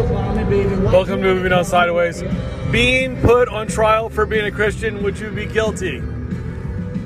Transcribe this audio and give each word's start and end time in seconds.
Welcome 0.00 1.20
to 1.20 1.34
Moving 1.34 1.52
On 1.52 1.62
Sideways. 1.62 2.22
Being 2.70 3.20
put 3.20 3.50
on 3.50 3.66
trial 3.66 4.08
for 4.08 4.24
being 4.24 4.46
a 4.46 4.50
Christian, 4.50 5.02
would 5.02 5.18
you 5.18 5.30
be 5.30 5.44
guilty? 5.44 6.02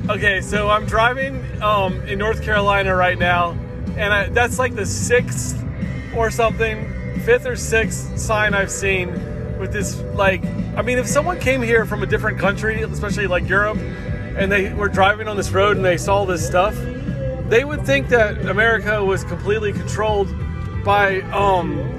Okay, 0.08 0.40
so 0.40 0.68
I'm 0.68 0.86
driving 0.86 1.44
um, 1.60 2.00
in 2.02 2.20
North 2.20 2.42
Carolina 2.44 2.94
right 2.94 3.18
now, 3.18 3.58
and 3.96 4.14
I, 4.14 4.28
that's 4.28 4.60
like 4.60 4.76
the 4.76 4.86
sixth 4.86 5.60
or 6.16 6.30
something, 6.30 7.20
fifth 7.22 7.46
or 7.46 7.56
sixth 7.56 8.16
sign 8.16 8.54
I've 8.54 8.70
seen 8.70 9.10
with 9.58 9.72
this. 9.72 10.00
Like, 10.14 10.44
I 10.76 10.82
mean, 10.82 10.98
if 10.98 11.08
someone 11.08 11.40
came 11.40 11.62
here 11.62 11.86
from 11.86 12.04
a 12.04 12.06
different 12.06 12.38
country, 12.38 12.82
especially 12.82 13.26
like 13.26 13.48
Europe, 13.48 13.78
and 14.36 14.52
they 14.52 14.72
were 14.72 14.88
driving 14.88 15.26
on 15.26 15.36
this 15.36 15.50
road 15.50 15.76
and 15.76 15.84
they 15.84 15.96
saw 15.96 16.24
this 16.26 16.46
stuff, 16.46 16.76
they 17.48 17.64
would 17.64 17.84
think 17.84 18.08
that 18.10 18.46
America 18.46 19.04
was 19.04 19.24
completely 19.24 19.72
controlled 19.72 20.32
by 20.84 21.22
um, 21.32 21.93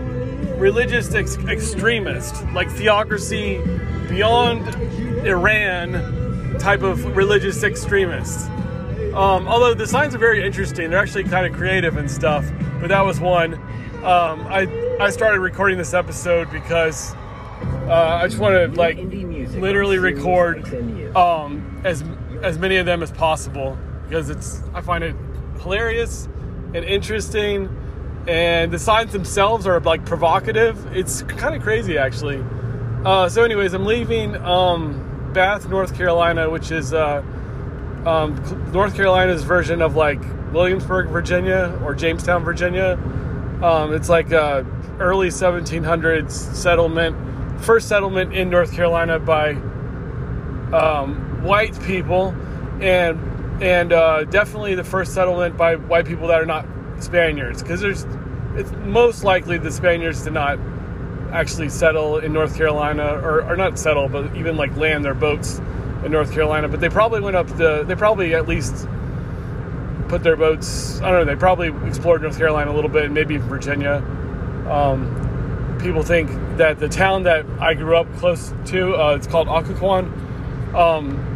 religious 0.57 1.13
ex- 1.13 1.37
extremists, 1.37 2.43
like 2.53 2.69
theocracy 2.69 3.61
beyond 4.09 4.68
Iran 5.25 6.57
type 6.59 6.82
of 6.82 7.15
religious 7.15 7.63
extremists. 7.63 8.47
Um, 9.13 9.47
although 9.47 9.73
the 9.73 9.87
signs 9.87 10.13
are 10.13 10.19
very 10.19 10.46
interesting, 10.46 10.89
they're 10.89 10.99
actually 10.99 11.23
kind 11.23 11.46
of 11.46 11.54
creative 11.54 11.97
and 11.97 12.10
stuff. 12.10 12.46
But 12.79 12.89
that 12.89 13.01
was 13.05 13.19
one. 13.19 13.55
Um, 14.04 14.46
I 14.47 14.68
I 14.99 15.10
started 15.10 15.39
recording 15.39 15.77
this 15.77 15.93
episode 15.93 16.51
because 16.51 17.15
uh, 17.87 18.19
I 18.21 18.27
just 18.27 18.39
want 18.39 18.55
to 18.55 18.77
like 18.77 18.97
literally 18.97 19.97
record 19.97 20.65
um, 21.15 21.82
as 21.83 22.04
as 22.43 22.57
many 22.57 22.77
of 22.77 22.85
them 22.85 23.01
as 23.01 23.11
possible 23.11 23.77
because 24.04 24.29
it's 24.29 24.61
I 24.74 24.82
find 24.82 25.04
it 25.04 25.15
hilarious 25.60 26.27
and 26.74 26.83
interesting, 26.83 27.69
and 28.28 28.71
the 28.71 28.79
signs 28.79 29.11
themselves 29.11 29.68
are 29.68 29.79
like 29.79 30.06
provocative. 30.06 30.96
It's 30.96 31.21
kind 31.24 31.56
of 31.56 31.61
crazy 31.61 31.97
actually. 31.97 32.44
Uh, 33.06 33.30
so, 33.30 33.44
anyways, 33.44 33.73
I'm 33.73 33.86
leaving 33.86 34.36
um, 34.38 35.31
Bath, 35.31 35.69
North 35.69 35.95
Carolina, 35.95 36.49
which 36.49 36.72
is 36.72 36.91
uh, 36.91 37.22
um, 38.05 38.72
North 38.73 38.95
Carolina's 38.95 39.44
version 39.44 39.81
of 39.81 39.95
like 39.95 40.19
Williamsburg, 40.52 41.09
Virginia, 41.09 41.80
or 41.83 41.94
Jamestown, 41.94 42.44
Virginia. 42.44 42.94
Um, 43.61 43.94
it's 43.94 44.09
like 44.09 44.31
a 44.31 44.66
early 44.99 45.27
1700s 45.27 46.31
settlement, 46.31 47.61
first 47.61 47.88
settlement 47.88 48.33
in 48.33 48.49
North 48.49 48.73
Carolina 48.73 49.19
by 49.19 49.52
um, 50.73 51.44
white 51.44 51.80
people, 51.83 52.36
and 52.81 53.19
and 53.61 53.94
uh, 53.94 54.23
definitely 54.25 54.73
the 54.73 54.83
first 54.83 55.14
settlement 55.14 55.58
by 55.58 55.75
white 55.75 56.05
people 56.05 56.27
that 56.30 56.42
are 56.42 56.45
not 56.45 56.66
Spaniards, 56.99 57.61
because 57.61 57.81
there's 57.81 58.05
it's 58.56 58.72
most 58.86 59.23
likely 59.23 59.58
the 59.58 59.72
Spaniards 59.72 60.23
did 60.23 60.34
not 60.34 60.59
actually 61.31 61.70
settle 61.70 62.20
in 62.20 62.31
North 62.31 62.56
Carolina, 62.56 63.20
or, 63.22 63.44
or 63.44 63.56
not 63.56 63.78
settle, 63.78 64.08
but 64.08 64.36
even 64.36 64.56
like 64.56 64.75
land 64.78 65.03
their 65.03 65.14
boats 65.14 65.59
in 66.03 66.11
North 66.11 66.31
Carolina. 66.31 66.67
But 66.67 66.80
they 66.80 66.89
probably 66.89 67.20
went 67.20 67.36
up 67.36 67.48
the, 67.58 67.83
they 67.83 67.95
probably 67.95 68.33
at 68.36 68.48
least 68.48 68.88
put 70.08 70.23
their 70.23 70.36
boats. 70.36 71.02
I 71.02 71.11
don't 71.11 71.26
know. 71.26 71.33
They 71.33 71.39
probably 71.39 71.73
explored 71.88 72.22
North 72.22 72.38
Carolina 72.38 72.72
a 72.72 72.76
little 72.76 72.89
bit, 72.89 73.06
and 73.06 73.14
maybe 73.14 73.38
Virginia. 73.38 73.95
Um, 74.70 75.78
people 75.81 76.03
think 76.03 76.30
that 76.58 76.80
the 76.80 76.88
town 76.88 77.23
that 77.23 77.45
I 77.59 77.73
grew 77.73 77.98
up 77.98 78.08
close 78.17 78.53
to, 78.67 78.95
uh, 78.95 79.16
it's 79.16 79.28
called 79.28 79.48
Occoquan. 79.48 80.73
Um, 80.73 81.34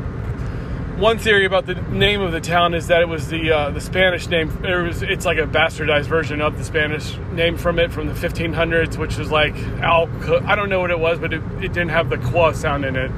one 1.00 1.18
theory 1.18 1.46
about 1.46 1.66
the 1.66 1.76
name 1.76 2.22
of 2.22 2.32
the 2.32 2.42
town 2.42 2.74
is 2.74 2.88
that 2.88 3.02
it 3.02 3.08
was 3.08 3.30
the 3.30 3.52
uh, 3.52 3.70
the 3.72 3.80
Spanish 3.80 4.28
name. 4.28 4.50
It 4.64 4.76
was 4.76 5.02
it's 5.02 5.26
like 5.26 5.38
a 5.38 5.48
bastardized 5.48 6.06
version 6.06 6.42
of 6.42 6.58
the 6.58 6.64
Spanish 6.64 7.18
name 7.32 7.58
from 7.58 7.80
it 7.80 7.92
from 7.92 8.08
the 8.08 8.14
1500s, 8.14 8.98
which 8.98 9.18
was 9.18 9.32
like 9.32 9.56
Al. 9.82 10.10
I 10.46 10.56
don't 10.56 10.70
know 10.70 10.82
what 10.82 10.92
it 10.92 11.00
was, 11.00 11.20
but 11.20 11.34
it, 11.34 11.42
it 11.58 11.74
didn't 11.74 11.90
have 11.90 12.10
the 12.10 12.18
qua 12.18 12.52
sound 12.52 12.86
in 12.86 12.96
it. 12.96 13.12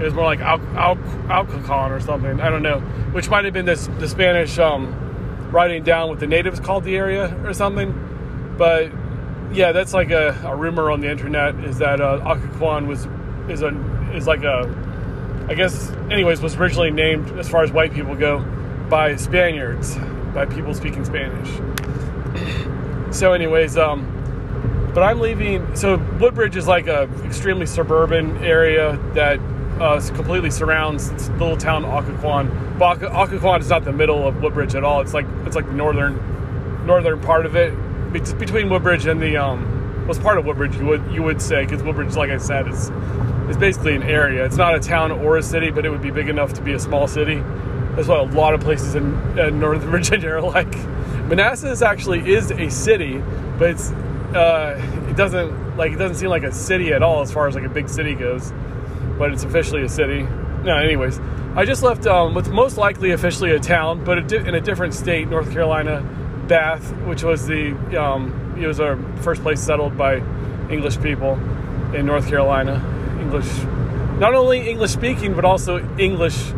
It 0.00 0.04
was 0.04 0.14
more 0.14 0.24
like 0.24 0.40
Al, 0.40 0.60
Al, 0.76 0.96
Alcacon 1.28 1.90
or 1.90 2.00
something. 2.00 2.40
I 2.40 2.48
don't 2.48 2.62
know, 2.62 2.80
which 3.12 3.28
might 3.28 3.44
have 3.44 3.54
been 3.54 3.66
this 3.66 3.86
the 3.98 4.08
Spanish 4.08 4.58
um, 4.58 5.50
writing 5.50 5.82
down 5.82 6.08
what 6.08 6.20
the 6.20 6.26
natives 6.26 6.58
called 6.58 6.84
the 6.84 6.96
area 6.96 7.34
or 7.44 7.52
something. 7.52 8.54
But 8.56 8.90
yeah, 9.52 9.72
that's 9.72 9.92
like 9.92 10.10
a, 10.10 10.40
a 10.44 10.56
rumor 10.56 10.90
on 10.90 11.00
the 11.00 11.10
internet 11.10 11.54
is 11.56 11.78
that 11.78 12.00
uh, 12.00 12.38
was 12.60 13.06
is 13.48 13.62
a 13.62 14.12
is 14.14 14.26
like 14.26 14.42
a 14.42 14.85
I 15.48 15.54
guess, 15.54 15.90
anyways, 16.10 16.40
was 16.40 16.56
originally 16.56 16.90
named, 16.90 17.38
as 17.38 17.48
far 17.48 17.62
as 17.62 17.70
white 17.70 17.92
people 17.92 18.14
go, 18.16 18.40
by 18.88 19.16
Spaniards, 19.16 19.96
by 20.34 20.46
people 20.46 20.74
speaking 20.74 21.04
Spanish. 21.04 21.48
so, 23.16 23.32
anyways, 23.32 23.76
um, 23.76 24.12
but 24.94 25.02
I'm 25.02 25.20
leaving. 25.20 25.76
So, 25.76 25.98
Woodbridge 26.20 26.56
is 26.56 26.66
like 26.66 26.86
a 26.86 27.08
extremely 27.24 27.66
suburban 27.66 28.36
area 28.38 28.98
that 29.14 29.38
uh, 29.80 30.00
completely 30.14 30.50
surrounds 30.50 31.10
this 31.12 31.28
little 31.30 31.56
town 31.56 31.84
Occoquan. 31.84 32.78
But 32.78 32.98
Occoquan 33.00 33.60
is 33.60 33.70
not 33.70 33.84
the 33.84 33.92
middle 33.92 34.26
of 34.26 34.42
Woodbridge 34.42 34.74
at 34.74 34.84
all. 34.84 35.00
It's 35.00 35.14
like 35.14 35.26
it's 35.44 35.56
like 35.56 35.66
the 35.66 35.74
northern 35.74 36.16
northern 36.86 37.20
part 37.20 37.46
of 37.46 37.56
it, 37.56 37.74
It's 38.14 38.32
between 38.32 38.70
Woodbridge 38.70 39.06
and 39.06 39.20
the 39.20 39.36
um, 39.36 40.06
was 40.06 40.18
part 40.18 40.38
of 40.38 40.46
Woodbridge. 40.46 40.76
You 40.76 40.86
would 40.86 41.12
you 41.12 41.22
would 41.22 41.42
say 41.42 41.64
because 41.64 41.82
Woodbridge, 41.82 42.16
like 42.16 42.30
I 42.30 42.38
said, 42.38 42.68
is 42.68 42.90
is 43.48 43.56
basically 43.56 43.94
an 43.94 44.02
area. 44.02 44.44
It's 44.44 44.56
not 44.56 44.74
a 44.74 44.80
town 44.80 45.12
or 45.12 45.36
a 45.36 45.42
city, 45.42 45.70
but 45.70 45.86
it 45.86 45.90
would 45.90 46.02
be 46.02 46.10
big 46.10 46.28
enough 46.28 46.52
to 46.54 46.62
be 46.62 46.72
a 46.72 46.78
small 46.78 47.06
city. 47.06 47.42
That's 47.94 48.08
what 48.08 48.20
a 48.20 48.34
lot 48.34 48.54
of 48.54 48.60
places 48.60 48.94
in, 48.94 49.14
in 49.38 49.58
Northern 49.58 49.90
Virginia 49.90 50.30
are 50.30 50.42
like. 50.42 50.74
Manassas 51.28 51.82
actually 51.82 52.32
is 52.32 52.50
a 52.50 52.68
city, 52.70 53.22
but 53.58 53.70
it's 53.70 53.90
uh, 54.34 54.80
it 55.08 55.16
doesn't 55.16 55.76
like 55.76 55.92
it 55.92 55.96
doesn't 55.96 56.16
seem 56.16 56.28
like 56.28 56.42
a 56.42 56.52
city 56.52 56.92
at 56.92 57.02
all 57.02 57.22
as 57.22 57.32
far 57.32 57.48
as 57.48 57.54
like 57.54 57.64
a 57.64 57.68
big 57.68 57.88
city 57.88 58.14
goes. 58.14 58.52
But 59.18 59.32
it's 59.32 59.44
officially 59.44 59.82
a 59.82 59.88
city. 59.88 60.22
No, 60.62 60.76
anyways, 60.76 61.18
I 61.54 61.64
just 61.64 61.82
left 61.82 62.06
um, 62.06 62.34
what's 62.34 62.48
most 62.48 62.76
likely 62.76 63.12
officially 63.12 63.52
a 63.52 63.58
town, 63.58 64.04
but 64.04 64.30
in 64.32 64.54
a 64.54 64.60
different 64.60 64.94
state, 64.94 65.28
North 65.28 65.50
Carolina, 65.52 66.02
Bath, 66.48 66.92
which 67.06 67.22
was 67.22 67.46
the 67.46 67.72
um, 68.00 68.54
it 68.58 68.66
was 68.66 68.78
our 68.78 68.96
first 69.22 69.42
place 69.42 69.60
settled 69.60 69.96
by 69.96 70.22
English 70.70 71.00
people 71.00 71.34
in 71.94 72.06
North 72.06 72.28
Carolina. 72.28 72.92
English, 73.26 73.64
not 74.20 74.34
only 74.34 74.70
English 74.70 74.92
speaking, 74.92 75.34
but 75.34 75.44
also 75.44 75.78
English 75.98 76.52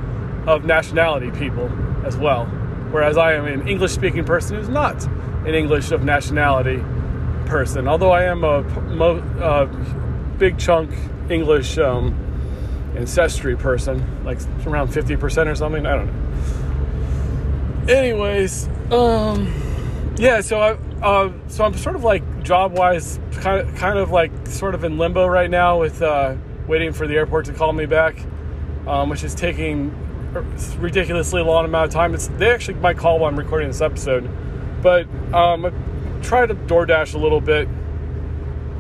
of 0.47 0.67
nationality 0.67 1.31
people 1.31 1.71
as 2.05 2.15
well. 2.17 2.45
Whereas 2.91 3.17
I 3.17 3.33
am 3.35 3.47
an 3.47 3.67
English 3.67 3.93
speaking 3.93 4.25
person 4.25 4.57
who's 4.57 4.69
not 4.69 5.03
an 5.47 5.55
English 5.55 5.91
of 5.91 6.05
nationality 6.05 6.85
person, 7.47 7.89
although 7.89 8.13
I 8.13 8.25
am 8.25 8.45
a 8.45 8.59
uh, 9.41 9.65
big 10.37 10.59
chunk 10.59 10.91
English 11.31 11.79
um, 11.79 12.15
ancestry 12.97 13.57
person, 13.57 14.25
like 14.25 14.39
around 14.67 14.89
50% 14.89 15.47
or 15.47 15.55
something. 15.55 15.87
I 15.87 15.97
don't 15.97 16.07
know. 16.07 17.95
Anyways, 17.95 18.69
um, 18.91 19.51
yeah, 20.17 20.43
so 20.43 20.61
I, 20.61 20.73
uh, 21.03 21.33
so 21.47 21.65
I'm 21.65 21.75
sort 21.75 21.97
of 21.97 22.05
like 22.05 22.43
job 22.43 22.73
wise, 22.73 23.19
kind 23.33 23.67
of, 23.67 23.75
kind 23.77 23.99
of 23.99 24.11
like 24.11 24.31
sort 24.47 24.75
of 24.75 24.85
in 24.85 24.99
limbo 24.99 25.27
right 25.27 25.49
now 25.49 25.81
with 25.81 26.03
uh, 26.03 26.35
waiting 26.69 26.93
for 26.93 27.07
the 27.07 27.17
airport 27.17 27.47
to 27.47 27.53
call 27.53 27.73
me 27.73 27.87
back, 27.87 28.17
um, 28.87 29.09
which 29.09 29.25
is 29.25 29.35
taking 29.35 29.91
ridiculously 30.79 31.43
long 31.43 31.65
amount 31.65 31.87
of 31.87 31.93
time. 31.93 32.15
It's 32.15 32.29
they 32.29 32.51
actually 32.51 32.75
might 32.75 32.99
call 32.99 33.19
while 33.19 33.31
I'm 33.31 33.39
recording 33.39 33.69
this 33.69 33.81
episode, 33.81 34.31
but 34.83 35.07
um, 35.33 35.65
I 35.65 35.73
tried 36.23 36.47
to 36.47 36.55
DoorDash 36.55 37.15
a 37.15 37.19
little 37.19 37.41
bit, 37.41 37.67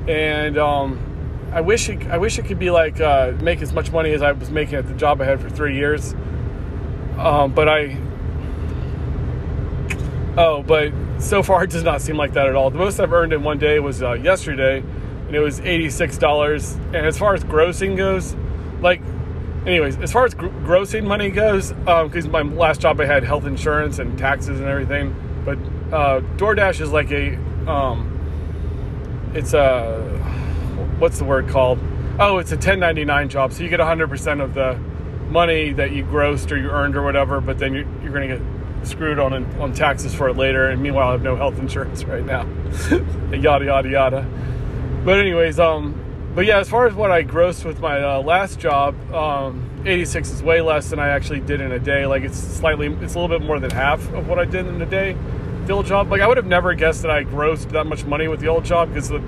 and 0.06 0.58
um, 0.58 1.48
I 1.52 1.62
wish 1.62 1.88
it, 1.88 2.06
I 2.08 2.18
wish 2.18 2.38
it 2.38 2.44
could 2.44 2.58
be 2.58 2.70
like 2.70 3.00
uh, 3.00 3.32
make 3.40 3.62
as 3.62 3.72
much 3.72 3.90
money 3.90 4.12
as 4.12 4.22
I 4.22 4.32
was 4.32 4.50
making 4.50 4.74
at 4.74 4.86
the 4.86 4.94
job 4.94 5.20
I 5.20 5.24
had 5.24 5.40
for 5.40 5.48
three 5.48 5.74
years. 5.74 6.14
Um, 7.16 7.52
but 7.52 7.68
I 7.68 7.96
oh, 10.36 10.62
but 10.62 10.92
so 11.18 11.42
far 11.42 11.64
it 11.64 11.70
does 11.70 11.82
not 11.82 12.00
seem 12.02 12.16
like 12.16 12.34
that 12.34 12.46
at 12.46 12.54
all. 12.54 12.70
The 12.70 12.78
most 12.78 13.00
I've 13.00 13.12
earned 13.12 13.32
in 13.32 13.42
one 13.42 13.58
day 13.58 13.80
was 13.80 14.02
uh, 14.02 14.12
yesterday 14.12 14.84
and 15.28 15.36
it 15.36 15.40
was 15.40 15.60
$86. 15.60 16.74
And 16.86 16.96
as 16.96 17.16
far 17.16 17.34
as 17.34 17.44
grossing 17.44 17.96
goes, 17.96 18.34
like, 18.80 19.00
anyways, 19.66 19.98
as 19.98 20.10
far 20.10 20.24
as 20.24 20.34
gr- 20.34 20.46
grossing 20.46 21.04
money 21.04 21.30
goes, 21.30 21.72
because 21.72 22.24
um, 22.24 22.32
my 22.32 22.42
last 22.42 22.80
job 22.80 23.00
I 23.00 23.04
had 23.04 23.22
health 23.24 23.44
insurance 23.44 23.98
and 23.98 24.18
taxes 24.18 24.58
and 24.58 24.68
everything, 24.68 25.14
but 25.44 25.58
uh, 25.94 26.20
DoorDash 26.38 26.80
is 26.80 26.90
like 26.90 27.12
a, 27.12 27.36
um, 27.70 29.30
it's 29.34 29.52
a, 29.52 30.00
what's 30.98 31.18
the 31.18 31.24
word 31.24 31.48
called? 31.48 31.78
Oh, 32.18 32.38
it's 32.38 32.50
a 32.52 32.56
1099 32.56 33.28
job. 33.28 33.52
So 33.52 33.62
you 33.62 33.68
get 33.68 33.80
100% 33.80 34.42
of 34.42 34.54
the 34.54 34.80
money 35.28 35.72
that 35.74 35.92
you 35.92 36.04
grossed 36.04 36.50
or 36.50 36.56
you 36.56 36.70
earned 36.70 36.96
or 36.96 37.02
whatever, 37.02 37.40
but 37.40 37.58
then 37.58 37.74
you're, 37.74 37.86
you're 38.02 38.12
going 38.12 38.28
to 38.28 38.38
get 38.38 38.42
screwed 38.86 39.18
on 39.18 39.44
on 39.60 39.72
taxes 39.72 40.14
for 40.14 40.28
it 40.28 40.36
later. 40.36 40.70
And 40.70 40.82
meanwhile, 40.82 41.08
I 41.08 41.12
have 41.12 41.22
no 41.22 41.36
health 41.36 41.58
insurance 41.58 42.04
right 42.04 42.24
now. 42.24 42.46
yada 43.30 43.64
yada 43.64 43.88
yada. 43.88 44.26
But 45.08 45.20
anyways, 45.20 45.58
um, 45.58 45.94
but 46.34 46.44
yeah, 46.44 46.58
as 46.58 46.68
far 46.68 46.86
as 46.86 46.92
what 46.92 47.10
I 47.10 47.24
grossed 47.24 47.64
with 47.64 47.80
my 47.80 47.98
uh, 48.02 48.20
last 48.20 48.60
job, 48.60 48.94
um, 49.14 49.66
86 49.86 50.32
is 50.32 50.42
way 50.42 50.60
less 50.60 50.90
than 50.90 50.98
I 50.98 51.08
actually 51.08 51.40
did 51.40 51.62
in 51.62 51.72
a 51.72 51.78
day. 51.78 52.04
Like 52.04 52.24
it's 52.24 52.36
slightly, 52.36 52.88
it's 52.88 53.14
a 53.14 53.18
little 53.18 53.38
bit 53.38 53.40
more 53.40 53.58
than 53.58 53.70
half 53.70 54.06
of 54.12 54.28
what 54.28 54.38
I 54.38 54.44
did 54.44 54.66
in 54.66 54.82
a 54.82 54.84
day. 54.84 55.16
The 55.64 55.72
old 55.72 55.86
job, 55.86 56.10
like 56.10 56.20
I 56.20 56.28
would 56.28 56.36
have 56.36 56.44
never 56.44 56.74
guessed 56.74 57.00
that 57.00 57.10
I 57.10 57.24
grossed 57.24 57.70
that 57.70 57.86
much 57.86 58.04
money 58.04 58.28
with 58.28 58.40
the 58.40 58.48
old 58.48 58.66
job 58.66 58.90
because 58.90 59.08
the 59.08 59.20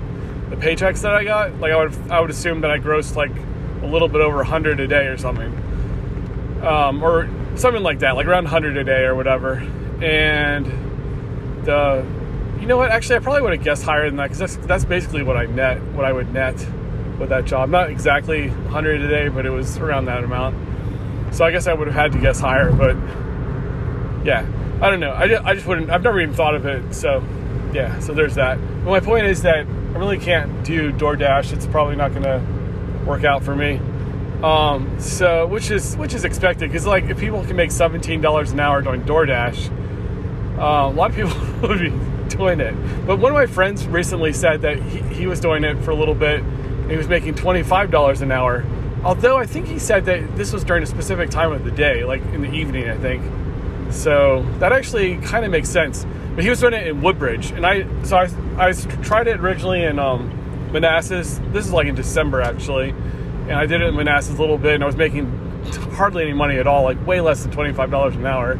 the 0.51 0.55
paychecks 0.55 1.01
that 1.01 1.15
I 1.15 1.23
got. 1.23 1.59
Like 1.59 1.71
I 1.71 1.77
would 1.77 2.11
I 2.11 2.19
would 2.19 2.29
assume 2.29 2.61
that 2.61 2.69
I 2.69 2.77
grossed 2.77 3.15
like 3.15 3.35
a 3.81 3.87
little 3.87 4.07
bit 4.07 4.21
over 4.21 4.37
100 4.37 4.79
a 4.79 4.85
day 4.85 5.07
or 5.07 5.17
something, 5.17 5.51
um, 6.63 7.01
or 7.01 7.27
something 7.55 7.81
like 7.81 7.97
that, 8.01 8.15
like 8.15 8.27
around 8.27 8.43
100 8.43 8.77
a 8.77 8.83
day 8.83 9.01
or 9.05 9.15
whatever. 9.15 9.55
And 9.99 10.67
the 11.65 12.05
you 12.61 12.67
know 12.67 12.77
what? 12.77 12.91
Actually, 12.91 13.15
I 13.15 13.19
probably 13.19 13.41
would 13.41 13.53
have 13.53 13.63
guessed 13.63 13.83
higher 13.83 14.05
than 14.05 14.17
that 14.17 14.29
because 14.29 14.37
that's 14.37 14.55
that's 14.67 14.85
basically 14.85 15.23
what 15.23 15.35
I 15.35 15.47
net, 15.47 15.81
what 15.93 16.05
I 16.05 16.13
would 16.13 16.31
net 16.31 16.55
with 17.19 17.29
that 17.29 17.45
job. 17.45 17.69
Not 17.69 17.89
exactly 17.89 18.49
100 18.49 19.01
a 19.01 19.07
day, 19.07 19.27
but 19.29 19.47
it 19.47 19.49
was 19.49 19.77
around 19.77 20.05
that 20.05 20.23
amount. 20.23 20.55
So 21.33 21.43
I 21.43 21.51
guess 21.51 21.65
I 21.65 21.73
would 21.73 21.87
have 21.87 21.95
had 21.95 22.11
to 22.11 22.19
guess 22.19 22.39
higher, 22.39 22.71
but 22.71 22.95
yeah, 24.23 24.45
I 24.79 24.91
don't 24.91 24.99
know. 24.99 25.11
I 25.11 25.27
just, 25.27 25.43
I 25.43 25.55
just 25.55 25.65
wouldn't. 25.65 25.89
I've 25.89 26.03
never 26.03 26.21
even 26.21 26.35
thought 26.35 26.53
of 26.53 26.67
it. 26.67 26.93
So 26.93 27.23
yeah, 27.73 27.99
so 27.99 28.13
there's 28.13 28.35
that. 28.35 28.59
But 28.59 28.91
my 28.91 28.99
point 28.99 29.25
is 29.25 29.41
that 29.41 29.65
I 29.65 29.97
really 29.97 30.19
can't 30.19 30.63
do 30.63 30.91
DoorDash. 30.91 31.53
It's 31.53 31.65
probably 31.65 31.95
not 31.95 32.11
going 32.11 32.23
to 32.23 33.05
work 33.05 33.23
out 33.23 33.43
for 33.43 33.55
me. 33.55 33.79
Um, 34.43 34.99
so 34.99 35.47
which 35.47 35.71
is 35.71 35.97
which 35.97 36.13
is 36.13 36.25
expected 36.25 36.69
because 36.69 36.85
like 36.85 37.05
if 37.05 37.19
people 37.19 37.43
can 37.43 37.55
make 37.55 37.71
seventeen 37.71 38.21
dollars 38.21 38.51
an 38.51 38.59
hour 38.59 38.83
doing 38.83 39.01
DoorDash, 39.01 39.69
uh, 40.59 40.89
a 40.89 40.93
lot 40.93 41.09
of 41.09 41.15
people 41.15 41.31
would 41.67 41.79
be 41.79 42.10
doing 42.33 42.59
it. 42.59 42.73
But 43.05 43.17
one 43.17 43.31
of 43.31 43.35
my 43.35 43.45
friends 43.45 43.87
recently 43.87 44.33
said 44.33 44.61
that 44.61 44.81
he, 44.81 44.99
he 45.13 45.27
was 45.27 45.39
doing 45.39 45.63
it 45.63 45.77
for 45.83 45.91
a 45.91 45.95
little 45.95 46.15
bit. 46.15 46.43
He 46.89 46.97
was 46.97 47.07
making 47.07 47.35
twenty 47.35 47.63
five 47.63 47.91
dollars 47.91 48.21
an 48.21 48.31
hour. 48.31 48.65
Although 49.03 49.37
I 49.37 49.45
think 49.45 49.67
he 49.67 49.79
said 49.79 50.05
that 50.05 50.35
this 50.35 50.53
was 50.53 50.63
during 50.63 50.83
a 50.83 50.85
specific 50.85 51.29
time 51.29 51.51
of 51.51 51.63
the 51.63 51.71
day, 51.71 52.03
like 52.03 52.21
in 52.33 52.41
the 52.41 52.51
evening, 52.51 52.89
I 52.89 52.97
think. 52.97 53.23
So 53.91 54.45
that 54.59 54.71
actually 54.71 55.17
kind 55.17 55.43
of 55.43 55.51
makes 55.51 55.69
sense. 55.69 56.05
But 56.35 56.43
he 56.43 56.49
was 56.49 56.59
doing 56.59 56.73
it 56.73 56.87
in 56.87 57.01
Woodbridge, 57.01 57.51
and 57.51 57.65
I 57.65 57.85
so 58.03 58.17
I, 58.17 58.29
I 58.57 58.71
tried 58.73 59.27
it 59.27 59.39
originally 59.39 59.83
in 59.83 59.99
um, 59.99 60.71
Manassas. 60.71 61.41
This 61.51 61.65
is 61.65 61.73
like 61.73 61.87
in 61.87 61.95
December 61.95 62.41
actually, 62.41 62.89
and 62.91 63.53
I 63.53 63.65
did 63.65 63.81
it 63.81 63.87
in 63.87 63.95
Manassas 63.95 64.37
a 64.37 64.39
little 64.39 64.57
bit, 64.57 64.75
and 64.75 64.83
I 64.83 64.85
was 64.85 64.95
making 64.95 65.25
hardly 65.93 66.23
any 66.23 66.33
money 66.33 66.57
at 66.57 66.67
all, 66.67 66.83
like 66.83 67.05
way 67.05 67.19
less 67.21 67.43
than 67.43 67.51
twenty 67.51 67.73
five 67.73 67.91
dollars 67.91 68.15
an 68.15 68.25
hour, 68.25 68.57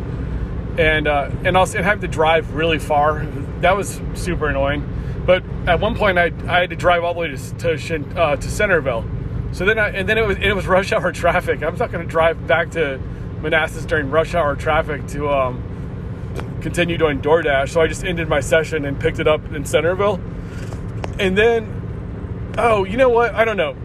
and 0.81 1.07
uh, 1.07 1.29
and 1.43 1.55
also 1.55 1.77
and 1.77 1.85
having 1.85 2.01
to 2.01 2.07
drive 2.07 2.55
really 2.55 2.79
far. 2.79 3.25
That 3.59 3.77
was 3.77 4.01
super 4.15 4.47
annoying. 4.47 4.87
But 5.25 5.43
at 5.67 5.79
one 5.79 5.95
point, 5.95 6.17
I, 6.17 6.31
I 6.47 6.61
had 6.61 6.71
to 6.71 6.75
drive 6.75 7.03
all 7.03 7.13
the 7.13 7.19
way 7.19 7.27
to 7.27 7.77
to, 7.77 8.19
uh, 8.19 8.35
to 8.35 8.49
Centerville. 8.49 9.05
So 9.51 9.65
then, 9.65 9.77
I, 9.77 9.89
and 9.89 10.09
then 10.09 10.17
it 10.17 10.25
was 10.25 10.37
it 10.39 10.55
was 10.55 10.65
rush 10.65 10.91
hour 10.91 11.11
traffic. 11.23 11.61
I'm 11.61 11.77
not 11.77 11.91
going 11.91 12.03
to 12.05 12.09
drive 12.09 12.47
back 12.47 12.71
to 12.71 12.97
Manassas 13.41 13.85
during 13.85 14.09
rush 14.09 14.33
hour 14.33 14.55
traffic 14.55 15.05
to 15.09 15.29
um, 15.29 16.57
continue 16.61 16.97
doing 16.97 17.21
DoorDash. 17.21 17.69
So 17.69 17.81
I 17.81 17.87
just 17.87 18.03
ended 18.03 18.27
my 18.27 18.39
session 18.39 18.85
and 18.85 18.99
picked 18.99 19.19
it 19.19 19.27
up 19.27 19.53
in 19.53 19.65
Centerville. 19.65 20.19
And 21.19 21.37
then, 21.37 22.55
oh, 22.57 22.85
you 22.85 22.97
know 22.97 23.09
what? 23.09 23.35
I 23.35 23.45
don't 23.45 23.57
know. 23.57 23.75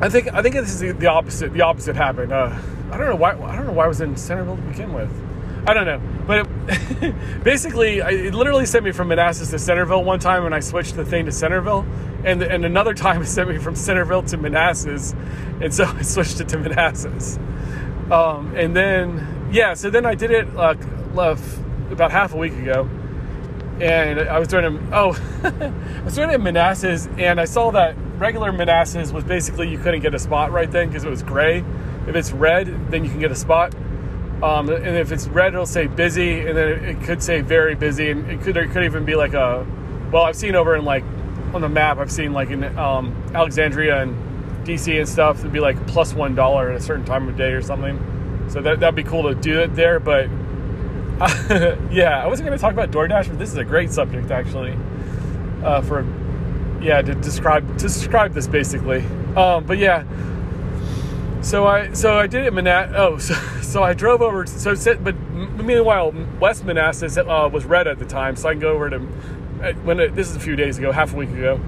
I 0.00 0.08
think 0.08 0.32
I 0.32 0.42
think 0.42 0.54
this 0.54 0.80
is 0.80 0.94
the 0.94 1.06
opposite. 1.08 1.52
The 1.52 1.62
opposite 1.62 1.96
happened. 1.96 2.32
Uh, 2.32 2.56
I 2.92 2.96
don't 2.96 3.08
know 3.08 3.16
why. 3.16 3.32
I 3.32 3.56
don't 3.56 3.66
know 3.66 3.72
why 3.72 3.86
I 3.86 3.88
was 3.88 4.00
in 4.00 4.16
Centerville 4.16 4.56
to 4.56 4.62
begin 4.62 4.92
with. 4.92 5.10
I 5.64 5.74
don't 5.74 5.86
know, 5.86 6.00
but 6.26 6.46
it, 6.68 7.44
basically, 7.44 7.98
it 7.98 8.34
literally 8.34 8.66
sent 8.66 8.84
me 8.84 8.90
from 8.90 9.08
Manassas 9.08 9.50
to 9.50 9.58
Centerville 9.58 10.02
one 10.02 10.18
time, 10.18 10.44
and 10.44 10.54
I 10.54 10.60
switched 10.60 10.96
the 10.96 11.04
thing 11.04 11.26
to 11.26 11.32
Centerville, 11.32 11.86
and 12.24 12.42
and 12.42 12.64
another 12.64 12.94
time 12.94 13.22
it 13.22 13.26
sent 13.26 13.48
me 13.48 13.58
from 13.58 13.76
Centerville 13.76 14.22
to 14.24 14.36
Manassas, 14.36 15.14
and 15.60 15.72
so 15.72 15.84
I 15.96 16.02
switched 16.02 16.40
it 16.40 16.48
to 16.48 16.58
Manassas. 16.58 17.38
Um, 18.10 18.54
and 18.56 18.74
then 18.74 19.50
yeah, 19.52 19.74
so 19.74 19.88
then 19.88 20.04
I 20.04 20.14
did 20.14 20.30
it 20.30 20.52
like 20.54 20.78
uh, 21.16 21.36
about 21.90 22.10
half 22.10 22.34
a 22.34 22.36
week 22.36 22.54
ago, 22.54 22.88
and 23.80 24.18
I 24.18 24.38
was 24.40 24.48
doing 24.48 24.64
it. 24.64 24.82
Oh, 24.92 25.12
I 25.44 26.04
was 26.04 26.16
doing 26.16 26.30
it 26.30 26.34
in 26.34 26.42
Manassas, 26.42 27.08
and 27.18 27.40
I 27.40 27.44
saw 27.44 27.70
that 27.70 27.94
regular 28.18 28.50
Manassas 28.50 29.12
was 29.12 29.22
basically 29.24 29.68
you 29.68 29.78
couldn't 29.78 30.00
get 30.00 30.14
a 30.14 30.18
spot 30.18 30.50
right 30.50 30.70
then 30.70 30.88
because 30.88 31.04
it 31.04 31.10
was 31.10 31.22
gray. 31.22 31.64
If 32.08 32.16
it's 32.16 32.32
red, 32.32 32.90
then 32.90 33.04
you 33.04 33.10
can 33.10 33.20
get 33.20 33.30
a 33.30 33.36
spot. 33.36 33.74
Um, 34.42 34.68
and 34.68 34.96
if 34.96 35.12
it's 35.12 35.28
red, 35.28 35.54
it'll 35.54 35.66
say 35.66 35.86
busy, 35.86 36.40
and 36.40 36.56
then 36.56 36.84
it, 36.84 37.02
could 37.04 37.22
say 37.22 37.42
very 37.42 37.76
busy, 37.76 38.10
and 38.10 38.28
it 38.28 38.40
could 38.40 38.56
there 38.56 38.66
could 38.66 38.84
even 38.84 39.04
be 39.04 39.14
like 39.14 39.34
a. 39.34 39.66
Well, 40.10 40.24
I've 40.24 40.36
seen 40.36 40.56
over 40.56 40.74
in 40.74 40.84
like 40.84 41.04
on 41.54 41.60
the 41.60 41.68
map, 41.68 41.98
I've 41.98 42.10
seen 42.10 42.32
like 42.32 42.50
in 42.50 42.64
um, 42.76 43.14
Alexandria 43.34 44.02
and 44.02 44.16
DC 44.66 44.98
and 44.98 45.08
stuff, 45.08 45.40
it'd 45.40 45.52
be 45.52 45.60
like 45.60 45.86
plus 45.86 46.14
one 46.14 46.34
dollar 46.34 46.70
at 46.70 46.76
a 46.76 46.80
certain 46.80 47.04
time 47.04 47.28
of 47.28 47.36
day 47.36 47.52
or 47.52 47.62
something. 47.62 47.98
So 48.48 48.60
that 48.62 48.80
that'd 48.80 48.96
be 48.96 49.04
cool 49.04 49.22
to 49.24 49.34
do 49.34 49.60
it 49.60 49.74
there. 49.74 50.00
But 50.00 50.28
uh, 51.20 51.76
yeah, 51.90 52.22
I 52.22 52.26
wasn't 52.26 52.50
to 52.50 52.58
talk 52.58 52.72
about 52.72 52.90
DoorDash, 52.90 53.28
but 53.28 53.38
this 53.38 53.50
is 53.50 53.56
a 53.56 53.64
great 53.64 53.92
subject 53.92 54.30
actually. 54.30 54.76
Uh, 55.62 55.80
for 55.82 56.04
yeah, 56.82 57.00
to 57.00 57.14
describe 57.14 57.66
to 57.78 57.84
describe 57.84 58.32
this 58.32 58.46
basically. 58.46 59.04
Um, 59.36 59.64
but 59.64 59.78
yeah, 59.78 60.04
so 61.42 61.66
I 61.66 61.92
so 61.92 62.18
I 62.18 62.26
did 62.26 62.46
it 62.46 62.52
Manat. 62.52 62.94
Oh, 62.94 63.18
so, 63.18 63.34
so 63.60 63.82
I 63.82 63.94
drove 63.94 64.22
over. 64.22 64.46
So 64.46 64.74
but 64.96 65.18
meanwhile, 65.30 66.12
West 66.40 66.64
Manassas 66.64 67.18
uh, 67.18 67.48
was 67.52 67.64
red 67.64 67.86
at 67.86 67.98
the 67.98 68.06
time, 68.06 68.36
so 68.36 68.48
I 68.48 68.52
can 68.52 68.60
go 68.60 68.72
over 68.72 68.90
to 68.90 68.96
uh, 68.96 69.72
when 69.84 70.00
it, 70.00 70.14
this 70.14 70.30
is 70.30 70.36
a 70.36 70.40
few 70.40 70.56
days 70.56 70.78
ago, 70.78 70.92
half 70.92 71.12
a 71.12 71.16
week 71.16 71.30
ago. 71.30 71.60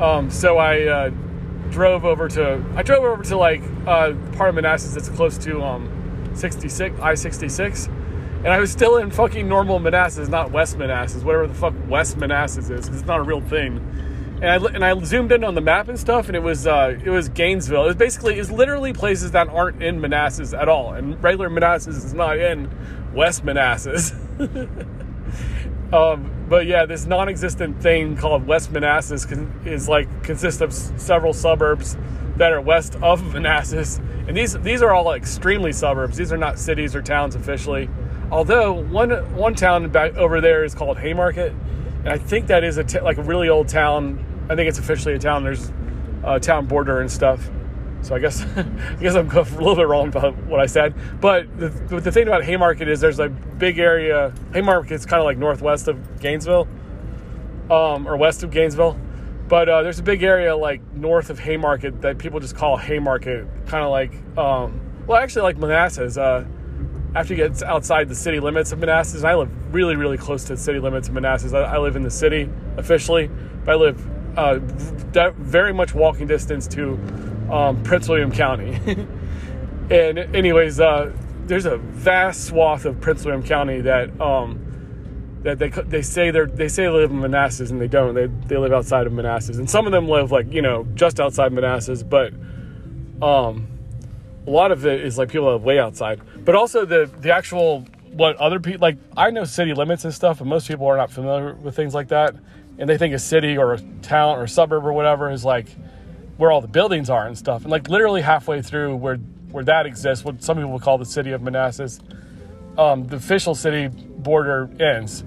Um, 0.00 0.30
so 0.30 0.58
I 0.58 0.82
uh, 0.84 1.08
drove 1.70 2.04
over 2.04 2.28
to 2.28 2.64
I 2.76 2.82
drove 2.82 3.04
over 3.04 3.22
to 3.24 3.36
like 3.36 3.62
uh, 3.86 4.12
part 4.36 4.50
of 4.50 4.54
Manassas 4.54 4.94
that's 4.94 5.08
close 5.08 5.38
to 5.38 5.62
um 5.62 5.90
66 6.34 6.98
I 7.00 7.14
66, 7.14 7.86
and 7.86 8.48
I 8.48 8.58
was 8.60 8.70
still 8.70 8.96
in 8.98 9.10
fucking 9.10 9.48
normal 9.48 9.78
Manassas, 9.78 10.28
not 10.28 10.50
West 10.50 10.76
Manassas, 10.76 11.22
whatever 11.22 11.46
the 11.46 11.54
fuck 11.54 11.74
West 11.88 12.16
Manassas 12.16 12.70
is. 12.70 12.88
It's 12.88 13.04
not 13.04 13.20
a 13.20 13.22
real 13.22 13.40
thing. 13.40 13.80
And 14.42 14.46
I 14.46 14.56
and 14.56 14.84
I 14.84 15.04
zoomed 15.04 15.32
in 15.32 15.44
on 15.44 15.54
the 15.54 15.60
map 15.60 15.88
and 15.88 15.98
stuff, 15.98 16.26
and 16.26 16.36
it 16.36 16.42
was 16.42 16.66
uh, 16.66 16.98
it 17.02 17.10
was 17.10 17.28
Gainesville. 17.28 17.84
It 17.84 17.86
was 17.86 17.96
basically 17.96 18.38
it's 18.38 18.50
literally 18.50 18.92
places 18.92 19.30
that 19.30 19.48
aren't 19.48 19.82
in 19.82 20.00
Manassas 20.00 20.52
at 20.52 20.68
all, 20.68 20.92
and 20.92 21.22
regular 21.22 21.48
Manassas 21.48 22.04
is 22.04 22.14
not 22.14 22.38
in 22.38 22.68
West 23.14 23.44
Manassas. 23.44 24.12
um, 25.92 26.46
but 26.48 26.66
yeah, 26.66 26.84
this 26.84 27.06
non-existent 27.06 27.80
thing 27.80 28.16
called 28.16 28.46
West 28.46 28.70
Manassas 28.72 29.26
is 29.64 29.88
like 29.88 30.24
consists 30.24 30.60
of 30.60 30.72
several 30.72 31.32
suburbs 31.32 31.96
that 32.36 32.52
are 32.52 32.60
west 32.60 32.96
of 32.96 33.22
Manassas, 33.34 33.98
and 34.26 34.36
these 34.36 34.54
these 34.60 34.82
are 34.82 34.92
all 34.92 35.12
extremely 35.12 35.72
suburbs. 35.72 36.16
These 36.16 36.32
are 36.32 36.38
not 36.38 36.58
cities 36.58 36.94
or 36.94 37.02
towns 37.02 37.34
officially. 37.34 37.88
Although 38.30 38.72
one 38.72 39.10
one 39.34 39.54
town 39.54 39.88
back 39.90 40.16
over 40.16 40.40
there 40.40 40.64
is 40.64 40.74
called 40.74 40.98
Haymarket, 40.98 41.54
I 42.06 42.18
think 42.18 42.48
that 42.48 42.64
is 42.64 42.78
a 42.78 42.84
t- 42.84 43.00
like 43.00 43.18
a 43.18 43.22
really 43.22 43.48
old 43.48 43.68
town. 43.68 44.46
I 44.50 44.56
think 44.56 44.68
it's 44.68 44.78
officially 44.78 45.14
a 45.14 45.18
town. 45.18 45.42
There's 45.44 45.72
a 46.22 46.38
town 46.38 46.66
border 46.66 47.00
and 47.00 47.10
stuff. 47.10 47.50
So 48.02 48.14
I 48.14 48.18
guess 48.18 48.42
I 48.56 48.96
guess 49.00 49.14
I'm 49.14 49.30
a 49.30 49.42
little 49.42 49.76
bit 49.76 49.88
wrong 49.88 50.08
about 50.08 50.36
what 50.44 50.60
I 50.60 50.66
said. 50.66 50.94
But 51.20 51.58
the, 51.58 51.68
the 51.68 52.12
thing 52.12 52.26
about 52.26 52.44
Haymarket 52.44 52.88
is 52.88 53.00
there's 53.00 53.20
a 53.20 53.28
big 53.28 53.78
area. 53.78 54.32
Haymarket's 54.52 55.06
kind 55.06 55.20
of 55.20 55.24
like 55.24 55.38
northwest 55.38 55.88
of 55.88 56.20
Gainesville, 56.20 56.68
um, 57.70 58.06
or 58.06 58.16
west 58.16 58.42
of 58.42 58.50
Gainesville. 58.50 58.98
But 59.48 59.68
uh, 59.68 59.82
there's 59.82 59.98
a 59.98 60.02
big 60.02 60.22
area 60.22 60.56
like 60.56 60.80
north 60.94 61.30
of 61.30 61.38
Haymarket 61.38 62.02
that 62.02 62.18
people 62.18 62.40
just 62.40 62.56
call 62.56 62.76
Haymarket, 62.76 63.46
kind 63.66 63.84
of 63.84 63.90
like, 63.90 64.12
um, 64.38 64.80
well, 65.06 65.22
actually 65.22 65.42
like 65.42 65.58
Manassas. 65.58 66.16
Uh, 66.16 66.46
after 67.14 67.34
you 67.34 67.48
get 67.48 67.62
outside 67.62 68.08
the 68.08 68.14
city 68.14 68.40
limits 68.40 68.72
of 68.72 68.78
Manassas, 68.80 69.20
and 69.20 69.28
I 69.28 69.34
live 69.34 69.74
really, 69.74 69.96
really 69.96 70.18
close 70.18 70.44
to 70.44 70.54
the 70.54 70.60
city 70.60 70.80
limits 70.80 71.08
of 71.08 71.14
Manassas. 71.14 71.52
I, 71.52 71.60
I 71.60 71.78
live 71.78 71.96
in 71.96 72.02
the 72.02 72.10
city 72.10 72.50
officially, 72.76 73.30
but 73.64 73.72
I 73.72 73.74
live 73.76 74.38
uh, 74.38 74.58
very 74.58 75.72
much 75.72 75.94
walking 75.94 76.26
distance 76.26 76.66
to 76.68 76.94
um, 77.50 77.82
Prince 77.84 78.08
William 78.08 78.32
County. 78.32 78.78
and 79.90 80.18
anyways, 80.18 80.80
uh, 80.80 81.12
there's 81.46 81.66
a 81.66 81.76
vast 81.76 82.46
swath 82.46 82.84
of 82.84 83.00
Prince 83.00 83.24
William 83.24 83.42
County 83.42 83.80
that 83.82 84.20
um, 84.20 84.60
that 85.42 85.58
they 85.58 85.68
they 85.68 86.02
say 86.02 86.30
they 86.30 86.46
they 86.46 86.68
say 86.68 86.84
they 86.84 86.88
live 86.88 87.10
in 87.10 87.20
Manassas 87.20 87.70
and 87.70 87.80
they 87.80 87.86
don't. 87.86 88.14
They 88.14 88.26
they 88.26 88.56
live 88.56 88.72
outside 88.72 89.06
of 89.06 89.12
Manassas, 89.12 89.58
and 89.58 89.68
some 89.68 89.86
of 89.86 89.92
them 89.92 90.08
live 90.08 90.32
like 90.32 90.52
you 90.52 90.62
know 90.62 90.86
just 90.94 91.20
outside 91.20 91.52
Manassas, 91.52 92.02
but 92.02 92.32
um, 93.22 93.68
a 94.46 94.50
lot 94.50 94.72
of 94.72 94.86
it 94.86 95.00
is 95.00 95.18
like 95.18 95.30
people 95.30 95.50
live 95.52 95.62
way 95.62 95.78
outside. 95.78 96.20
But 96.44 96.54
also 96.54 96.84
the 96.84 97.10
the 97.20 97.34
actual 97.34 97.86
what 98.12 98.36
other 98.36 98.60
people 98.60 98.80
like 98.80 98.98
I 99.16 99.30
know 99.30 99.44
city 99.44 99.74
limits 99.74 100.04
and 100.04 100.14
stuff, 100.14 100.38
but 100.38 100.46
most 100.46 100.68
people 100.68 100.86
are 100.86 100.96
not 100.96 101.10
familiar 101.10 101.54
with 101.54 101.76
things 101.76 101.94
like 101.94 102.08
that, 102.08 102.34
and 102.78 102.88
they 102.88 102.98
think 102.98 103.14
a 103.14 103.18
city 103.18 103.56
or 103.56 103.74
a 103.74 103.80
town 104.02 104.38
or 104.38 104.44
a 104.44 104.48
suburb 104.48 104.84
or 104.84 104.92
whatever 104.92 105.30
is 105.30 105.44
like 105.44 105.68
where 106.36 106.50
all 106.50 106.60
the 106.60 106.68
buildings 106.68 107.10
are 107.10 107.26
and 107.26 107.38
stuff. 107.38 107.62
And 107.62 107.70
like 107.70 107.88
literally 107.88 108.22
halfway 108.22 108.62
through 108.62 108.96
where 108.96 109.16
where 109.50 109.64
that 109.64 109.86
exists, 109.86 110.24
what 110.24 110.42
some 110.42 110.56
people 110.56 110.78
call 110.80 110.98
the 110.98 111.04
city 111.04 111.30
of 111.30 111.40
Manassas, 111.40 112.00
um, 112.76 113.06
the 113.06 113.16
official 113.16 113.54
city 113.54 113.88
border 113.88 114.68
ends. 114.80 115.24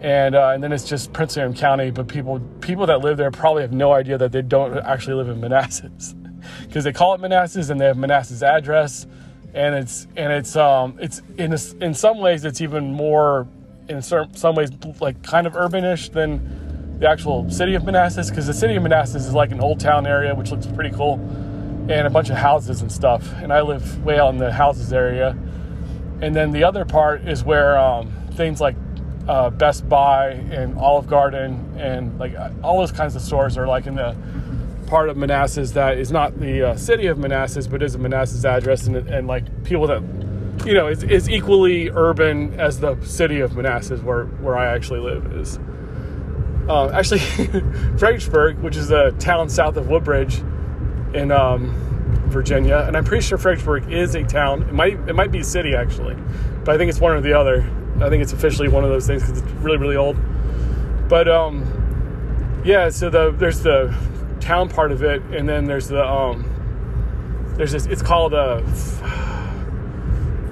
And, 0.00 0.36
uh, 0.36 0.50
and 0.50 0.62
then 0.62 0.70
it's 0.70 0.88
just 0.88 1.12
Prince 1.12 1.34
William 1.34 1.54
County, 1.54 1.90
but 1.90 2.06
people 2.06 2.38
people 2.60 2.86
that 2.86 3.00
live 3.00 3.16
there 3.16 3.32
probably 3.32 3.62
have 3.62 3.72
no 3.72 3.92
idea 3.92 4.16
that 4.16 4.30
they 4.30 4.42
don't 4.42 4.78
actually 4.78 5.14
live 5.14 5.28
in 5.28 5.40
Manassas, 5.40 6.14
because 6.66 6.84
they 6.84 6.92
call 6.92 7.14
it 7.14 7.20
Manassas 7.20 7.70
and 7.70 7.80
they 7.80 7.86
have 7.86 7.96
Manassas 7.96 8.42
address, 8.42 9.06
and 9.54 9.74
it's 9.74 10.06
and 10.16 10.32
it's 10.32 10.56
um 10.56 10.96
it's 11.00 11.22
in 11.36 11.52
a, 11.52 11.58
in 11.84 11.94
some 11.94 12.18
ways 12.18 12.44
it's 12.44 12.60
even 12.60 12.92
more 12.92 13.46
in 13.88 14.02
some 14.02 14.34
some 14.34 14.54
ways 14.54 14.70
like 15.00 15.22
kind 15.22 15.46
of 15.46 15.54
urbanish 15.54 16.12
than 16.12 16.98
the 16.98 17.08
actual 17.08 17.48
city 17.50 17.74
of 17.74 17.84
Manassas 17.84 18.28
because 18.28 18.46
the 18.46 18.54
city 18.54 18.74
of 18.74 18.82
Manassas 18.82 19.26
is 19.26 19.34
like 19.34 19.52
an 19.52 19.60
old 19.60 19.78
town 19.80 20.06
area, 20.06 20.34
which 20.34 20.50
looks 20.50 20.66
pretty 20.66 20.90
cool, 20.90 21.14
and 21.88 22.06
a 22.06 22.10
bunch 22.10 22.28
of 22.28 22.36
houses 22.36 22.82
and 22.82 22.90
stuff. 22.90 23.32
And 23.36 23.52
I 23.52 23.60
live 23.60 24.04
way 24.04 24.18
out 24.18 24.30
in 24.30 24.38
the 24.38 24.52
houses 24.52 24.92
area. 24.92 25.36
And 26.20 26.34
then 26.34 26.50
the 26.50 26.64
other 26.64 26.84
part 26.84 27.28
is 27.28 27.44
where 27.44 27.78
um, 27.78 28.10
things 28.32 28.60
like 28.60 28.74
uh, 29.28 29.50
Best 29.50 29.88
Buy 29.88 30.30
and 30.50 30.76
Olive 30.76 31.06
Garden 31.06 31.76
and 31.78 32.18
like 32.18 32.34
all 32.64 32.78
those 32.80 32.90
kinds 32.90 33.14
of 33.14 33.22
stores 33.22 33.56
are 33.56 33.68
like 33.68 33.86
in 33.86 33.94
the 33.94 34.16
part 34.88 35.10
of 35.10 35.16
Manassas 35.16 35.72
that 35.72 35.98
is 35.98 36.10
not 36.10 36.40
the 36.40 36.70
uh, 36.70 36.76
city 36.76 37.06
of 37.06 37.18
Manassas, 37.18 37.66
but 37.66 37.82
is 37.82 37.94
a 37.94 37.98
Manassas 37.98 38.44
address, 38.44 38.86
and, 38.86 38.96
and 38.96 39.28
like 39.28 39.64
people 39.64 39.86
that 39.86 40.02
you 40.66 40.74
know 40.74 40.88
is, 40.88 41.04
is 41.04 41.28
equally 41.28 41.90
urban 41.90 42.58
as 42.58 42.80
the 42.80 42.98
city 43.02 43.40
of 43.40 43.54
Manassas, 43.54 44.00
where 44.00 44.24
where 44.24 44.56
I 44.56 44.74
actually 44.74 45.00
live 45.00 45.26
is. 45.34 45.58
Uh, 46.68 46.90
actually, 46.90 47.20
Fredericksburg, 47.98 48.58
which 48.58 48.76
is 48.76 48.90
a 48.90 49.12
town 49.12 49.48
south 49.48 49.76
of 49.76 49.88
Woodbridge 49.88 50.38
in 51.14 51.30
um, 51.30 51.72
Virginia, 52.28 52.84
and 52.86 52.96
I'm 52.96 53.04
pretty 53.04 53.24
sure 53.24 53.38
Fredericksburg 53.38 53.92
is 53.92 54.14
a 54.14 54.24
town. 54.24 54.62
It 54.62 54.72
might 54.72 54.94
it 55.08 55.14
might 55.14 55.30
be 55.30 55.40
a 55.40 55.44
city 55.44 55.74
actually, 55.74 56.16
but 56.64 56.74
I 56.74 56.78
think 56.78 56.88
it's 56.88 57.00
one 57.00 57.12
or 57.12 57.20
the 57.20 57.38
other. 57.38 57.62
I 58.00 58.08
think 58.08 58.22
it's 58.22 58.32
officially 58.32 58.68
one 58.68 58.84
of 58.84 58.90
those 58.90 59.06
things 59.06 59.22
because 59.22 59.42
it's 59.42 59.50
really 59.62 59.78
really 59.78 59.96
old. 59.96 60.16
But 61.08 61.28
um, 61.28 62.62
yeah, 62.64 62.88
so 62.88 63.10
the 63.10 63.32
there's 63.32 63.60
the 63.60 63.94
town 64.48 64.66
part 64.70 64.90
of 64.92 65.02
it, 65.02 65.20
and 65.24 65.46
then 65.46 65.66
there's 65.66 65.88
the 65.88 66.02
um, 66.02 66.42
there's 67.58 67.72
this. 67.72 67.84
It's 67.84 68.00
called 68.00 68.32
a. 68.32 68.64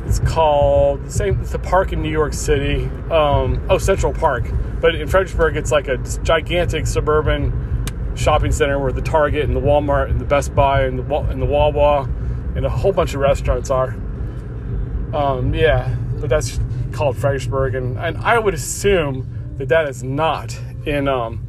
It's 0.06 0.18
called 0.20 1.04
the 1.06 1.10
same. 1.10 1.40
It's 1.40 1.54
a 1.54 1.58
park 1.58 1.92
in 1.92 2.02
New 2.02 2.10
York 2.10 2.34
City. 2.34 2.84
Um, 3.10 3.66
oh, 3.70 3.78
Central 3.78 4.12
Park. 4.12 4.44
But 4.80 4.94
in 4.94 5.08
Fredericksburg, 5.08 5.56
it's 5.56 5.72
like 5.72 5.88
a 5.88 5.96
gigantic 6.22 6.86
suburban 6.86 7.84
shopping 8.14 8.52
center 8.52 8.78
where 8.78 8.92
the 8.92 9.00
Target 9.00 9.44
and 9.44 9.56
the 9.56 9.60
Walmart 9.60 10.10
and 10.10 10.20
the 10.20 10.26
Best 10.26 10.54
Buy 10.54 10.82
and 10.82 10.98
the 10.98 11.14
and 11.30 11.40
the 11.40 11.46
Wawa 11.46 12.02
and 12.54 12.66
a 12.66 12.70
whole 12.70 12.92
bunch 12.92 13.14
of 13.14 13.20
restaurants 13.20 13.70
are. 13.70 13.96
Um, 15.14 15.54
yeah, 15.54 15.96
but 16.20 16.28
that's 16.28 16.60
called 16.92 17.16
Fredericksburg, 17.16 17.74
and, 17.74 17.98
and 17.98 18.18
I 18.18 18.38
would 18.38 18.54
assume 18.54 19.54
that 19.56 19.68
that 19.68 19.88
is 19.88 20.02
not 20.02 20.58
in 20.84 21.08
um, 21.08 21.45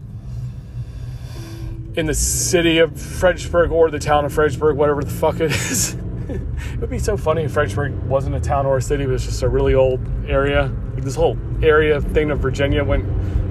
in 1.98 2.06
the 2.06 2.14
city 2.14 2.78
of 2.78 3.00
Fredericksburg 3.00 3.72
or 3.72 3.90
the 3.90 3.98
town 3.98 4.24
of 4.24 4.32
Fredericksburg, 4.32 4.78
whatever 4.78 5.04
the 5.04 5.10
fuck 5.10 5.40
it 5.40 5.52
is. 5.52 5.96
it 6.30 6.80
would 6.80 6.92
be 6.92 7.00
so 7.00 7.18
funny 7.18 7.44
if 7.44 7.52
Fredericksburg 7.52 7.92
wasn't 8.04 8.36
a 8.36 8.40
town 8.40 8.68
or 8.68 8.78
a 8.78 8.82
city, 8.82 9.06
but 9.06 9.16
it's 9.16 9.26
just 9.26 9.42
a 9.42 9.50
really 9.50 9.74
old 9.74 10.00
area. 10.28 10.72
Like 10.94 11.04
this 11.04 11.16
whole 11.16 11.36
area 11.64 12.00
thing 12.00 12.30
of 12.30 12.40
Virginia 12.40 12.84
went 12.84 13.06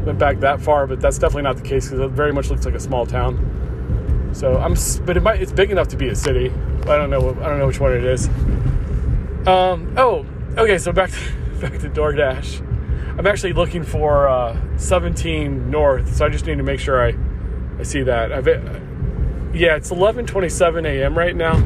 went 0.06 0.18
back 0.20 0.38
that 0.40 0.60
far, 0.60 0.86
but 0.86 1.00
that's 1.00 1.18
definitely 1.18 1.42
not 1.42 1.56
the 1.56 1.62
case 1.62 1.86
because 1.86 1.98
it 1.98 2.10
very 2.12 2.32
much 2.32 2.48
looks 2.48 2.64
like 2.64 2.74
a 2.74 2.80
small 2.80 3.04
town. 3.04 4.30
So 4.32 4.56
I'm, 4.58 4.76
but 5.04 5.16
it 5.16 5.24
might 5.24 5.42
it's 5.42 5.52
big 5.52 5.72
enough 5.72 5.88
to 5.88 5.96
be 5.96 6.08
a 6.08 6.14
city. 6.14 6.50
I 6.82 6.96
don't 6.96 7.10
know. 7.10 7.30
I 7.30 7.48
don't 7.48 7.58
know 7.58 7.66
which 7.66 7.80
one 7.80 7.92
it 7.92 8.04
is. 8.04 8.28
Um. 9.48 9.92
Oh. 9.96 10.24
Okay. 10.56 10.78
So 10.78 10.92
back 10.92 11.10
to 11.10 11.60
back 11.60 11.80
to 11.80 11.90
DoorDash. 11.90 12.62
I'm 13.18 13.26
actually 13.26 13.54
looking 13.54 13.82
for 13.82 14.28
uh, 14.28 14.54
17 14.76 15.70
North, 15.70 16.16
so 16.16 16.26
I 16.26 16.28
just 16.28 16.44
need 16.44 16.58
to 16.58 16.62
make 16.62 16.78
sure 16.78 17.02
I 17.02 17.12
I 17.78 17.82
see 17.82 18.02
that. 18.02 18.32
I've, 18.32 18.46
yeah, 19.54 19.76
it's 19.76 19.90
11:27 19.90 20.86
a.m. 20.86 21.16
right 21.16 21.34
now. 21.34 21.56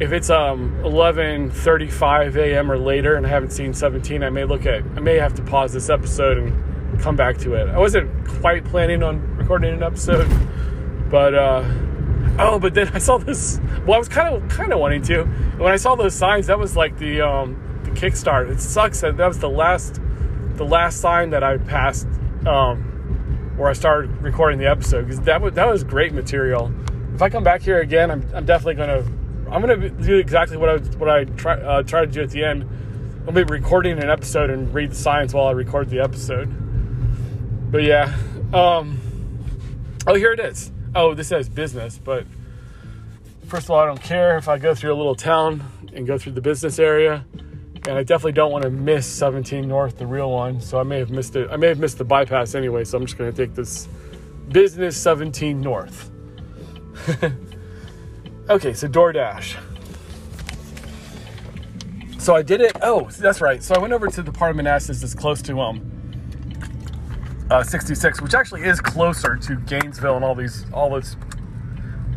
If 0.00 0.12
it's 0.12 0.30
um 0.30 0.72
11:35 0.82 2.36
a.m. 2.36 2.70
or 2.70 2.78
later, 2.78 3.16
and 3.16 3.26
I 3.26 3.30
haven't 3.30 3.50
seen 3.50 3.74
17, 3.74 4.22
I 4.22 4.30
may 4.30 4.44
look 4.44 4.66
at. 4.66 4.82
I 4.96 5.00
may 5.00 5.16
have 5.16 5.34
to 5.34 5.42
pause 5.42 5.72
this 5.72 5.90
episode 5.90 6.38
and 6.38 7.00
come 7.00 7.16
back 7.16 7.38
to 7.38 7.54
it. 7.54 7.68
I 7.68 7.78
wasn't 7.78 8.28
quite 8.40 8.64
planning 8.64 9.02
on 9.02 9.36
recording 9.36 9.74
an 9.74 9.82
episode, 9.82 10.28
but 11.10 11.34
uh, 11.34 11.64
oh, 12.38 12.58
but 12.60 12.74
then 12.74 12.88
I 12.94 12.98
saw 12.98 13.18
this. 13.18 13.60
Well, 13.86 13.94
I 13.94 13.98
was 13.98 14.08
kind 14.08 14.34
of 14.34 14.48
kind 14.48 14.72
of 14.72 14.78
wanting 14.78 15.02
to. 15.02 15.24
When 15.24 15.72
I 15.72 15.76
saw 15.76 15.94
those 15.96 16.14
signs, 16.14 16.46
that 16.46 16.58
was 16.58 16.76
like 16.76 16.98
the 16.98 17.20
um 17.22 17.80
the 17.84 17.90
kickstart. 17.90 18.50
It 18.50 18.60
sucks 18.60 19.00
that 19.00 19.16
that 19.16 19.26
was 19.26 19.38
the 19.38 19.50
last 19.50 20.00
the 20.54 20.64
last 20.64 21.00
sign 21.00 21.30
that 21.30 21.42
I 21.42 21.58
passed. 21.58 22.06
Um, 22.46 22.87
where 23.58 23.68
I 23.68 23.72
started 23.72 24.10
recording 24.22 24.60
the 24.60 24.70
episode 24.70 25.02
because 25.02 25.20
that 25.22 25.40
was 25.42 25.54
that 25.54 25.68
was 25.68 25.82
great 25.82 26.12
material. 26.12 26.72
If 27.12 27.20
I 27.20 27.28
come 27.28 27.42
back 27.42 27.60
here 27.60 27.80
again, 27.80 28.10
I'm, 28.10 28.24
I'm 28.32 28.46
definitely 28.46 28.74
gonna 28.74 29.04
I'm 29.50 29.60
gonna 29.60 29.90
do 29.90 30.16
exactly 30.16 30.56
what 30.56 30.68
I 30.68 30.76
what 30.96 31.10
I 31.10 31.24
try 31.24 31.60
uh, 31.60 31.82
try 31.82 32.02
to 32.02 32.06
do 32.06 32.22
at 32.22 32.30
the 32.30 32.44
end. 32.44 32.64
I'll 33.26 33.32
be 33.32 33.42
recording 33.42 33.98
an 33.98 34.08
episode 34.08 34.48
and 34.48 34.72
read 34.72 34.92
the 34.92 34.94
science 34.94 35.34
while 35.34 35.48
I 35.48 35.50
record 35.50 35.90
the 35.90 35.98
episode. 35.98 36.46
But 37.70 37.82
yeah, 37.82 38.16
um, 38.54 39.00
oh 40.06 40.14
here 40.14 40.32
it 40.32 40.40
is. 40.40 40.70
Oh, 40.94 41.14
this 41.14 41.28
says 41.28 41.48
business, 41.48 41.98
but 41.98 42.26
first 43.48 43.66
of 43.66 43.72
all, 43.72 43.80
I 43.80 43.86
don't 43.86 44.00
care 44.00 44.38
if 44.38 44.48
I 44.48 44.58
go 44.58 44.72
through 44.72 44.94
a 44.94 44.96
little 44.96 45.16
town 45.16 45.64
and 45.92 46.06
go 46.06 46.16
through 46.16 46.32
the 46.32 46.40
business 46.40 46.78
area 46.78 47.26
and 47.88 47.96
I 47.96 48.02
definitely 48.02 48.32
don't 48.32 48.52
want 48.52 48.64
to 48.64 48.70
miss 48.70 49.06
17 49.06 49.66
North, 49.66 49.96
the 49.96 50.06
real 50.06 50.30
one. 50.30 50.60
So 50.60 50.78
I 50.78 50.82
may 50.82 50.98
have 50.98 51.08
missed 51.10 51.34
it. 51.36 51.48
I 51.50 51.56
may 51.56 51.68
have 51.68 51.78
missed 51.78 51.96
the 51.96 52.04
bypass 52.04 52.54
anyway. 52.54 52.84
So 52.84 52.98
I'm 52.98 53.06
just 53.06 53.16
going 53.16 53.32
to 53.32 53.36
take 53.36 53.54
this 53.54 53.88
business 54.50 54.94
17 55.00 55.58
North. 55.58 56.10
okay, 58.50 58.74
so 58.74 58.88
DoorDash. 58.88 59.56
So 62.18 62.36
I 62.36 62.42
did 62.42 62.60
it. 62.60 62.76
Oh, 62.82 63.08
that's 63.08 63.40
right. 63.40 63.62
So 63.62 63.74
I 63.74 63.78
went 63.78 63.94
over 63.94 64.08
to 64.08 64.22
the 64.22 64.32
part 64.32 64.50
of 64.50 64.56
Manassas 64.58 65.00
that's 65.00 65.14
close 65.14 65.40
to 65.42 65.58
um 65.58 65.90
uh, 67.50 67.62
66, 67.62 68.20
which 68.20 68.34
actually 68.34 68.64
is 68.64 68.82
closer 68.82 69.34
to 69.36 69.56
Gainesville 69.56 70.16
and 70.16 70.24
all 70.26 70.34
these 70.34 70.66
all 70.74 70.94
this 70.94 71.16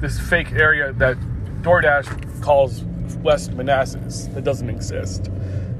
this 0.01 0.19
fake 0.19 0.51
area 0.51 0.91
that 0.93 1.17
DoorDash 1.61 2.41
calls 2.41 2.83
West 3.17 3.53
Manassas 3.53 4.27
that 4.33 4.43
doesn't 4.43 4.69
exist 4.69 5.29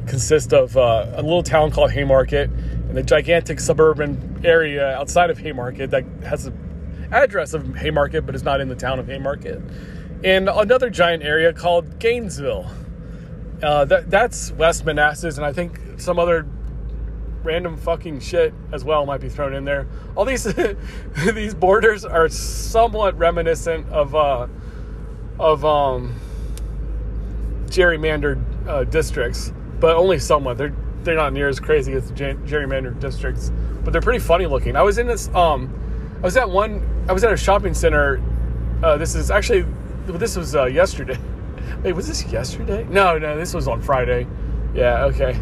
consist 0.07 0.53
of 0.53 0.75
uh, 0.77 1.05
a 1.13 1.21
little 1.21 1.43
town 1.43 1.71
called 1.71 1.91
Haymarket 1.91 2.50
and 2.50 2.97
a 2.97 3.03
gigantic 3.03 3.59
suburban 3.59 4.41
area 4.43 4.95
outside 4.97 5.29
of 5.29 5.38
Haymarket 5.38 5.91
that 5.91 6.03
has 6.23 6.47
an 6.47 7.09
address 7.11 7.53
of 7.53 7.75
Haymarket 7.75 8.25
but 8.25 8.35
is 8.35 8.43
not 8.43 8.59
in 8.61 8.67
the 8.67 8.75
town 8.75 9.00
of 9.00 9.07
Haymarket, 9.07 9.61
and 10.23 10.50
another 10.50 10.89
giant 10.89 11.23
area 11.23 11.53
called 11.53 12.00
Gainesville. 12.00 12.69
Uh, 13.63 13.85
that, 13.85 14.09
that's 14.09 14.51
West 14.53 14.85
Manassas, 14.85 15.38
and 15.38 15.45
I 15.45 15.53
think 15.53 15.79
some 15.97 16.17
other 16.17 16.47
random 17.43 17.77
fucking 17.77 18.19
shit 18.19 18.53
as 18.71 18.83
well 18.83 19.05
might 19.05 19.21
be 19.21 19.29
thrown 19.29 19.53
in 19.53 19.65
there. 19.65 19.88
All 20.15 20.25
these 20.25 20.43
these 21.33 21.53
borders 21.53 22.05
are 22.05 22.27
somewhat 22.27 23.17
reminiscent 23.17 23.88
of 23.89 24.15
uh, 24.15 24.47
of 25.39 25.63
um, 25.63 26.19
gerrymandered 27.71 28.67
uh, 28.67 28.83
districts 28.83 29.51
but 29.81 29.97
only 29.97 30.19
somewhat. 30.19 30.57
They're 30.57 30.73
they're 31.03 31.15
not 31.15 31.33
near 31.33 31.49
as 31.49 31.59
crazy 31.59 31.93
as 31.93 32.07
the 32.07 32.13
gerrymandered 32.13 32.99
districts, 33.01 33.51
but 33.83 33.91
they're 33.91 34.01
pretty 34.01 34.19
funny 34.19 34.45
looking. 34.45 34.77
I 34.77 34.83
was 34.83 34.99
in 34.99 35.07
this. 35.07 35.27
Um, 35.29 35.73
I 36.19 36.21
was 36.21 36.37
at 36.37 36.49
one. 36.49 36.87
I 37.09 37.13
was 37.13 37.23
at 37.25 37.33
a 37.33 37.37
shopping 37.37 37.73
center. 37.73 38.21
Uh, 38.81 38.95
this 38.95 39.15
is 39.15 39.31
actually. 39.31 39.65
This 40.05 40.37
was 40.37 40.55
uh, 40.55 40.65
yesterday. 40.65 41.17
Wait, 41.83 41.93
was 41.93 42.07
this 42.07 42.23
yesterday? 42.31 42.83
No, 42.89 43.17
no. 43.17 43.35
This 43.35 43.53
was 43.53 43.67
on 43.67 43.81
Friday. 43.81 44.27
Yeah. 44.73 45.05
Okay. 45.05 45.39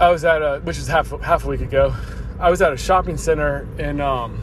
I 0.00 0.10
was 0.10 0.24
at 0.24 0.42
a, 0.42 0.60
which 0.60 0.78
is 0.78 0.88
half 0.88 1.10
half 1.20 1.44
a 1.44 1.48
week 1.48 1.60
ago. 1.60 1.94
I 2.40 2.50
was 2.50 2.62
at 2.62 2.72
a 2.72 2.76
shopping 2.76 3.18
center 3.18 3.68
in 3.78 4.00
um. 4.00 4.42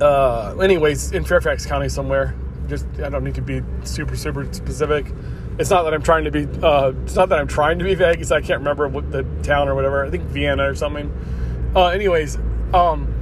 Uh, 0.00 0.56
anyways, 0.58 1.12
in 1.12 1.24
Fairfax 1.24 1.66
County 1.66 1.88
somewhere. 1.88 2.34
Just 2.68 2.86
I 3.02 3.08
don't 3.08 3.24
need 3.24 3.34
to 3.34 3.42
be 3.42 3.62
super 3.84 4.16
super 4.16 4.52
specific 4.52 5.06
it's 5.58 5.70
not 5.70 5.84
that 5.84 5.94
I'm 5.94 6.02
trying 6.02 6.24
to 6.24 6.30
be. 6.30 6.48
Uh, 6.62 6.92
it's 7.04 7.14
not 7.14 7.28
that 7.28 7.38
I'm 7.38 7.46
trying 7.46 7.78
to 7.78 7.84
be 7.84 7.94
vague. 7.94 8.20
It's 8.20 8.30
I 8.30 8.40
can't 8.40 8.58
remember 8.58 8.88
what 8.88 9.10
the 9.10 9.22
town 9.42 9.68
or 9.68 9.74
whatever. 9.74 10.04
I 10.04 10.10
think 10.10 10.24
Vienna 10.24 10.68
or 10.68 10.74
something. 10.74 11.12
Uh, 11.76 11.86
anyways, 11.86 12.36
um, 12.72 13.14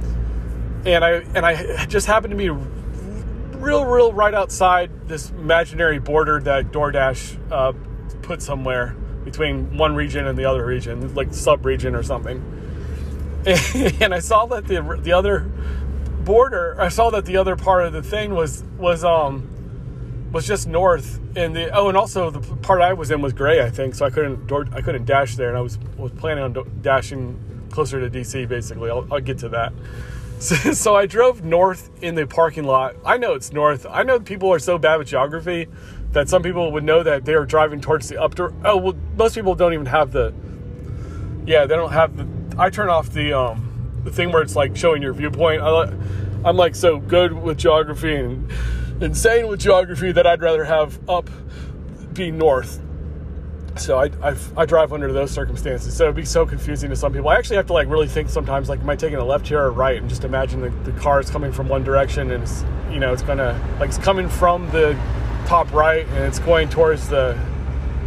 and 0.85 1.05
I 1.05 1.11
and 1.35 1.45
I 1.45 1.85
just 1.85 2.07
happened 2.07 2.31
to 2.31 2.37
be 2.37 2.49
real, 2.49 3.85
real 3.85 4.13
right 4.13 4.33
outside 4.33 5.07
this 5.07 5.29
imaginary 5.29 5.99
border 5.99 6.39
that 6.41 6.71
DoorDash 6.71 7.51
uh, 7.51 7.73
put 8.23 8.41
somewhere 8.41 8.95
between 9.23 9.77
one 9.77 9.95
region 9.95 10.25
and 10.25 10.37
the 10.37 10.45
other 10.45 10.65
region, 10.65 11.13
like 11.13 11.33
sub 11.33 11.65
region 11.65 11.95
or 11.95 12.03
something. 12.03 12.49
And 13.99 14.13
I 14.13 14.19
saw 14.19 14.45
that 14.47 14.67
the 14.67 14.99
the 15.01 15.11
other 15.11 15.51
border, 16.23 16.75
I 16.79 16.89
saw 16.89 17.09
that 17.11 17.25
the 17.25 17.37
other 17.37 17.55
part 17.55 17.85
of 17.85 17.93
the 17.93 18.03
thing 18.03 18.33
was 18.33 18.63
was 18.77 19.03
um 19.03 19.49
was 20.31 20.47
just 20.47 20.67
north. 20.67 21.19
In 21.35 21.53
the 21.53 21.69
oh 21.75 21.89
and 21.89 21.97
also 21.97 22.29
the 22.29 22.41
part 22.57 22.81
I 22.81 22.93
was 22.93 23.11
in 23.11 23.21
was 23.21 23.33
gray 23.33 23.61
I 23.61 23.69
think 23.69 23.95
so 23.95 24.05
I 24.05 24.09
couldn't 24.09 24.51
I 24.73 24.81
couldn't 24.81 25.05
dash 25.05 25.35
there 25.35 25.49
and 25.49 25.57
I 25.57 25.61
was 25.61 25.77
was 25.97 26.11
planning 26.11 26.43
on 26.43 26.81
dashing 26.81 27.67
closer 27.71 27.99
to 27.99 28.09
DC 28.09 28.47
basically. 28.47 28.89
I'll, 28.89 29.07
I'll 29.11 29.21
get 29.21 29.39
to 29.39 29.49
that. 29.49 29.73
So, 30.39 30.55
so, 30.73 30.93
I 30.93 31.05
drove 31.05 31.45
north 31.45 31.89
in 32.03 32.15
the 32.15 32.27
parking 32.27 32.65
lot. 32.65 32.97
I 33.05 33.17
know 33.17 33.33
it's 33.33 33.53
north. 33.53 33.85
I 33.89 34.03
know 34.03 34.19
people 34.19 34.51
are 34.51 34.59
so 34.59 34.77
bad 34.77 34.97
with 34.97 35.07
geography 35.07 35.69
that 36.13 36.29
some 36.29 36.43
people 36.43 36.71
would 36.71 36.83
know 36.83 37.01
that 37.01 37.23
they 37.23 37.33
are 37.33 37.45
driving 37.45 37.81
towards 37.81 38.07
the 38.07 38.21
up 38.21 38.35
door 38.35 38.53
oh 38.63 38.77
well 38.77 38.95
most 39.15 39.35
people 39.35 39.55
don't 39.55 39.73
even 39.73 39.85
have 39.85 40.11
the 40.11 40.33
yeah 41.45 41.65
they 41.65 41.75
don't 41.75 41.91
have 41.91 42.15
the 42.15 42.27
I 42.57 42.69
turn 42.69 42.89
off 42.89 43.09
the 43.09 43.33
um 43.33 43.72
the 44.03 44.11
thing 44.11 44.31
where 44.31 44.41
it's 44.41 44.55
like 44.55 44.75
showing 44.75 45.01
your 45.01 45.13
viewpoint. 45.13 45.61
I, 45.61 45.93
I'm 46.45 46.57
like 46.57 46.75
so 46.75 46.99
good 46.99 47.33
with 47.33 47.57
geography 47.57 48.15
and 48.15 48.51
insane 49.01 49.47
with 49.47 49.59
geography 49.59 50.11
that 50.11 50.27
I'd 50.27 50.41
rather 50.41 50.63
have 50.63 50.97
up 51.09 51.29
be 52.13 52.31
north. 52.31 52.79
So 53.77 53.97
I, 53.97 54.11
I, 54.21 54.35
I 54.55 54.65
drive 54.65 54.93
under 54.93 55.11
those 55.11 55.31
circumstances. 55.31 55.95
So 55.95 56.05
it'd 56.05 56.15
be 56.15 56.25
so 56.25 56.45
confusing 56.45 56.89
to 56.91 56.95
some 56.95 57.11
people. 57.11 57.29
I 57.29 57.37
actually 57.37 57.55
have 57.55 57.67
to 57.67 57.73
like 57.73 57.87
really 57.87 58.07
think 58.07 58.29
sometimes, 58.29 58.69
like, 58.69 58.81
am 58.81 58.89
I 58.89 58.95
taking 58.95 59.17
a 59.17 59.25
left 59.25 59.47
here 59.47 59.63
or 59.63 59.71
right? 59.71 59.97
And 59.97 60.07
just 60.07 60.23
imagine 60.23 60.61
the, 60.61 60.69
the 60.89 60.97
car 60.99 61.19
is 61.19 61.29
coming 61.29 61.51
from 61.51 61.67
one 61.67 61.83
direction 61.83 62.31
and 62.31 62.43
it's, 62.43 62.63
you 62.91 62.99
know, 62.99 63.13
it's 63.13 63.23
gonna, 63.23 63.59
like, 63.79 63.89
it's 63.89 63.97
coming 63.97 64.29
from 64.29 64.69
the 64.69 64.93
top 65.47 65.71
right 65.73 66.05
and 66.07 66.25
it's 66.25 66.39
going 66.39 66.69
towards 66.69 67.09
the, 67.09 67.37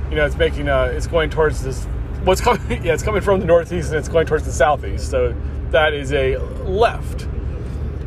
you 0.09 0.17
know, 0.17 0.25
it's 0.25 0.37
making, 0.37 0.69
uh, 0.69 0.85
it's 0.95 1.09
going 1.09 1.31
towards 1.31 1.63
this, 1.63 1.85
what's 2.23 2.41
coming, 2.41 2.63
yeah, 2.85 2.95
it's 2.95 3.03
coming 3.03 3.21
from 3.21 3.41
the 3.41 3.47
northeast 3.47 3.89
and 3.89 3.99
it's 3.99 4.09
going 4.09 4.27
towards 4.27 4.45
the 4.45 4.53
southeast. 4.53 5.11
So 5.11 5.35
that 5.77 5.93
is 5.93 6.11
a 6.11 6.39
left. 6.65 7.29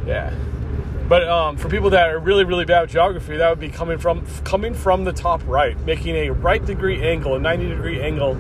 Yeah. 0.07 0.33
But 1.07 1.27
um, 1.27 1.55
for 1.55 1.69
people 1.69 1.91
that 1.91 2.09
are 2.09 2.17
really, 2.17 2.43
really 2.43 2.65
bad 2.65 2.81
at 2.81 2.89
geography, 2.89 3.37
that 3.37 3.47
would 3.47 3.59
be 3.59 3.69
coming 3.69 3.99
from 3.99 4.25
coming 4.43 4.73
from 4.73 5.03
the 5.03 5.13
top 5.13 5.41
right, 5.45 5.79
making 5.85 6.15
a 6.15 6.31
right 6.31 6.65
degree 6.65 6.99
angle, 7.03 7.35
a 7.35 7.39
90 7.39 7.69
degree 7.69 8.01
angle, 8.01 8.31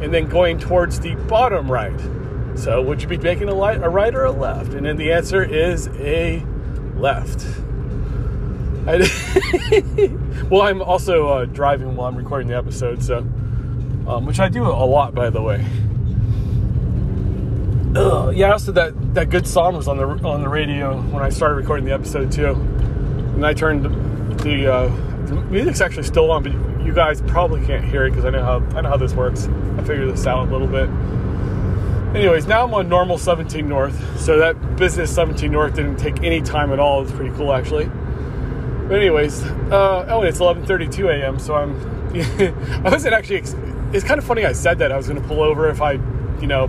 and 0.00 0.12
then 0.12 0.26
going 0.26 0.58
towards 0.58 1.00
the 1.00 1.16
bottom 1.26 1.70
right. 1.70 2.00
So 2.56 2.80
would 2.80 3.02
you 3.02 3.08
be 3.08 3.18
making 3.18 3.50
a, 3.50 3.54
light, 3.54 3.82
a 3.82 3.90
right 3.90 4.14
or 4.14 4.24
a 4.24 4.32
left? 4.32 4.72
And 4.72 4.86
then 4.86 4.96
the 4.96 5.12
answer 5.12 5.44
is 5.44 5.88
a 5.88 6.42
left. 6.96 7.46
well, 10.50 10.62
I'm 10.62 10.80
also 10.80 11.28
uh, 11.28 11.44
driving 11.44 11.94
while 11.94 12.08
I'm 12.08 12.16
recording 12.16 12.48
the 12.48 12.56
episode, 12.56 13.02
so 13.02 13.18
um, 13.18 14.24
which 14.24 14.40
I 14.40 14.48
do 14.48 14.64
a 14.64 14.86
lot, 14.86 15.14
by 15.14 15.28
the 15.28 15.42
way. 15.42 15.62
Ugh. 17.96 18.36
Yeah, 18.36 18.52
also 18.52 18.72
that 18.72 19.14
that 19.14 19.30
good 19.30 19.46
song 19.46 19.76
was 19.76 19.88
on 19.88 19.96
the 19.96 20.06
on 20.26 20.42
the 20.42 20.48
radio 20.48 21.00
when 21.00 21.22
I 21.22 21.30
started 21.30 21.54
recording 21.54 21.86
the 21.86 21.92
episode 21.92 22.30
too, 22.30 22.48
and 22.48 23.46
I 23.46 23.54
turned 23.54 23.84
the, 24.40 24.72
uh, 24.72 24.88
the 25.26 25.34
music's 25.36 25.80
actually 25.80 26.02
still 26.02 26.30
on, 26.30 26.42
but 26.42 26.52
you 26.84 26.92
guys 26.92 27.22
probably 27.22 27.64
can't 27.66 27.84
hear 27.84 28.06
it 28.06 28.10
because 28.10 28.24
I 28.24 28.30
know 28.30 28.44
how 28.44 28.76
I 28.76 28.82
know 28.82 28.90
how 28.90 28.96
this 28.98 29.14
works. 29.14 29.48
I 29.78 29.82
figured 29.84 30.12
this 30.12 30.26
out 30.26 30.48
a 30.48 30.50
little 30.50 30.66
bit. 30.66 30.88
Anyways, 32.14 32.46
now 32.46 32.64
I'm 32.64 32.74
on 32.74 32.88
normal 32.88 33.18
17 33.18 33.68
North, 33.68 34.18
so 34.20 34.38
that 34.38 34.76
business 34.76 35.14
17 35.14 35.50
North 35.50 35.74
didn't 35.74 35.96
take 35.96 36.22
any 36.22 36.40
time 36.42 36.72
at 36.72 36.78
all. 36.78 37.02
It's 37.02 37.12
pretty 37.12 37.34
cool 37.36 37.52
actually. 37.52 37.86
But 38.88 38.98
anyways, 38.98 39.42
uh, 39.70 40.06
oh, 40.08 40.22
it's 40.22 40.38
11:32 40.40 41.22
a.m. 41.22 41.38
So 41.38 41.54
I'm. 41.54 41.98
I 42.84 42.90
wasn't 42.90 43.14
actually. 43.14 43.42
It's 43.94 44.04
kind 44.04 44.18
of 44.18 44.24
funny 44.24 44.44
I 44.44 44.52
said 44.52 44.78
that 44.78 44.92
I 44.92 44.96
was 44.96 45.08
going 45.08 45.20
to 45.20 45.26
pull 45.26 45.42
over 45.42 45.68
if 45.70 45.80
I, 45.80 45.92
you 46.40 46.46
know, 46.46 46.66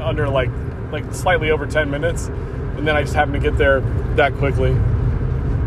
under 0.00 0.28
like 0.28 0.50
like 0.90 1.12
slightly 1.12 1.50
over 1.50 1.66
10 1.66 1.90
minutes, 1.90 2.28
and 2.28 2.86
then 2.86 2.96
I 2.96 3.02
just 3.02 3.14
happened 3.14 3.34
to 3.34 3.40
get 3.40 3.58
there 3.58 3.80
that 4.16 4.34
quickly. 4.34 4.74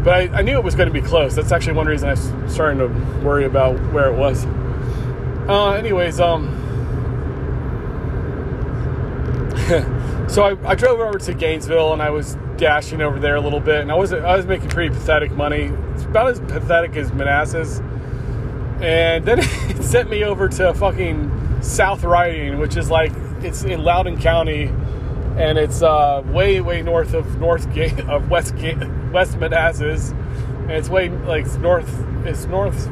But 0.03 0.13
I, 0.13 0.39
I 0.39 0.41
knew 0.41 0.57
it 0.57 0.63
was 0.63 0.73
going 0.75 0.91
to 0.91 0.93
be 0.93 1.01
close. 1.01 1.35
That's 1.35 1.51
actually 1.51 1.73
one 1.73 1.85
reason 1.85 2.09
I 2.09 2.13
was 2.13 2.53
starting 2.53 2.79
to 2.79 2.87
worry 3.23 3.45
about 3.45 3.75
where 3.93 4.11
it 4.11 4.17
was. 4.17 4.45
Uh, 5.47 5.73
anyways, 5.73 6.19
um, 6.19 6.57
so 10.27 10.43
I, 10.43 10.69
I, 10.69 10.75
drove 10.75 10.99
over 10.99 11.19
to 11.19 11.33
Gainesville 11.33 11.93
and 11.93 12.01
I 12.01 12.09
was 12.09 12.35
dashing 12.57 13.01
over 13.01 13.19
there 13.19 13.35
a 13.35 13.41
little 13.41 13.59
bit, 13.59 13.81
and 13.81 13.91
I 13.91 13.95
was 13.95 14.11
I 14.11 14.35
was 14.35 14.45
making 14.45 14.69
pretty 14.69 14.93
pathetic 14.93 15.31
money. 15.31 15.71
It's 15.93 16.03
about 16.03 16.29
as 16.29 16.39
pathetic 16.39 16.95
as 16.95 17.11
Manassas. 17.11 17.79
And 18.81 19.23
then 19.25 19.39
it 19.41 19.83
sent 19.83 20.09
me 20.09 20.23
over 20.23 20.47
to 20.49 20.73
fucking 20.73 21.61
South 21.61 22.03
Riding, 22.03 22.57
which 22.57 22.75
is 22.75 22.89
like 22.89 23.11
it's 23.43 23.63
in 23.63 23.83
Loudoun 23.83 24.19
County, 24.19 24.65
and 25.37 25.57
it's 25.57 25.81
uh, 25.81 26.23
way 26.27 26.61
way 26.61 26.81
north 26.81 27.13
of 27.13 27.39
North 27.39 27.73
Gate 27.73 27.99
of 28.01 28.29
West 28.29 28.55
Ga- 28.57 28.89
West 29.11 29.37
Manassas, 29.37 30.11
and 30.11 30.71
it's 30.71 30.89
way 30.89 31.09
like 31.09 31.47
north 31.59 31.89
it's 32.25 32.45
north 32.45 32.89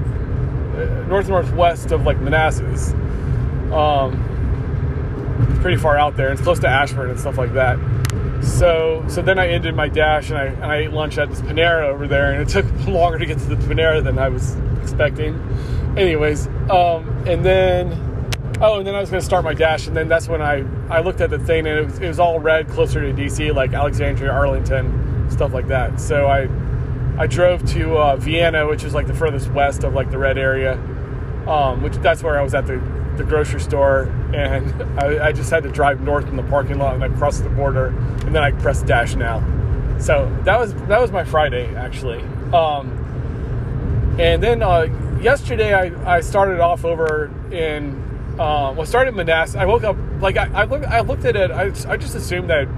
north 1.08 1.28
northwest 1.28 1.92
of 1.92 2.04
like 2.04 2.20
Manassas. 2.20 2.94
Um, 3.72 4.26
pretty 5.62 5.78
far 5.78 5.98
out 5.98 6.16
there. 6.16 6.32
It's 6.32 6.42
close 6.42 6.60
to 6.60 6.68
Ashburn 6.68 7.10
and 7.10 7.20
stuff 7.20 7.38
like 7.38 7.54
that. 7.54 7.78
So 8.42 9.04
so 9.08 9.22
then 9.22 9.38
I 9.38 9.50
ended 9.50 9.76
my 9.76 9.90
dash 9.90 10.30
and 10.30 10.38
I 10.38 10.46
and 10.46 10.66
I 10.66 10.78
ate 10.78 10.92
lunch 10.92 11.18
at 11.18 11.30
this 11.30 11.42
Panera 11.42 11.88
over 11.88 12.08
there, 12.08 12.32
and 12.32 12.42
it 12.42 12.50
took 12.50 12.66
longer 12.88 13.20
to 13.20 13.26
get 13.26 13.38
to 13.40 13.46
the 13.46 13.56
Panera 13.56 14.04
than 14.04 14.18
I 14.18 14.30
was 14.30 14.56
expecting. 14.82 15.36
Anyways, 15.98 16.48
um, 16.70 17.08
and 17.28 17.44
then 17.46 18.09
oh, 18.62 18.80
and 18.80 18.88
then 18.88 18.96
I 18.96 19.00
was 19.00 19.10
going 19.10 19.22
to 19.22 19.26
start 19.26 19.44
my 19.44 19.54
dash, 19.54 19.88
and 19.88 19.96
then 19.96 20.08
that's 20.08 20.28
when 20.28 20.42
I, 20.42 20.66
I 20.90 21.02
looked 21.02 21.22
at 21.22 21.30
the 21.30 21.40
thing, 21.40 21.68
and 21.68 21.80
it 21.80 21.86
was, 21.86 22.00
it 22.00 22.08
was 22.08 22.20
all 22.20 22.40
red 22.40 22.68
closer 22.70 23.02
to 23.02 23.14
DC, 23.14 23.54
like 23.54 23.74
Alexandria, 23.74 24.32
Arlington, 24.32 25.30
stuff 25.30 25.54
like 25.54 25.68
that. 25.68 26.00
So 26.00 26.28
I 26.28 26.48
I 27.20 27.28
drove 27.28 27.66
to 27.74 27.98
uh, 27.98 28.16
Vienna, 28.16 28.66
which 28.66 28.86
is 28.86 28.94
like 28.94 29.06
the 29.06 29.14
furthest 29.14 29.50
west 29.52 29.84
of 29.84 29.94
like 29.94 30.10
the 30.10 30.18
red 30.18 30.38
area, 30.38 30.76
um, 31.48 31.82
which 31.82 31.96
that's 31.98 32.24
where 32.24 32.40
I 32.40 32.42
was 32.42 32.54
at 32.54 32.66
the, 32.66 32.78
the 33.18 33.26
grocery 33.26 33.60
store, 33.60 34.04
and 34.34 34.82
I, 35.00 35.28
I, 35.28 35.32
just 35.34 35.52
had 35.52 35.64
to 35.64 35.70
drive 35.70 36.00
north 36.00 36.28
in 36.28 36.38
the 36.38 36.44
parking 36.44 36.78
lot, 36.78 36.96
and 36.96 37.04
I 37.04 37.10
crossed 37.10 37.44
the 37.44 37.50
border, 37.50 37.88
and 37.88 38.34
then 38.34 38.42
I 38.42 38.52
pressed 38.52 38.86
dash 38.86 39.16
now. 39.16 39.44
So 40.00 40.34
that 40.46 40.58
was 40.58 40.74
that 40.86 41.02
was 41.02 41.12
my 41.12 41.26
Friday 41.26 41.76
actually. 41.76 42.22
Um, 42.54 42.96
and 44.18 44.42
then 44.42 44.64
uh, 44.64 44.84
yesterday 45.22 45.74
I, 45.74 46.16
I 46.18 46.22
started 46.22 46.62
off 46.62 46.86
over 46.86 47.30
in 47.52 48.09
uh, 48.40 48.74
well, 48.74 48.86
started 48.86 49.16
Manassas. 49.16 49.58
I 49.58 49.66
woke 49.66 49.84
up 49.84 49.98
like 50.22 50.38
I, 50.38 50.46
I, 50.54 50.64
I 50.64 51.02
looked 51.02 51.26
at 51.26 51.36
it. 51.36 51.52
I, 51.52 51.64
I 51.92 51.98
just 51.98 52.16
assumed 52.16 52.50
that 52.50 52.70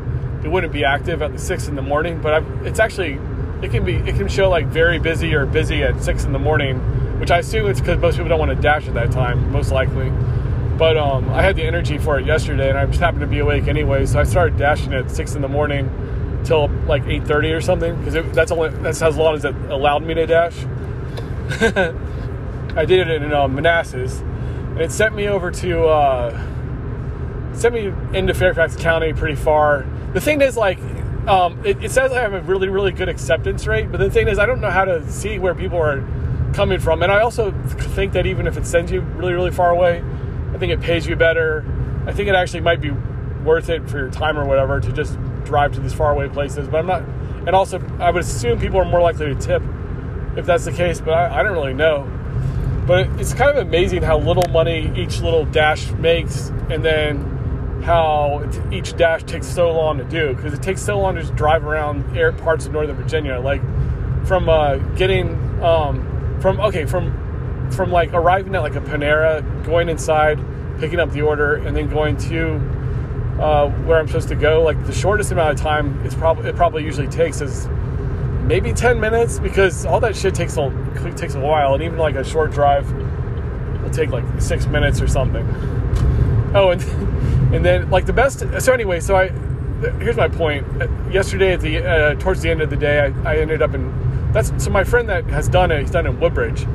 it 0.43 0.50
wouldn't 0.50 0.74
be 0.74 0.84
active 0.84 1.21
at 1.21 1.34
the 1.34 1.38
six 1.38 1.67
in 1.67 1.76
the 1.76 1.84
morning, 1.84 2.19
but 2.19 2.34
I've, 2.34 2.65
it's 2.65 2.80
actually 2.80 3.19
it 3.62 3.69
can 3.69 3.86
be 3.86 3.97
it 3.97 4.15
can 4.15 4.28
show 4.28 4.50
like 4.50 4.65
very 4.65 4.97
busy 4.97 5.36
or 5.36 5.45
busy 5.45 5.84
at 5.84 6.02
six 6.02 6.24
in 6.24 6.34
the 6.34 6.39
morning, 6.39 6.80
which 7.19 7.30
I 7.30 7.38
assume 7.38 7.69
it's 7.69 7.80
because 7.80 8.00
most 8.00 8.15
people 8.15 8.30
don't 8.30 8.39
want 8.39 8.50
to 8.50 8.60
dash 8.60 8.88
at 8.88 8.95
that 8.95 9.12
time, 9.12 9.52
most 9.52 9.71
likely. 9.71 10.10
But 10.80 10.97
um, 10.97 11.30
I 11.30 11.43
had 11.43 11.56
the 11.56 11.63
energy 11.63 12.00
for 12.00 12.17
it 12.17 12.26
yesterday, 12.26 12.69
and 12.69 12.78
I 12.80 12.88
just 12.88 13.00
happened 13.00 13.21
to 13.21 13.28
be 13.28 13.38
awake 13.38 13.67
anyway, 13.67 14.08
so 14.08 14.19
I 14.19 14.24
started 14.24 14.58
dashing 14.58 14.95
at 14.95 15.12
six 15.12 15.36
in 15.36 15.43
the 15.43 15.47
morning 15.47 15.91
till 16.43 16.69
like 16.88 17.04
eight 17.06 17.28
thirty 17.28 17.52
or 17.52 17.62
something 17.62 17.95
because 18.04 18.34
that's 18.34 18.52
only 18.52 18.69
that's 18.82 19.04
as 19.04 19.15
long 19.15 19.36
as 19.36 19.45
it 19.45 19.54
allowed 19.69 20.02
me 20.02 20.15
to 20.15 20.26
dash. 20.26 20.58
I 22.76 22.86
did 22.86 23.08
it 23.08 23.21
in 23.21 23.32
uh, 23.32 23.47
Manassas 23.47 24.24
and 24.71 24.81
it 24.81 24.91
sent 24.91 25.15
me 25.15 25.27
over 25.27 25.51
to 25.51 25.86
uh, 25.86 27.53
sent 27.53 27.73
me 27.73 27.93
into 28.17 28.34
Fairfax 28.34 28.75
County 28.75 29.13
pretty 29.13 29.36
far. 29.36 29.86
The 30.13 30.21
thing 30.21 30.41
is, 30.41 30.55
like, 30.57 30.79
um, 31.27 31.60
it, 31.65 31.84
it, 31.84 31.91
says 31.91 32.12
I 32.12 32.21
have 32.21 32.34
a 32.34 32.41
really 32.41 32.69
really 32.69 32.91
good 32.91 33.10
acceptance 33.10 33.67
rate, 33.67 33.91
but 33.91 33.99
the 33.99 34.10
thing 34.10 34.27
is, 34.27 34.39
I 34.39 34.45
don't 34.45 34.62
know 34.62 34.69
how 34.69 34.86
to 34.86 35.10
see 35.12 35.39
where 35.39 35.53
people 35.53 35.77
are 35.77 36.03
coming 36.53 36.79
from, 36.79 37.03
and 37.03 37.12
I 37.12 37.21
also 37.21 37.51
think 37.95 38.13
that 38.13 38.25
even 38.25 38.47
if 38.47 38.57
it 38.57 38.65
sends 38.65 38.91
you 38.91 39.01
really 39.01 39.34
really 39.34 39.51
far 39.51 39.71
away, 39.71 40.03
I 40.53 40.57
think 40.57 40.71
it 40.71 40.81
pays 40.81 41.05
you 41.05 41.15
better. 41.15 41.65
I 42.07 42.13
think 42.13 42.29
it 42.29 42.36
actually 42.36 42.62
might 42.62 42.81
be 42.81 42.91
worth 43.43 43.69
it 43.69 43.89
for 43.89 43.97
your 43.97 44.10
time 44.10 44.38
or 44.38 44.45
whatever 44.45 44.79
to 44.79 44.91
just 44.91 45.17
drive 45.43 45.73
to 45.73 45.81
these 45.81 45.93
far 45.93 46.12
away 46.12 46.29
places. 46.29 46.67
But 46.67 46.77
I'm 46.77 46.88
not, 46.88 47.03
and 47.45 47.49
also 47.49 47.79
I 47.99 48.10
would 48.10 48.23
assume 48.23 48.60
people 48.60 48.79
are 48.79 48.86
more 48.86 49.01
likely 49.01 49.27
to 49.27 49.36
tip 49.36 49.62
if 50.38 50.45
that's 50.45 50.65
the 50.65 50.71
case, 50.71 51.01
but 51.01 51.13
I, 51.13 51.39
I 51.39 51.43
don't 51.43 51.51
really 51.51 51.73
know. 51.73 52.10
But 52.86 53.08
it's 53.20 53.34
kind 53.34 53.52
of 53.52 53.58
amazing 53.58 54.02
how 54.02 54.17
little 54.17 54.48
money 54.52 54.91
each 54.96 55.22
little 55.22 55.46
dash 55.46 55.91
makes, 55.91 56.50
and 56.70 56.84
then 56.84 57.82
how 57.84 58.48
each 58.72 58.96
dash 58.96 59.24
takes 59.24 59.48
so 59.48 59.72
long 59.72 59.98
to 59.98 60.04
do 60.04 60.36
because 60.36 60.54
it 60.54 60.62
takes 60.62 60.82
so 60.82 61.00
long 61.00 61.15
to 61.15 61.22
just 61.22 61.36
drive 61.36 61.65
around 61.65 62.17
air 62.17 62.32
parts 62.32 62.65
of 62.65 62.74
Northern 62.74 62.96
Virginia. 62.96 63.39
Like 63.39 63.62
from 64.26 64.50
uh, 64.50 64.78
getting 64.96 65.63
um, 65.63 66.38
from 66.41 66.60
okay 66.60 66.86
from 66.86 67.70
from 67.72 67.91
like 67.91 68.13
arriving 68.13 68.56
at 68.56 68.62
like 68.62 68.76
a 68.76 68.82
Panera, 68.82 69.41
going 69.65 69.89
inside, 69.89 70.39
picking 70.80 71.00
up 71.00 71.12
the 71.12 71.22
order, 71.22 71.56
and 71.56 71.76
then 71.76 71.89
going 71.89 72.17
to 72.17 72.56
uh, 73.39 73.70
where 73.86 74.00
I'm 74.00 74.08
supposed 74.08 74.30
to 74.30 74.36
go. 74.36 74.63
Like 74.63 74.86
the 74.86 74.94
shortest 74.94 75.32
amount 75.32 75.52
of 75.52 75.58
time 75.58 76.04
it's 76.06 76.15
probably 76.15 76.50
it 76.50 76.56
probably 76.56 76.84
usually 76.84 77.08
takes 77.08 77.41
is 77.41 77.67
maybe 78.43 78.73
10 78.73 78.99
minutes 78.99 79.39
because 79.39 79.86
all 79.86 79.99
that 79.99 80.15
shit 80.15 80.36
takes 80.36 80.58
a 80.58 80.69
takes 81.15 81.36
a 81.36 81.39
while 81.39 81.73
and 81.73 81.84
even 81.84 81.97
like 81.97 82.15
a 82.15 82.23
short 82.23 82.51
drive 82.51 82.91
will 83.82 83.89
take 83.89 84.10
like 84.10 84.25
six 84.39 84.65
minutes 84.67 85.01
or 85.01 85.08
something. 85.08 85.47
Oh 86.54 86.69
and 86.71 86.82
and 87.54 87.65
then 87.65 87.89
like 87.89 88.06
the 88.06 88.13
best 88.13 88.43
so 88.60 88.73
anyway 88.73 88.99
so 88.99 89.15
i 89.15 89.27
here's 89.99 90.15
my 90.15 90.27
point. 90.27 90.65
Yesterday 91.12 91.54
at 91.54 91.62
the 91.62 91.84
uh, 91.86 92.15
towards 92.15 92.41
the 92.41 92.49
end 92.49 92.62
of 92.62 92.69
the 92.69 92.77
day 92.77 92.99
I, 92.99 93.34
I 93.34 93.38
ended 93.38 93.62
up 93.62 93.73
in 93.73 94.32
that's 94.32 94.51
so 94.63 94.69
my 94.69 94.84
friend 94.84 95.10
that 95.10 95.25
has 95.25 95.49
done 95.49 95.71
it 95.71 95.82
he's 95.82 95.91
done 95.91 96.06
it 96.06 96.10
in 96.10 96.19
woodbridge. 96.19 96.65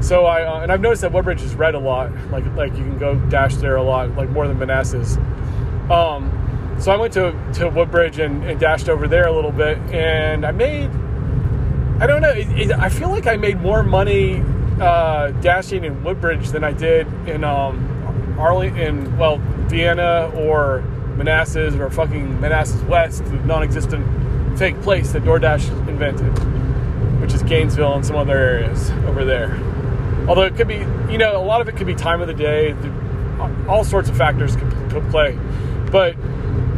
So 0.00 0.26
i 0.26 0.42
uh, 0.42 0.60
and 0.60 0.72
i've 0.72 0.80
noticed 0.80 1.02
that 1.02 1.12
woodbridge 1.12 1.42
is 1.42 1.54
red 1.54 1.74
a 1.74 1.78
lot 1.78 2.10
like 2.30 2.44
like 2.56 2.72
you 2.72 2.84
can 2.84 2.98
go 2.98 3.14
dash 3.28 3.56
there 3.56 3.76
a 3.76 3.82
lot 3.82 4.10
like 4.16 4.30
more 4.30 4.48
than 4.48 4.58
manassas. 4.58 5.16
Um 5.90 6.41
so 6.82 6.90
I 6.90 6.96
went 6.96 7.12
to, 7.14 7.32
to 7.54 7.68
Woodbridge 7.70 8.18
and, 8.18 8.42
and 8.44 8.58
dashed 8.58 8.88
over 8.88 9.06
there 9.06 9.28
a 9.28 9.32
little 9.32 9.52
bit, 9.52 9.78
and 9.92 10.44
I 10.44 10.50
made 10.50 10.90
I 12.02 12.06
don't 12.06 12.20
know. 12.20 12.30
It, 12.30 12.48
it, 12.58 12.72
I 12.72 12.88
feel 12.88 13.10
like 13.10 13.28
I 13.28 13.36
made 13.36 13.60
more 13.60 13.84
money 13.84 14.42
uh, 14.80 15.30
dashing 15.40 15.84
in 15.84 16.02
Woodbridge 16.02 16.48
than 16.48 16.64
I 16.64 16.72
did 16.72 17.06
in 17.28 17.44
um, 17.44 18.36
Arlington, 18.36 19.06
in 19.06 19.16
well, 19.16 19.38
Vienna 19.68 20.32
or 20.34 20.80
Manassas 21.16 21.76
or 21.76 21.88
fucking 21.90 22.40
Manassas 22.40 22.82
West, 22.82 23.24
the 23.26 23.36
non-existent 23.44 24.58
fake 24.58 24.80
place 24.82 25.12
that 25.12 25.22
DoorDash 25.22 25.68
invented, 25.86 26.32
which 27.20 27.32
is 27.32 27.44
Gainesville 27.44 27.94
and 27.94 28.04
some 28.04 28.16
other 28.16 28.36
areas 28.36 28.90
over 29.06 29.24
there. 29.24 29.56
Although 30.26 30.42
it 30.42 30.56
could 30.56 30.66
be, 30.66 30.78
you 31.08 31.18
know, 31.18 31.36
a 31.36 31.44
lot 31.44 31.60
of 31.60 31.68
it 31.68 31.76
could 31.76 31.86
be 31.86 31.94
time 31.94 32.20
of 32.20 32.26
the 32.26 32.34
day. 32.34 32.74
All 33.68 33.84
sorts 33.84 34.08
of 34.08 34.16
factors 34.16 34.56
could, 34.56 34.72
could 34.90 35.08
play, 35.10 35.38
but 35.92 36.16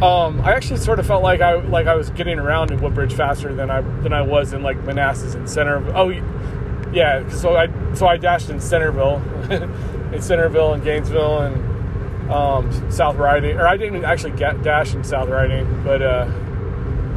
um, 0.01 0.41
I 0.41 0.53
actually 0.53 0.79
sort 0.79 0.99
of 0.99 1.07
felt 1.07 1.23
like 1.23 1.41
I 1.41 1.55
like 1.55 1.87
I 1.87 1.95
was 1.95 2.09
getting 2.09 2.37
around 2.39 2.71
in 2.71 2.81
Woodbridge 2.81 3.13
faster 3.13 3.53
than 3.53 3.69
I 3.69 3.81
than 3.81 4.13
I 4.13 4.21
was 4.21 4.53
in 4.53 4.61
like 4.61 4.77
Manassas 4.83 5.35
and 5.35 5.49
Center. 5.49 5.77
Oh, 5.95 6.09
yeah. 6.91 7.27
So 7.29 7.55
I 7.55 7.69
so 7.93 8.07
I 8.07 8.17
dashed 8.17 8.49
in 8.49 8.59
Centerville, 8.59 9.21
in 10.13 10.21
Centerville 10.21 10.73
and 10.73 10.83
Gainesville 10.83 11.41
and 11.43 12.31
um, 12.31 12.91
South 12.91 13.15
Riding, 13.15 13.57
or 13.57 13.67
I 13.67 13.77
didn't 13.77 14.03
actually 14.03 14.35
get 14.37 14.61
dash 14.63 14.93
in 14.93 15.03
South 15.03 15.29
Riding, 15.29 15.83
but 15.83 16.01
uh, 16.01 16.25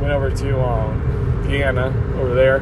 went 0.00 0.12
over 0.12 0.30
to 0.30 0.60
um, 0.62 1.42
Vienna 1.46 1.86
over 2.18 2.34
there 2.34 2.60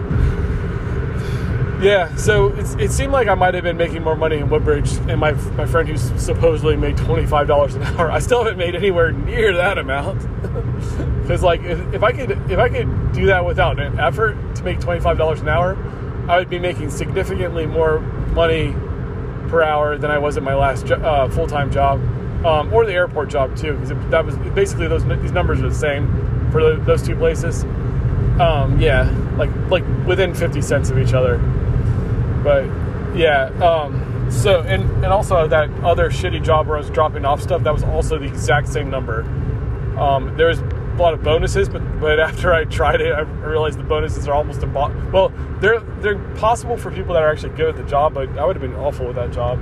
yeah, 1.81 2.15
so 2.17 2.49
it 2.79 2.91
seemed 2.91 3.12
like 3.12 3.29
I 3.29 3.35
might 3.35 3.55
have 3.55 3.65
been 3.65 3.77
making 3.77 4.03
more 4.03 4.17
money 4.17 4.37
in 4.37 4.49
Woodbridge, 4.49 4.93
and 5.09 5.21
my 5.21 5.33
my 5.33 5.67
friend 5.67 5.89
who's 5.89 6.03
supposedly 6.23 6.77
made 6.77 6.97
twenty 6.97 7.27
five 7.27 7.47
dollars 7.47 7.75
an 7.75 7.83
hour, 7.83 8.11
I 8.11 8.19
still 8.19 8.43
haven't 8.45 8.59
made 8.59 8.75
anywhere 8.75 9.12
near 9.12 9.55
that 9.57 9.79
amount. 9.79 10.27
Because 11.27 11.43
like 11.43 11.62
if, 11.65 11.95
if 11.95 12.03
I 12.05 12.12
could 12.12 12.31
if 12.51 12.59
I 12.59 12.69
could 12.69 13.12
do 13.12 13.27
that 13.27 13.45
without 13.45 13.81
an 13.81 13.99
effort 13.99 14.37
to 14.57 14.62
make 14.62 14.79
twenty 14.79 15.01
five 15.01 15.19
dollars 15.19 15.41
an 15.41 15.49
hour, 15.49 15.77
I 16.29 16.39
would 16.39 16.49
be 16.49 16.61
making 16.61 16.91
significantly 16.91 17.67
more 17.67 17.99
money 17.99 18.73
per 19.49 19.61
hour 19.61 19.99
than 19.99 20.11
I 20.12 20.19
was 20.19 20.37
at 20.37 20.45
my 20.45 20.55
last 20.55 20.87
jo- 20.87 20.95
uh, 20.95 21.29
full 21.29 21.49
time 21.49 21.73
job, 21.73 22.01
um, 22.47 22.73
or 22.73 22.87
the 22.87 22.93
airport 22.93 23.29
job 23.31 23.57
too. 23.57 23.73
Because 23.73 23.89
that 24.11 24.25
was 24.25 24.37
basically 24.55 24.87
those 24.87 25.05
these 25.05 25.33
numbers 25.33 25.61
are 25.61 25.69
the 25.69 25.75
same 25.75 26.07
for 26.53 26.77
those 26.77 27.03
two 27.03 27.17
places. 27.17 27.65
Um, 28.39 28.79
yeah, 28.79 29.11
like 29.37 29.51
like 29.69 29.85
within 30.07 30.33
fifty 30.33 30.62
cents 30.62 30.91
of 30.91 30.99
each 30.99 31.12
other. 31.12 31.41
But 32.42 32.64
yeah, 33.16 33.46
um, 33.62 34.31
so 34.31 34.61
and 34.61 34.83
and 35.05 35.07
also 35.07 35.46
that 35.49 35.70
other 35.83 36.11
shitty 36.11 36.44
job 36.44 36.66
where 36.66 36.77
I 36.77 36.81
was 36.81 36.90
dropping 36.90 37.25
off 37.25 37.40
stuff, 37.42 37.62
that 37.62 37.72
was 37.72 37.85
also 37.85 38.18
the 38.18 38.27
exact 38.27 38.68
same 38.68 38.90
number. 38.90 39.22
Um, 39.99 40.35
there's 40.37 40.59
a 40.59 40.96
lot 40.99 41.14
of 41.14 41.22
bonuses, 41.22 41.68
but 41.68 41.83
but 42.01 42.20
after 42.29 42.53
I 42.53 42.64
tried 42.64 43.01
it, 43.01 43.12
I 43.12 43.20
realized 43.20 43.79
the 43.79 43.85
bonuses 43.85 44.29
are 44.29 44.35
almost 44.35 44.62
impossible. 44.62 45.11
Well, 45.11 45.33
they're 45.61 45.81
they're 46.01 46.18
possible 46.37 46.77
for 46.77 46.90
people 46.90 47.14
that 47.14 47.22
are 47.22 47.31
actually 47.31 47.57
good 47.57 47.70
at 47.70 47.77
the 47.77 47.85
job, 47.85 48.14
but 48.14 48.29
I 48.38 48.44
would 48.44 48.57
have 48.57 48.62
been 48.62 48.77
awful 48.77 49.07
with 49.07 49.16
that 49.16 49.33
job. 49.33 49.61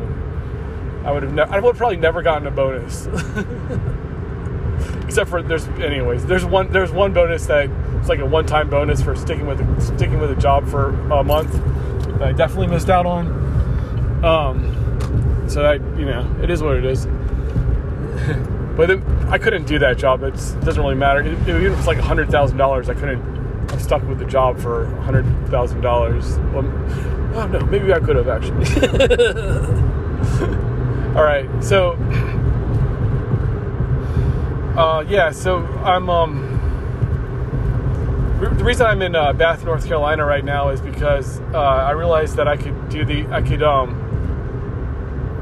I 1.05 1.13
would 1.13 1.23
have 1.23 1.39
I 1.39 1.61
would 1.61 1.77
probably 1.77 1.99
never 1.99 2.23
gotten 2.23 2.47
a 2.47 2.51
bonus. 2.51 3.07
Except 5.05 5.31
for 5.31 5.43
there's 5.43 5.69
anyways 5.69 6.27
there's 6.27 6.45
one 6.45 6.73
there's 6.73 6.91
one 6.91 7.13
bonus 7.13 7.47
that 7.47 7.71
it's 7.99 8.09
like 8.09 8.19
a 8.19 8.27
one 8.27 8.47
time 8.47 8.69
bonus 8.69 9.03
for 9.03 9.15
sticking 9.15 9.47
with 9.47 9.61
a, 9.61 9.81
sticking 9.81 10.19
with 10.19 10.31
a 10.31 10.37
job 10.37 10.67
for 10.67 10.89
a 11.11 11.23
month 11.23 11.55
I 12.21 12.33
definitely 12.33 12.69
missed 12.69 12.91
out 12.91 13.07
on. 13.07 14.25
Um, 14.25 15.45
so 15.49 15.65
I, 15.65 15.75
you 15.75 16.07
know, 16.07 16.37
it 16.43 16.51
is 16.51 16.63
what 16.63 16.77
it 16.77 16.85
is. 16.85 17.07
but 18.77 18.91
it, 18.91 19.03
I 19.29 19.39
couldn't 19.39 19.67
do 19.67 19.79
that 19.81 19.99
job. 19.99 20.23
It's, 20.23 20.53
it 20.53 20.65
doesn't 20.65 20.83
really 20.83 20.95
matter. 20.95 21.21
It, 21.21 21.39
even 21.49 21.73
if 21.73 21.79
it's 21.79 21.87
like 21.87 21.99
hundred 21.99 22.31
thousand 22.31 22.59
dollars, 22.59 22.89
I 22.89 22.95
couldn't. 22.95 23.35
I'm 23.71 23.81
stuck 23.81 24.07
with 24.07 24.19
the 24.19 24.25
job 24.25 24.59
for 24.59 24.87
hundred 25.03 25.25
thousand 25.49 25.81
dollars. 25.81 26.39
Well, 26.53 26.65
oh 27.35 27.47
no, 27.47 27.61
maybe 27.67 27.93
I 27.93 28.01
could 28.01 28.17
have 28.17 28.29
actually. 28.29 28.65
All 31.17 31.23
right, 31.23 31.49
so 31.63 31.93
uh, 34.77 35.05
yeah, 35.09 35.31
so 35.31 35.59
I'm 35.85 36.11
um 36.11 36.44
the 38.51 38.65
reason 38.65 38.87
I'm 38.87 39.03
in 39.03 39.15
uh, 39.15 39.33
Bath, 39.33 39.65
North 39.65 39.87
Carolina 39.87 40.25
right 40.25 40.45
now 40.45 40.71
is 40.71 40.81
because 40.81 41.41
uh, 41.53 41.59
I 41.59 41.93
realized 41.93 42.37
that 42.37 42.49
I 42.49 42.57
could 42.57 42.89
do 42.89 43.05
the 43.05 43.27
I 43.29 43.43
could 43.43 43.63
um 43.63 44.01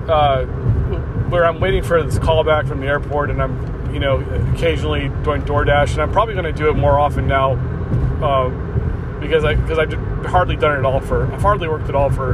uh 0.08 0.44
where 1.32 1.46
I'm 1.46 1.60
waiting 1.60 1.82
for 1.82 2.02
this 2.02 2.18
call 2.18 2.44
back 2.44 2.66
from 2.66 2.80
the 2.80 2.86
airport 2.86 3.30
and 3.30 3.42
I'm 3.42 3.94
you 3.94 4.00
know 4.00 4.20
occasionally 4.54 5.08
doing 5.22 5.42
DoorDash 5.42 5.92
and 5.92 6.02
I'm 6.02 6.12
probably 6.12 6.34
going 6.34 6.44
to 6.44 6.52
do 6.52 6.68
it 6.68 6.74
more 6.74 6.98
often 6.98 7.26
now 7.26 7.52
uh, 8.22 8.48
because 9.20 9.44
I 9.44 9.54
because 9.54 9.78
I've 9.78 9.92
hardly 10.26 10.56
done 10.56 10.78
it 10.78 10.84
all 10.84 11.00
for 11.00 11.32
I've 11.32 11.42
hardly 11.42 11.68
worked 11.68 11.88
at 11.88 11.94
all 11.94 12.10
for 12.10 12.32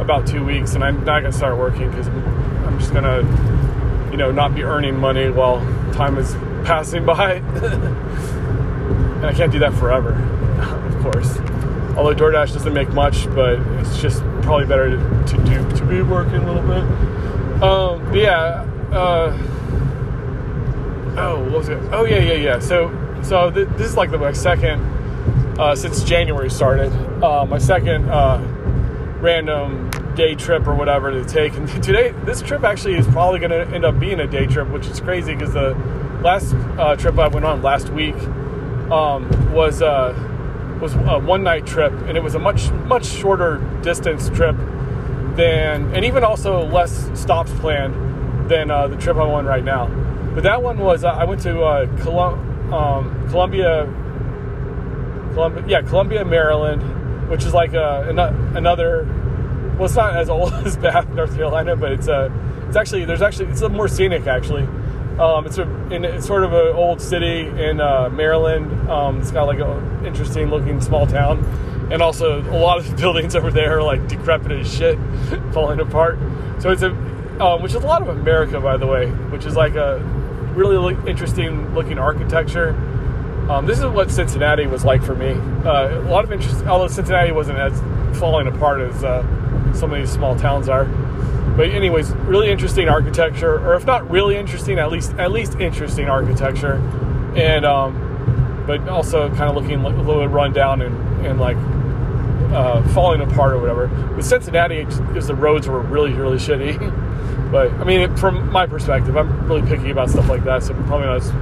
about 0.00 0.26
two 0.26 0.44
weeks 0.44 0.74
and 0.74 0.84
I'm 0.84 1.04
not 1.04 1.20
going 1.20 1.32
to 1.32 1.36
start 1.36 1.58
working 1.58 1.90
because 1.90 2.06
I'm 2.06 2.78
just 2.78 2.92
going 2.92 3.04
to 3.04 4.10
you 4.12 4.16
know 4.16 4.30
not 4.30 4.54
be 4.54 4.62
earning 4.62 4.98
money 4.98 5.30
while 5.30 5.58
time 5.92 6.18
is 6.18 6.34
passing 6.64 7.04
by. 7.04 7.40
And 9.18 9.26
I 9.26 9.34
can't 9.34 9.52
do 9.52 9.58
that 9.58 9.74
forever, 9.74 10.12
of 10.86 11.02
course. 11.02 11.38
Although 11.96 12.14
DoorDash 12.14 12.52
doesn't 12.52 12.72
make 12.72 12.90
much, 12.90 13.26
but 13.34 13.58
it's 13.80 14.00
just 14.00 14.22
probably 14.42 14.66
better 14.66 14.90
to, 14.90 15.24
to 15.26 15.44
do 15.44 15.76
to 15.76 15.84
be 15.84 16.00
working 16.02 16.36
a 16.36 16.52
little 16.52 16.62
bit. 16.62 17.62
Um, 17.62 18.04
but 18.04 18.18
yeah. 18.18 18.64
Uh, 18.92 19.36
oh, 21.16 21.42
what 21.42 21.52
was 21.52 21.68
it? 21.68 21.78
Oh 21.92 22.04
yeah, 22.04 22.20
yeah, 22.20 22.34
yeah. 22.34 22.58
So 22.60 22.94
so 23.22 23.50
th- 23.50 23.68
this 23.70 23.88
is 23.88 23.96
like 23.96 24.12
the, 24.12 24.18
my 24.18 24.32
second 24.32 24.80
uh, 25.58 25.74
since 25.74 26.04
January 26.04 26.50
started. 26.50 26.92
Uh, 27.22 27.44
my 27.46 27.58
second 27.58 28.08
uh, 28.08 28.38
random 29.20 29.90
day 30.14 30.34
trip 30.34 30.66
or 30.66 30.74
whatever 30.74 31.10
to 31.10 31.24
take. 31.24 31.54
And 31.54 31.68
today, 31.82 32.14
this 32.24 32.42
trip 32.42 32.62
actually 32.62 32.96
is 32.96 33.06
probably 33.08 33.40
going 33.40 33.50
to 33.50 33.74
end 33.74 33.84
up 33.84 33.98
being 33.98 34.20
a 34.20 34.26
day 34.26 34.46
trip, 34.46 34.68
which 34.68 34.86
is 34.86 35.00
crazy 35.00 35.34
because 35.34 35.52
the 35.52 35.74
last 36.22 36.54
uh, 36.78 36.96
trip 36.96 37.18
I 37.18 37.28
went 37.28 37.44
on 37.44 37.62
last 37.62 37.88
week 37.90 38.16
um, 38.90 39.52
was 39.52 39.82
uh, 39.82 40.14
was 40.80 40.94
a 40.94 41.18
one 41.18 41.42
night 41.42 41.66
trip, 41.66 41.92
and 42.06 42.16
it 42.16 42.22
was 42.22 42.34
a 42.34 42.38
much 42.38 42.70
much 42.86 43.06
shorter 43.06 43.58
distance 43.82 44.28
trip 44.30 44.56
than, 45.36 45.94
and 45.94 46.04
even 46.04 46.24
also 46.24 46.64
less 46.66 47.10
stops 47.18 47.52
planned 47.60 48.48
than 48.48 48.70
uh, 48.70 48.88
the 48.88 48.96
trip 48.96 49.16
I'm 49.16 49.30
on 49.30 49.46
right 49.46 49.64
now. 49.64 49.86
But 50.34 50.42
that 50.44 50.62
one 50.62 50.78
was 50.78 51.04
uh, 51.04 51.08
I 51.08 51.24
went 51.24 51.42
to 51.42 51.62
uh, 51.62 52.02
Colum- 52.02 52.72
um, 52.72 53.28
Columbia, 53.30 53.84
Columbia, 55.34 55.64
yeah, 55.66 55.82
Columbia, 55.82 56.24
Maryland, 56.24 57.28
which 57.28 57.44
is 57.44 57.54
like 57.54 57.74
uh, 57.74 58.04
a, 58.08 58.56
another. 58.56 59.04
Well, 59.76 59.84
it's 59.84 59.94
not 59.94 60.16
as 60.16 60.28
old 60.30 60.52
as 60.54 60.76
Bath, 60.76 61.08
North 61.10 61.34
Carolina, 61.34 61.76
but 61.76 61.92
it's 61.92 62.08
a. 62.08 62.32
It's 62.66 62.76
actually 62.76 63.04
there's 63.04 63.22
actually 63.22 63.46
it's 63.46 63.62
a 63.62 63.68
more 63.68 63.88
scenic 63.88 64.26
actually. 64.26 64.68
Um, 65.20 65.46
it's 65.46 65.58
a 65.58 65.62
in, 65.92 66.04
it's 66.04 66.26
sort 66.26 66.44
of 66.44 66.52
an 66.52 66.74
old 66.76 67.00
city 67.00 67.48
in 67.48 67.80
uh, 67.80 68.08
Maryland. 68.10 68.88
Um, 68.88 69.20
it's 69.20 69.30
got 69.30 69.44
like 69.44 69.58
an 69.58 70.06
interesting 70.06 70.48
looking 70.48 70.80
small 70.80 71.06
town, 71.06 71.44
and 71.90 72.00
also 72.00 72.40
a 72.40 72.58
lot 72.58 72.78
of 72.78 72.88
the 72.88 72.96
buildings 73.00 73.34
over 73.34 73.50
there 73.50 73.78
are 73.78 73.82
like 73.82 74.06
decrepit 74.06 74.52
as 74.52 74.72
shit, 74.72 74.98
falling 75.52 75.80
apart. 75.80 76.18
So 76.60 76.70
it's 76.70 76.82
a 76.82 76.90
um, 77.40 77.62
which 77.62 77.72
is 77.72 77.82
a 77.82 77.86
lot 77.86 78.02
of 78.02 78.08
America, 78.08 78.60
by 78.60 78.76
the 78.76 78.86
way, 78.86 79.10
which 79.30 79.44
is 79.44 79.54
like 79.54 79.74
a 79.74 79.98
really 80.54 80.76
look, 80.76 81.06
interesting 81.06 81.74
looking 81.74 81.98
architecture. 81.98 82.70
Um, 83.48 83.64
this 83.64 83.78
is 83.78 83.86
what 83.86 84.10
Cincinnati 84.10 84.66
was 84.66 84.84
like 84.84 85.02
for 85.02 85.14
me. 85.14 85.30
Uh, 85.64 86.00
a 86.00 86.10
lot 86.10 86.24
of 86.24 86.32
interest, 86.32 86.66
although 86.66 86.88
Cincinnati 86.88 87.32
wasn't 87.32 87.58
as 87.58 87.80
falling 88.18 88.46
apart 88.46 88.80
as 88.80 89.04
uh, 89.04 89.22
some 89.72 89.92
of 89.92 89.98
these 89.98 90.10
small 90.10 90.36
towns 90.36 90.68
are. 90.68 90.84
But 91.58 91.70
anyways, 91.70 92.12
really 92.12 92.52
interesting 92.52 92.88
architecture, 92.88 93.58
or 93.58 93.74
if 93.74 93.84
not 93.84 94.08
really 94.08 94.36
interesting, 94.36 94.78
at 94.78 94.92
least 94.92 95.12
at 95.14 95.32
least 95.32 95.56
interesting 95.56 96.08
architecture, 96.08 96.74
and 97.34 97.66
um, 97.66 98.64
but 98.64 98.88
also 98.88 99.28
kind 99.30 99.50
of 99.50 99.56
looking 99.56 99.80
a 99.80 99.88
little 99.88 100.20
bit 100.20 100.30
run 100.30 100.52
down 100.52 100.82
and, 100.82 101.26
and 101.26 101.40
like 101.40 101.56
uh, 102.52 102.86
falling 102.90 103.22
apart 103.22 103.54
or 103.54 103.58
whatever. 103.58 103.88
With 104.14 104.24
Cincinnati, 104.24 104.84
because 104.84 105.26
the 105.26 105.34
roads 105.34 105.66
were 105.66 105.80
really 105.80 106.12
really 106.12 106.36
shitty. 106.36 106.78
but 107.50 107.72
I 107.72 107.82
mean, 107.82 108.16
from 108.16 108.52
my 108.52 108.68
perspective, 108.68 109.16
I'm 109.16 109.48
really 109.48 109.62
picky 109.62 109.90
about 109.90 110.10
stuff 110.10 110.28
like 110.28 110.44
that, 110.44 110.62
so 110.62 110.74
probably 110.84 111.06
not. 111.06 111.16
As, 111.16 111.32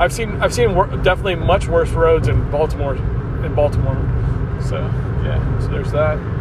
I've 0.00 0.14
seen 0.14 0.30
I've 0.40 0.54
seen 0.54 0.74
wor- 0.74 0.86
definitely 0.86 1.34
much 1.34 1.68
worse 1.68 1.90
roads 1.90 2.28
in 2.28 2.50
Baltimore 2.50 2.96
in 2.96 3.54
Baltimore. 3.54 3.96
So 4.62 4.78
yeah, 5.24 5.58
so 5.60 5.68
there's 5.68 5.92
that. 5.92 6.37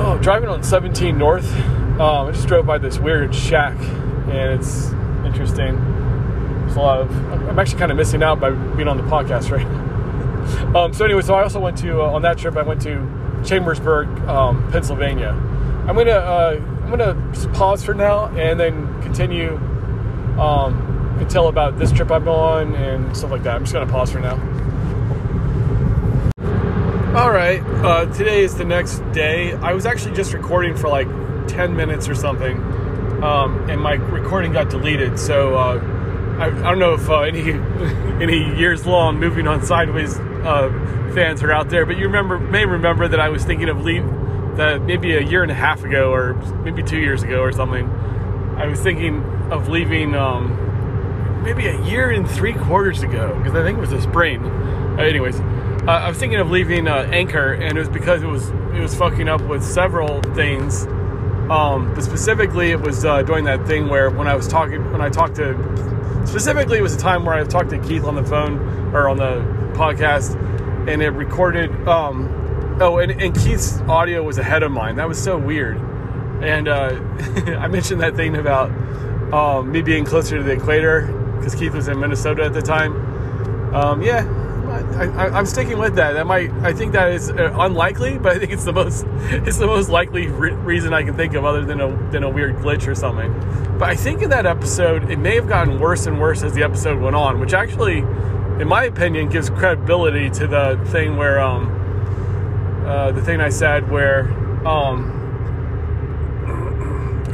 Oh, 0.00 0.16
driving 0.22 0.48
on 0.48 0.62
17 0.62 1.18
North. 1.18 1.52
Um, 1.98 2.28
I 2.28 2.30
just 2.30 2.46
drove 2.46 2.64
by 2.64 2.78
this 2.78 3.00
weird 3.00 3.34
shack, 3.34 3.76
and 4.30 4.52
it's 4.52 4.92
interesting. 5.26 5.74
There's 6.60 6.76
a 6.76 6.80
lot 6.80 7.00
of. 7.00 7.10
I'm 7.32 7.58
actually 7.58 7.80
kind 7.80 7.90
of 7.90 7.96
missing 7.96 8.22
out 8.22 8.38
by 8.38 8.50
being 8.50 8.86
on 8.86 8.96
the 8.96 9.02
podcast 9.02 9.50
right 9.56 9.66
now. 9.66 10.84
um, 10.84 10.94
so 10.94 11.04
anyway, 11.04 11.22
so 11.22 11.34
I 11.34 11.42
also 11.42 11.58
went 11.58 11.76
to 11.78 12.00
uh, 12.00 12.12
on 12.12 12.22
that 12.22 12.38
trip. 12.38 12.56
I 12.56 12.62
went 12.62 12.80
to 12.82 13.42
Chambersburg, 13.44 14.06
um, 14.28 14.70
Pennsylvania. 14.70 15.30
I'm 15.88 15.96
gonna 15.96 16.10
uh, 16.12 16.60
I'm 16.84 16.90
gonna 16.90 17.16
pause 17.54 17.84
for 17.84 17.92
now 17.92 18.26
and 18.36 18.60
then 18.60 19.02
continue 19.02 19.56
um, 20.38 21.16
until 21.18 21.48
about 21.48 21.76
this 21.76 21.90
trip 21.90 22.12
I'm 22.12 22.28
on 22.28 22.72
and 22.76 23.16
stuff 23.16 23.32
like 23.32 23.42
that. 23.42 23.56
I'm 23.56 23.62
just 23.62 23.72
gonna 23.72 23.90
pause 23.90 24.12
for 24.12 24.20
now. 24.20 24.36
All 27.18 27.32
right, 27.32 27.60
uh, 27.60 28.06
today 28.14 28.44
is 28.44 28.54
the 28.54 28.64
next 28.64 29.00
day. 29.10 29.52
I 29.54 29.72
was 29.72 29.86
actually 29.86 30.14
just 30.14 30.32
recording 30.32 30.76
for 30.76 30.88
like 30.88 31.08
10 31.48 31.74
minutes 31.74 32.08
or 32.08 32.14
something, 32.14 32.56
um, 33.24 33.68
and 33.68 33.80
my 33.80 33.94
recording 33.94 34.52
got 34.52 34.70
deleted. 34.70 35.18
So 35.18 35.56
uh, 35.56 36.36
I, 36.38 36.46
I 36.46 36.50
don't 36.50 36.78
know 36.78 36.94
if 36.94 37.10
uh, 37.10 37.22
any 37.22 37.40
any 38.22 38.56
years 38.56 38.86
long 38.86 39.18
moving 39.18 39.48
on 39.48 39.64
sideways 39.64 40.16
uh, 40.16 40.70
fans 41.12 41.42
are 41.42 41.50
out 41.50 41.70
there, 41.70 41.84
but 41.84 41.98
you 41.98 42.04
remember 42.04 42.38
may 42.38 42.64
remember 42.64 43.08
that 43.08 43.18
I 43.18 43.30
was 43.30 43.44
thinking 43.44 43.68
of 43.68 43.82
leave 43.82 44.04
that 44.56 44.82
maybe 44.82 45.16
a 45.16 45.20
year 45.20 45.42
and 45.42 45.50
a 45.50 45.56
half 45.56 45.82
ago 45.82 46.12
or 46.12 46.34
maybe 46.62 46.84
two 46.84 47.00
years 47.00 47.24
ago 47.24 47.40
or 47.40 47.50
something. 47.50 47.90
I 48.56 48.68
was 48.68 48.78
thinking 48.80 49.24
of 49.50 49.68
leaving 49.68 50.14
um, 50.14 51.42
maybe 51.42 51.66
a 51.66 51.82
year 51.82 52.12
and 52.12 52.30
three 52.30 52.54
quarters 52.54 53.02
ago 53.02 53.36
because 53.38 53.56
I 53.56 53.64
think 53.64 53.78
it 53.78 53.80
was 53.80 53.92
a 53.92 54.00
spring. 54.00 54.46
Anyways, 55.00 55.40
uh, 55.88 55.92
I 55.92 56.08
was 56.10 56.18
thinking 56.18 56.38
of 56.38 56.50
leaving 56.50 56.86
uh, 56.86 57.08
Anchor, 57.10 57.54
and 57.54 57.78
it 57.78 57.80
was 57.80 57.88
because 57.88 58.22
it 58.22 58.26
was 58.26 58.50
it 58.50 58.80
was 58.80 58.94
fucking 58.94 59.26
up 59.26 59.40
with 59.40 59.64
several 59.64 60.20
things. 60.34 60.84
Um, 61.48 61.94
but 61.94 62.02
specifically, 62.02 62.72
it 62.72 62.80
was 62.82 63.06
uh, 63.06 63.22
doing 63.22 63.44
that 63.44 63.66
thing 63.66 63.88
where 63.88 64.10
when 64.10 64.28
I 64.28 64.34
was 64.34 64.46
talking, 64.46 64.92
when 64.92 65.00
I 65.00 65.08
talked 65.08 65.36
to, 65.36 65.54
specifically, 66.26 66.76
it 66.76 66.82
was 66.82 66.94
a 66.94 66.98
time 66.98 67.24
where 67.24 67.34
I 67.34 67.42
talked 67.44 67.70
to 67.70 67.78
Keith 67.78 68.04
on 68.04 68.16
the 68.16 68.22
phone 68.22 68.58
or 68.94 69.08
on 69.08 69.16
the 69.16 69.40
podcast, 69.78 70.36
and 70.86 71.00
it 71.00 71.08
recorded. 71.08 71.70
Um, 71.88 72.76
oh, 72.82 72.98
and, 72.98 73.10
and 73.10 73.34
Keith's 73.34 73.80
audio 73.88 74.22
was 74.22 74.36
ahead 74.36 74.62
of 74.62 74.70
mine. 74.70 74.96
That 74.96 75.08
was 75.08 75.22
so 75.22 75.38
weird. 75.38 75.78
And 76.42 76.68
uh, 76.68 77.00
I 77.58 77.68
mentioned 77.68 78.02
that 78.02 78.14
thing 78.14 78.36
about 78.36 78.70
um, 79.32 79.72
me 79.72 79.80
being 79.80 80.04
closer 80.04 80.36
to 80.36 80.42
the 80.42 80.52
equator 80.52 81.06
because 81.38 81.54
Keith 81.54 81.72
was 81.72 81.88
in 81.88 81.98
Minnesota 81.98 82.44
at 82.44 82.52
the 82.52 82.60
time. 82.60 83.74
Um, 83.74 84.02
yeah, 84.02 84.47
I, 84.96 85.38
am 85.38 85.46
sticking 85.46 85.78
with 85.78 85.94
that. 85.96 86.12
That 86.12 86.26
might, 86.26 86.50
I 86.62 86.72
think 86.72 86.92
that 86.92 87.12
is 87.12 87.30
uh, 87.30 87.54
unlikely, 87.58 88.18
but 88.18 88.36
I 88.36 88.38
think 88.38 88.52
it's 88.52 88.64
the 88.64 88.72
most, 88.72 89.04
it's 89.20 89.58
the 89.58 89.66
most 89.66 89.88
likely 89.88 90.26
re- 90.28 90.52
reason 90.52 90.92
I 90.92 91.02
can 91.02 91.16
think 91.16 91.34
of, 91.34 91.44
other 91.44 91.64
than 91.64 91.80
a 91.80 92.10
than 92.10 92.24
a 92.24 92.30
weird 92.30 92.56
glitch 92.56 92.86
or 92.86 92.94
something. 92.94 93.32
But 93.78 93.90
I 93.90 93.96
think 93.96 94.22
in 94.22 94.30
that 94.30 94.46
episode, 94.46 95.10
it 95.10 95.18
may 95.18 95.34
have 95.34 95.48
gotten 95.48 95.78
worse 95.78 96.06
and 96.06 96.20
worse 96.20 96.42
as 96.42 96.52
the 96.54 96.62
episode 96.62 97.00
went 97.00 97.14
on, 97.16 97.38
which 97.38 97.54
actually, 97.54 97.98
in 97.98 98.66
my 98.66 98.84
opinion, 98.84 99.28
gives 99.28 99.50
credibility 99.50 100.30
to 100.30 100.46
the 100.46 100.80
thing 100.90 101.16
where, 101.16 101.40
um, 101.40 102.84
uh, 102.86 103.12
the 103.12 103.22
thing 103.22 103.40
I 103.40 103.50
said 103.50 103.90
where, 103.90 104.22
um, 104.66 105.14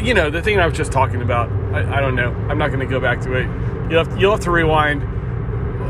you 0.02 0.12
know, 0.12 0.28
the 0.28 0.42
thing 0.42 0.60
I 0.60 0.66
was 0.66 0.76
just 0.76 0.92
talking 0.92 1.22
about. 1.22 1.50
I, 1.72 1.96
I 1.96 2.00
don't 2.00 2.14
know. 2.14 2.30
I'm 2.48 2.58
not 2.58 2.68
going 2.68 2.80
to 2.80 2.86
go 2.86 3.00
back 3.00 3.20
to 3.22 3.32
it. 3.34 3.48
You'll 3.90 4.04
have, 4.04 4.20
you'll 4.20 4.32
have 4.32 4.40
to 4.40 4.50
rewind 4.50 5.02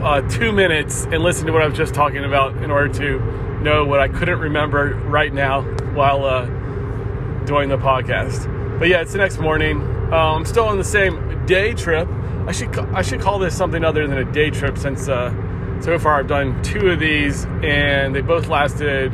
uh, 0.05 0.21
two 0.29 0.53
minutes 0.53 1.05
and 1.05 1.23
listen 1.23 1.47
to 1.47 1.53
what 1.53 1.63
I 1.63 1.67
was 1.67 1.77
just 1.77 1.95
talking 1.95 2.25
about 2.25 2.63
in 2.63 2.71
order 2.71 2.93
to 2.95 3.61
know 3.63 3.87
what 3.87 4.01
I 4.01 4.09
couldn't 4.09 4.39
remember 4.39 4.95
right 5.07 5.33
now 5.33 5.63
while 5.95 6.25
uh, 6.25 6.45
doing 7.47 7.71
the 7.71 7.79
podcast. 7.79 8.79
But 8.79 8.89
yeah, 8.89 9.01
it's 9.01 9.13
the 9.13 9.19
next 9.19 9.39
morning. 9.39 9.81
Uh, 10.13 10.35
I'm 10.35 10.45
still 10.45 10.67
on 10.67 10.77
the 10.77 10.85
same 10.85 11.47
day 11.47 11.73
trip. 11.73 12.07
I 12.47 12.53
should 12.53 12.79
I 12.79 13.01
should 13.01 13.23
call 13.23 13.39
this 13.39 13.57
something 13.57 13.83
other 13.83 14.07
than 14.07 14.19
a 14.19 14.31
day 14.31 14.51
trip 14.51 14.77
since 14.77 15.09
uh, 15.09 15.33
so 15.81 15.99
far 15.99 16.19
I've 16.19 16.29
done 16.29 16.63
two 16.63 16.91
of 16.91 17.01
these 17.01 17.47
and 17.63 18.15
they 18.15 18.21
both 18.21 18.49
lasted. 18.49 19.11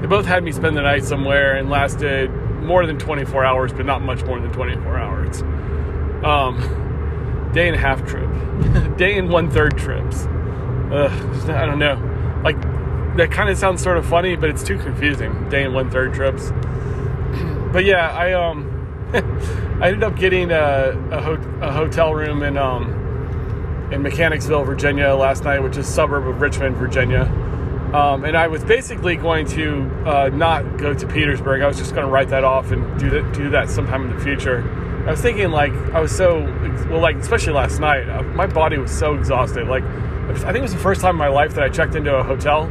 They 0.00 0.08
both 0.08 0.26
had 0.26 0.42
me 0.42 0.50
spend 0.50 0.76
the 0.76 0.82
night 0.82 1.04
somewhere 1.04 1.54
and 1.54 1.70
lasted 1.70 2.30
more 2.62 2.84
than 2.86 2.98
24 2.98 3.44
hours, 3.44 3.72
but 3.72 3.86
not 3.86 4.02
much 4.02 4.24
more 4.24 4.40
than 4.40 4.52
24 4.52 4.98
hours. 4.98 5.42
Um, 6.24 7.50
day 7.52 7.68
and 7.68 7.76
a 7.76 7.78
half 7.78 8.04
trip, 8.06 8.28
day 8.96 9.16
and 9.16 9.30
one 9.30 9.48
third 9.48 9.78
trips. 9.78 10.26
Ugh, 10.92 11.50
I 11.50 11.64
don't 11.66 11.78
know. 11.78 12.40
Like 12.44 12.60
that 13.16 13.30
kind 13.30 13.48
of 13.48 13.56
sounds 13.58 13.82
sort 13.82 13.96
of 13.96 14.06
funny, 14.06 14.36
but 14.36 14.50
it's 14.50 14.62
too 14.62 14.78
confusing. 14.78 15.48
Day 15.48 15.64
and 15.64 15.74
one 15.74 15.90
third 15.90 16.14
trips. 16.14 16.52
But 17.72 17.86
yeah, 17.86 18.10
I 18.10 18.34
um, 18.34 18.68
I 19.80 19.86
ended 19.88 20.02
up 20.02 20.14
getting 20.14 20.50
a, 20.50 20.90
a, 21.10 21.22
ho- 21.22 21.58
a 21.62 21.72
hotel 21.72 22.14
room 22.14 22.42
in 22.42 22.58
um, 22.58 23.88
in 23.90 24.02
Mechanicsville, 24.02 24.64
Virginia 24.64 25.14
last 25.14 25.44
night, 25.44 25.60
which 25.60 25.78
is 25.78 25.88
a 25.88 25.90
suburb 25.90 26.28
of 26.28 26.42
Richmond, 26.42 26.76
Virginia. 26.76 27.22
Um, 27.94 28.24
and 28.24 28.36
I 28.36 28.48
was 28.48 28.64
basically 28.64 29.16
going 29.16 29.46
to 29.48 29.90
uh, 30.06 30.30
not 30.32 30.78
go 30.78 30.94
to 30.94 31.06
Petersburg. 31.06 31.60
I 31.62 31.66
was 31.66 31.76
just 31.76 31.94
going 31.94 32.06
to 32.06 32.10
write 32.12 32.28
that 32.28 32.42
off 32.42 32.70
and 32.72 32.98
do 32.98 33.10
that, 33.10 33.34
do 33.34 33.50
that 33.50 33.68
sometime 33.68 34.10
in 34.10 34.16
the 34.16 34.22
future. 34.22 34.62
I 35.06 35.10
was 35.10 35.20
thinking, 35.20 35.50
like, 35.50 35.72
I 35.92 36.00
was 36.00 36.14
so, 36.14 36.40
well, 36.88 37.00
like, 37.00 37.16
especially 37.16 37.52
last 37.52 37.80
night, 37.80 38.08
uh, 38.08 38.22
my 38.22 38.46
body 38.46 38.78
was 38.78 38.90
so 38.90 39.14
exhausted. 39.14 39.66
Like, 39.68 39.84
I 40.36 40.46
think 40.46 40.56
it 40.58 40.62
was 40.62 40.72
the 40.72 40.78
first 40.78 41.00
time 41.00 41.14
in 41.14 41.18
my 41.18 41.28
life 41.28 41.54
that 41.54 41.64
I 41.64 41.68
checked 41.68 41.94
into 41.94 42.14
a 42.14 42.22
hotel, 42.22 42.66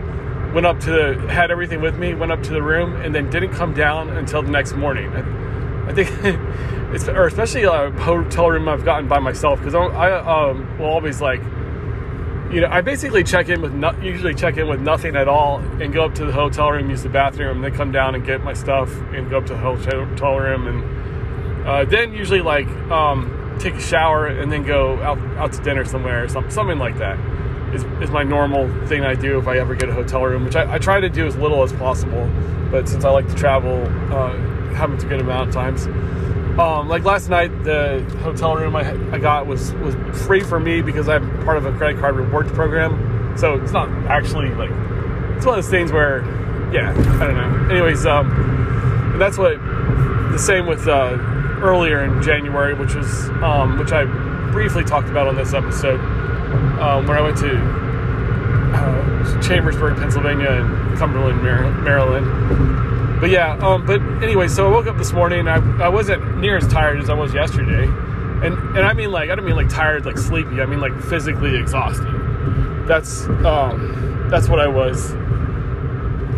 went 0.53 0.65
up 0.65 0.79
to 0.81 0.91
the, 0.91 1.27
had 1.31 1.51
everything 1.51 1.81
with 1.81 1.97
me, 1.97 2.13
went 2.13 2.31
up 2.31 2.43
to 2.43 2.51
the 2.51 2.61
room, 2.61 2.95
and 3.01 3.13
then 3.13 3.29
didn't 3.29 3.53
come 3.53 3.73
down 3.73 4.09
until 4.09 4.41
the 4.41 4.51
next 4.51 4.73
morning. 4.73 5.09
I, 5.09 5.89
I 5.89 5.93
think, 5.93 6.09
it's, 6.93 7.07
or 7.07 7.27
especially 7.27 7.63
a 7.63 7.91
hotel 7.91 8.49
room 8.49 8.67
I've 8.67 8.85
gotten 8.85 9.07
by 9.07 9.19
myself, 9.19 9.59
because 9.59 9.75
I, 9.75 9.79
I 9.79 10.49
um, 10.49 10.77
will 10.77 10.87
always, 10.87 11.21
like, 11.21 11.41
you 12.51 12.59
know, 12.59 12.67
I 12.69 12.81
basically 12.81 13.23
check 13.23 13.47
in 13.47 13.61
with 13.61 13.73
no, 13.73 13.91
usually 14.01 14.33
check 14.33 14.57
in 14.57 14.67
with 14.67 14.81
nothing 14.81 15.15
at 15.15 15.29
all 15.29 15.59
and 15.59 15.93
go 15.93 16.03
up 16.03 16.15
to 16.15 16.25
the 16.25 16.33
hotel 16.33 16.69
room, 16.69 16.89
use 16.89 17.01
the 17.01 17.09
bathroom, 17.09 17.61
then 17.61 17.73
come 17.73 17.93
down 17.93 18.13
and 18.13 18.25
get 18.25 18.43
my 18.43 18.53
stuff 18.53 18.93
and 19.13 19.29
go 19.29 19.37
up 19.37 19.45
to 19.45 19.53
the 19.53 19.59
hotel 19.59 20.35
room 20.35 20.67
and 20.67 21.01
uh, 21.65 21.85
then 21.85 22.13
usually 22.13 22.41
like 22.41 22.67
um, 22.89 23.55
take 23.59 23.75
a 23.75 23.81
shower 23.81 24.27
and 24.27 24.51
then 24.51 24.63
go 24.63 25.01
out 25.01 25.19
out 25.37 25.53
to 25.53 25.61
dinner 25.61 25.85
somewhere 25.85 26.23
or 26.23 26.27
something 26.27 26.51
something 26.51 26.79
like 26.79 26.97
that 26.97 27.17
is, 27.73 27.83
is 28.01 28.11
my 28.11 28.23
normal 28.23 28.67
thing 28.87 29.03
I 29.03 29.15
do 29.15 29.39
if 29.39 29.47
I 29.47 29.57
ever 29.57 29.75
get 29.75 29.89
a 29.89 29.93
hotel 29.93 30.23
room, 30.23 30.45
which 30.45 30.55
I, 30.55 30.75
I 30.75 30.77
try 30.77 30.99
to 30.99 31.09
do 31.09 31.25
as 31.25 31.35
little 31.35 31.63
as 31.63 31.71
possible. 31.73 32.29
But 32.69 32.87
since 32.87 33.03
I 33.03 33.11
like 33.11 33.27
to 33.27 33.35
travel, 33.35 33.83
uh, 34.13 34.37
happens 34.73 35.03
a 35.03 35.07
good 35.07 35.19
amount 35.19 35.49
of 35.49 35.53
times. 35.53 35.87
Um, 36.59 36.89
like 36.89 37.03
last 37.03 37.29
night, 37.29 37.63
the 37.63 38.03
hotel 38.23 38.55
room 38.55 38.75
I, 38.75 38.91
I 39.13 39.19
got 39.19 39.47
was 39.47 39.73
was 39.75 39.95
free 40.25 40.41
for 40.41 40.59
me 40.59 40.81
because 40.81 41.07
I'm 41.07 41.43
part 41.43 41.57
of 41.57 41.65
a 41.65 41.71
credit 41.77 41.99
card 41.99 42.15
rewards 42.15 42.51
program. 42.51 43.37
So 43.37 43.55
it's 43.55 43.71
not 43.71 43.89
actually 44.07 44.49
like 44.55 44.71
it's 45.37 45.45
one 45.45 45.57
of 45.57 45.63
those 45.63 45.71
things 45.71 45.91
where, 45.91 46.21
yeah, 46.73 46.91
I 46.91 47.25
don't 47.25 47.35
know. 47.35 47.69
Anyways, 47.71 48.05
um, 48.05 49.17
that's 49.17 49.37
what 49.37 49.57
the 50.31 50.37
same 50.37 50.67
with 50.67 50.87
uh, 50.87 51.17
earlier 51.61 52.03
in 52.03 52.21
January, 52.21 52.73
which 52.73 52.95
was 52.95 53.29
um, 53.41 53.79
which 53.79 53.91
I 53.91 54.03
briefly 54.51 54.83
talked 54.83 55.07
about 55.07 55.27
on 55.27 55.35
this 55.35 55.53
episode, 55.53 55.99
um, 56.79 57.07
where 57.07 57.17
I 57.17 57.21
went 57.21 57.37
to 57.37 57.57
uh, 58.73 59.41
Chambersburg, 59.41 59.97
Pennsylvania, 59.97 60.49
and 60.49 60.97
Cumberland, 60.97 61.43
Maryland. 61.43 63.19
But 63.19 63.29
yeah, 63.29 63.57
um, 63.57 63.85
but 63.85 64.01
anyway, 64.23 64.47
so 64.47 64.67
I 64.67 64.71
woke 64.71 64.87
up 64.87 64.97
this 64.97 65.13
morning. 65.13 65.47
I, 65.47 65.57
I 65.81 65.89
wasn't 65.89 66.37
near 66.37 66.57
as 66.57 66.67
tired 66.67 66.99
as 66.99 67.09
I 67.09 67.13
was 67.13 67.33
yesterday, 67.33 67.85
and 67.85 68.57
and 68.75 68.79
I 68.79 68.93
mean 68.93 69.11
like 69.11 69.29
I 69.29 69.35
don't 69.35 69.45
mean 69.45 69.55
like 69.55 69.69
tired, 69.69 70.05
like 70.05 70.17
sleepy. 70.17 70.61
I 70.61 70.65
mean 70.65 70.79
like 70.79 70.99
physically 71.01 71.55
exhausted. 71.55 72.07
That's 72.87 73.25
um, 73.45 74.27
that's 74.29 74.47
what 74.47 74.59
I 74.59 74.67
was. 74.67 75.13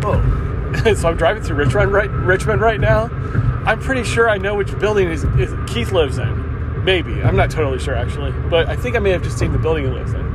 Oh, 0.06 0.92
so 0.94 1.08
I'm 1.08 1.16
driving 1.16 1.42
through 1.42 1.56
Richmond 1.56 1.92
right 1.92 2.10
Richmond 2.10 2.60
right 2.60 2.80
now 2.80 3.08
I'm 3.66 3.80
pretty 3.80 4.04
sure 4.04 4.28
I 4.28 4.36
know 4.36 4.54
which 4.54 4.78
building 4.78 5.08
is, 5.08 5.24
is 5.38 5.54
Keith 5.66 5.90
lives 5.90 6.18
in. 6.18 6.43
Maybe 6.84 7.22
I'm 7.22 7.36
not 7.36 7.50
totally 7.50 7.78
sure 7.78 7.94
actually, 7.94 8.32
but 8.50 8.68
I 8.68 8.76
think 8.76 8.94
I 8.94 8.98
may 8.98 9.10
have 9.10 9.22
just 9.22 9.38
seen 9.38 9.52
the 9.52 9.58
building 9.58 9.84
he 9.84 9.90
lives 9.90 10.12
in 10.12 10.34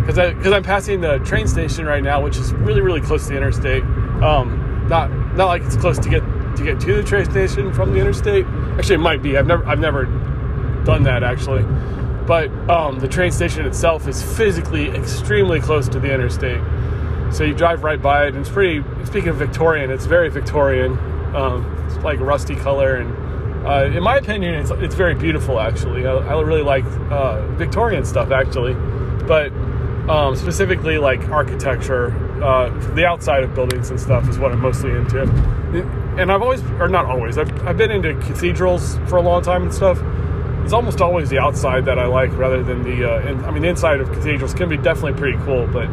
because 0.00 0.34
because 0.34 0.52
I'm 0.52 0.62
passing 0.62 1.00
the 1.00 1.18
train 1.18 1.46
station 1.46 1.86
right 1.86 2.02
now, 2.02 2.22
which 2.22 2.36
is 2.36 2.52
really 2.54 2.80
really 2.80 3.00
close 3.00 3.24
to 3.24 3.30
the 3.30 3.36
interstate. 3.36 3.82
Um, 4.22 4.86
not 4.88 5.10
not 5.36 5.46
like 5.46 5.62
it's 5.62 5.76
close 5.76 5.98
to 5.98 6.08
get 6.08 6.20
to 6.56 6.64
get 6.64 6.80
to 6.80 6.94
the 6.94 7.02
train 7.02 7.24
station 7.26 7.72
from 7.72 7.92
the 7.92 8.00
interstate. 8.00 8.46
Actually, 8.78 8.96
it 8.96 8.98
might 8.98 9.22
be. 9.22 9.36
I've 9.36 9.46
never 9.46 9.64
I've 9.66 9.78
never 9.78 10.06
done 10.84 11.02
that 11.04 11.22
actually, 11.22 11.62
but 12.26 12.50
um, 12.68 12.98
the 12.98 13.08
train 13.08 13.30
station 13.30 13.66
itself 13.66 14.08
is 14.08 14.22
physically 14.22 14.88
extremely 14.90 15.60
close 15.60 15.88
to 15.90 16.00
the 16.00 16.12
interstate. 16.12 16.60
So 17.32 17.44
you 17.44 17.54
drive 17.54 17.84
right 17.84 18.00
by 18.00 18.24
it, 18.24 18.28
and 18.28 18.38
it's 18.38 18.50
pretty. 18.50 18.84
Speaking 19.04 19.28
of 19.28 19.36
Victorian, 19.36 19.90
it's 19.90 20.06
very 20.06 20.30
Victorian. 20.30 20.98
Um, 21.34 21.86
it's 21.86 21.96
like 22.02 22.18
rusty 22.20 22.56
color, 22.56 22.96
and 22.96 23.14
uh, 23.64 23.84
in 23.84 24.02
my 24.02 24.16
opinion, 24.16 24.54
it's 24.54 24.70
it's 24.70 24.94
very 24.94 25.14
beautiful. 25.14 25.60
Actually, 25.60 26.06
I, 26.06 26.14
I 26.14 26.40
really 26.40 26.62
like 26.62 26.84
uh, 27.10 27.46
Victorian 27.56 28.04
stuff 28.04 28.30
actually, 28.30 28.74
but 29.26 29.52
um, 30.08 30.34
specifically 30.34 30.98
like 30.98 31.28
architecture, 31.28 32.10
uh, 32.42 32.70
the 32.94 33.06
outside 33.06 33.44
of 33.44 33.54
buildings 33.54 33.90
and 33.90 34.00
stuff 34.00 34.28
is 34.28 34.38
what 34.38 34.50
I'm 34.50 34.60
mostly 34.60 34.90
into. 34.90 35.22
And 36.18 36.32
I've 36.32 36.42
always, 36.42 36.62
or 36.80 36.88
not 36.88 37.04
always, 37.04 37.38
I've, 37.38 37.66
I've 37.66 37.76
been 37.76 37.90
into 37.90 38.14
cathedrals 38.26 38.96
for 39.08 39.16
a 39.16 39.22
long 39.22 39.42
time 39.42 39.62
and 39.62 39.72
stuff. 39.72 39.98
It's 40.64 40.72
almost 40.72 41.00
always 41.00 41.30
the 41.30 41.38
outside 41.38 41.84
that 41.84 41.98
I 41.98 42.06
like 42.06 42.36
rather 42.36 42.62
than 42.62 42.82
the. 42.82 43.10
Uh, 43.10 43.28
in, 43.28 43.44
I 43.44 43.50
mean, 43.50 43.62
the 43.62 43.68
inside 43.68 44.00
of 44.00 44.10
cathedrals 44.10 44.52
can 44.54 44.68
be 44.68 44.76
definitely 44.76 45.14
pretty 45.14 45.38
cool, 45.44 45.66
but 45.66 45.86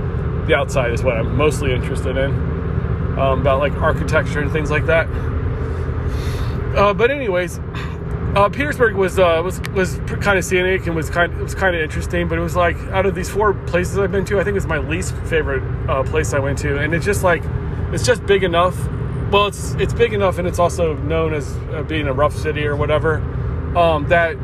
the 0.48 0.56
outside 0.56 0.92
is 0.94 1.04
what 1.04 1.18
I'm 1.18 1.36
mostly 1.36 1.74
interested 1.74 2.18
in. 2.18 2.32
Um, 3.20 3.42
about 3.42 3.60
like 3.60 3.74
architecture 3.74 4.40
and 4.40 4.52
things 4.52 4.72
like 4.72 4.86
that. 4.88 5.08
Uh, 6.78 6.94
but 6.94 7.10
anyways, 7.10 7.60
uh, 8.36 8.50
Petersburg 8.50 8.96
was 8.96 9.18
uh, 9.18 9.42
was 9.44 9.60
was 9.74 10.00
kind 10.22 10.38
of 10.38 10.46
scenic 10.46 10.86
and 10.86 10.96
was 10.96 11.10
kind 11.10 11.34
it 11.34 11.42
was 11.42 11.56
kind 11.56 11.76
of 11.76 11.82
interesting. 11.82 12.28
But 12.28 12.38
it 12.38 12.42
was 12.42 12.56
like 12.56 12.78
out 12.90 13.08
of 13.08 13.16
these 13.16 13.30
four 13.30 13.56
places 13.56 13.98
I've 13.98 14.12
been 14.12 14.26
to, 14.26 14.40
I 14.40 14.44
think 14.44 14.58
it's 14.58 14.68
my 14.68 14.78
least 14.78 15.16
favorite 15.26 15.64
uh, 15.90 16.04
place 16.04 16.34
I 16.34 16.40
went 16.40 16.60
to, 16.60 16.78
and 16.78 16.94
it's 16.94 17.04
just 17.06 17.24
like 17.24 17.42
it's 17.92 18.06
just 18.06 18.24
big 18.28 18.44
enough. 18.44 18.78
Well, 19.32 19.48
it's 19.48 19.74
it's 19.74 19.94
big 19.94 20.14
enough, 20.14 20.38
and 20.38 20.48
it's 20.48 20.60
also 20.60 20.96
known 20.98 21.34
as 21.34 21.58
uh, 21.74 21.82
being 21.82 22.08
a 22.08 22.14
rough 22.14 22.36
city 22.36 22.66
or 22.66 22.76
whatever. 22.76 23.16
Um, 23.76 24.08
that 24.10 24.36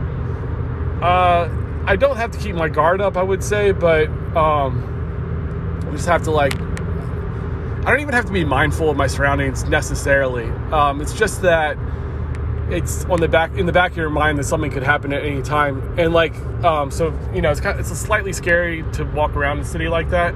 uh, 1.04 1.50
I 1.86 1.96
don't 1.96 2.18
have 2.18 2.32
to 2.32 2.40
keep 2.40 2.56
my 2.56 2.68
guard 2.68 3.00
up, 3.00 3.16
I 3.16 3.24
would 3.24 3.44
say, 3.44 3.74
but 3.74 4.08
um, 4.36 5.86
I 5.88 5.92
just 5.92 6.08
have 6.08 6.24
to 6.24 6.32
like. 6.32 6.56
I 6.56 7.92
don't 7.92 8.00
even 8.00 8.14
have 8.14 8.26
to 8.26 8.32
be 8.32 8.44
mindful 8.46 8.90
of 8.90 8.98
my 8.98 9.08
surroundings 9.08 9.66
necessarily. 9.66 10.50
Um, 10.72 11.00
it's 11.00 11.14
just 11.14 11.42
that 11.44 11.78
it's 12.74 13.06
on 13.06 13.20
the 13.20 13.28
back 13.28 13.56
in 13.56 13.66
the 13.66 13.72
back 13.72 13.92
of 13.92 13.98
your 13.98 14.10
mind 14.10 14.40
that 14.40 14.46
something 14.46 14.72
could 14.72 14.84
happen 14.84 15.14
at 15.14 15.24
any 15.24 15.42
time, 15.42 15.98
and 16.00 16.14
like 16.14 16.36
um, 16.64 16.92
so 16.92 17.18
you 17.34 17.42
know 17.42 17.52
it's 17.52 17.60
kind 17.60 17.80
of, 17.80 17.86
it's 17.86 17.98
slightly 17.98 18.34
scary 18.34 18.84
to 18.94 19.06
walk 19.06 19.36
around 19.36 19.60
the 19.60 19.66
city 19.66 19.88
like 19.88 20.10
that. 20.10 20.34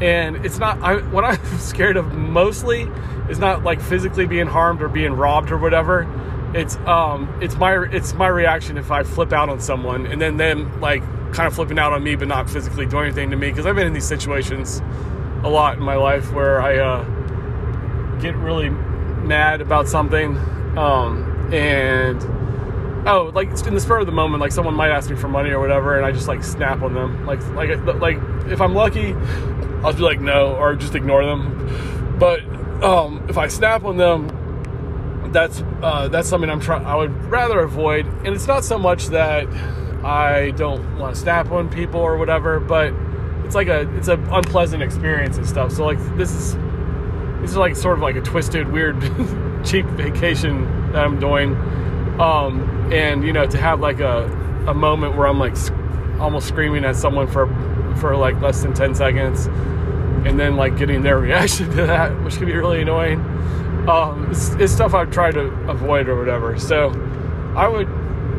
And 0.00 0.44
it's 0.44 0.58
not 0.58 0.80
I, 0.80 0.96
what 1.10 1.24
I'm 1.24 1.44
scared 1.58 1.96
of 1.96 2.12
mostly 2.14 2.82
is 3.28 3.38
not 3.38 3.64
like 3.64 3.80
physically 3.80 4.26
being 4.26 4.46
harmed 4.46 4.82
or 4.82 4.88
being 4.88 5.12
robbed 5.12 5.50
or 5.50 5.58
whatever. 5.58 6.08
It's 6.54 6.76
um 6.86 7.36
it's 7.42 7.56
my 7.56 7.84
it's 7.90 8.14
my 8.14 8.28
reaction 8.28 8.78
if 8.78 8.90
I 8.90 9.02
flip 9.02 9.32
out 9.32 9.48
on 9.48 9.60
someone 9.60 10.06
and 10.06 10.20
then 10.20 10.36
them 10.36 10.80
like 10.80 11.02
kind 11.32 11.48
of 11.48 11.54
flipping 11.54 11.80
out 11.80 11.92
on 11.92 12.04
me 12.04 12.14
but 12.14 12.28
not 12.28 12.48
physically 12.48 12.86
doing 12.86 13.06
anything 13.06 13.30
to 13.30 13.36
me. 13.36 13.50
Because 13.50 13.66
I've 13.66 13.74
been 13.74 13.88
in 13.88 13.92
these 13.92 14.06
situations 14.06 14.80
a 15.42 15.48
lot 15.48 15.76
in 15.76 15.82
my 15.82 15.96
life 15.96 16.32
where 16.32 16.62
I 16.62 16.78
uh, 16.78 17.02
get 18.20 18.36
really 18.36 18.70
mad 18.70 19.60
about 19.60 19.88
something 19.88 20.36
um, 20.78 21.33
and 21.52 22.22
oh 23.06 23.30
like 23.34 23.48
in 23.66 23.74
the 23.74 23.80
spur 23.80 23.98
of 23.98 24.06
the 24.06 24.12
moment 24.12 24.40
like 24.40 24.52
someone 24.52 24.74
might 24.74 24.90
ask 24.90 25.10
me 25.10 25.16
for 25.16 25.28
money 25.28 25.50
or 25.50 25.60
whatever 25.60 25.96
and 25.96 26.06
I 26.06 26.12
just 26.12 26.28
like 26.28 26.42
snap 26.42 26.82
on 26.82 26.94
them 26.94 27.26
like 27.26 27.44
like 27.48 27.78
like 28.00 28.16
if 28.46 28.60
I'm 28.60 28.74
lucky 28.74 29.12
I'll 29.84 29.92
be 29.92 30.02
like 30.02 30.20
no 30.20 30.56
or 30.56 30.74
just 30.76 30.94
ignore 30.94 31.24
them 31.24 32.16
but 32.18 32.40
um, 32.82 33.26
if 33.28 33.38
I 33.38 33.48
snap 33.48 33.84
on 33.84 33.96
them 33.96 34.28
that's 35.34 35.62
uh, 35.82 36.08
that's 36.08 36.28
something 36.28 36.48
I'm 36.48 36.60
trying. 36.60 36.86
I 36.86 36.94
would 36.94 37.12
rather 37.26 37.60
avoid, 37.60 38.06
and 38.06 38.28
it's 38.28 38.46
not 38.46 38.64
so 38.64 38.78
much 38.78 39.08
that 39.08 39.46
I 40.04 40.52
don't 40.52 40.98
want 40.98 41.14
to 41.14 41.20
snap 41.20 41.50
on 41.50 41.68
people 41.68 42.00
or 42.00 42.16
whatever, 42.16 42.60
but 42.60 42.94
it's 43.44 43.54
like 43.54 43.68
a 43.68 43.92
it's 43.96 44.08
an 44.08 44.24
unpleasant 44.32 44.82
experience 44.82 45.36
and 45.36 45.46
stuff. 45.46 45.72
So 45.72 45.84
like 45.84 45.98
this 46.16 46.32
is 46.32 46.54
this 47.44 47.52
is 47.52 47.56
like 47.58 47.76
sort 47.76 47.98
of 47.98 48.02
like 48.02 48.16
a 48.16 48.22
twisted, 48.22 48.72
weird, 48.72 49.00
cheap 49.64 49.84
vacation 49.86 50.92
that 50.92 51.04
I'm 51.04 51.20
doing, 51.20 51.54
um, 52.18 52.90
and 52.90 53.22
you 53.22 53.32
know 53.32 53.46
to 53.46 53.58
have 53.58 53.80
like 53.80 54.00
a 54.00 54.24
a 54.66 54.74
moment 54.74 55.16
where 55.16 55.26
I'm 55.26 55.38
like 55.38 55.56
almost 56.18 56.48
screaming 56.48 56.84
at 56.84 56.96
someone 56.96 57.26
for 57.26 57.46
for 58.00 58.16
like 58.16 58.40
less 58.40 58.62
than 58.62 58.72
10 58.72 58.94
seconds 58.94 59.46
and 60.26 60.40
then 60.40 60.56
like 60.56 60.76
getting 60.78 61.02
their 61.02 61.18
reaction 61.20 61.70
to 61.70 61.86
that 61.86 62.10
which 62.24 62.36
can 62.36 62.46
be 62.46 62.54
really 62.54 62.80
annoying 62.80 63.20
um, 63.88 64.30
it's, 64.30 64.50
it's, 64.54 64.72
stuff 64.72 64.94
I've 64.94 65.10
tried 65.10 65.32
to 65.32 65.48
avoid 65.68 66.08
or 66.08 66.16
whatever. 66.16 66.58
So 66.58 66.90
I 67.54 67.68
would, 67.68 67.86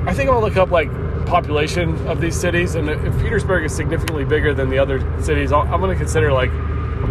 I 0.07 0.13
think 0.13 0.29
I'll 0.29 0.41
look 0.41 0.57
up 0.57 0.71
like 0.71 0.91
population 1.27 1.95
of 2.07 2.19
these 2.19 2.39
cities, 2.39 2.75
and 2.75 2.89
if 2.89 3.19
Petersburg 3.19 3.63
is 3.65 3.75
significantly 3.75 4.25
bigger 4.25 4.53
than 4.53 4.69
the 4.69 4.79
other 4.79 4.99
cities, 5.21 5.51
i 5.51 5.61
am 5.61 5.79
going 5.79 5.91
to 5.91 5.97
consider 5.97 6.31
like 6.31 6.51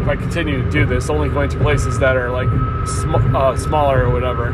if 0.01 0.09
I 0.09 0.17
continue 0.17 0.63
to 0.63 0.71
do 0.71 0.87
this, 0.87 1.11
only 1.11 1.29
going 1.29 1.51
to 1.51 1.59
places 1.59 1.99
that 1.99 2.17
are 2.17 2.31
like 2.31 2.49
sm- 2.87 3.37
uh, 3.37 3.57
smaller 3.57 4.07
or 4.07 4.13
whatever. 4.13 4.49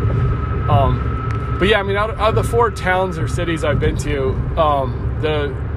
Um, 0.71 1.57
but 1.59 1.69
yeah, 1.69 1.81
I 1.81 1.83
mean, 1.83 1.97
out, 1.97 2.11
out, 2.19 2.31
of 2.31 2.35
the 2.35 2.45
four 2.45 2.71
towns 2.71 3.19
or 3.19 3.29
cities 3.29 3.65
I've 3.65 3.81
been 3.81 3.97
to, 3.99 4.31
um, 4.57 5.19
the 5.21 5.71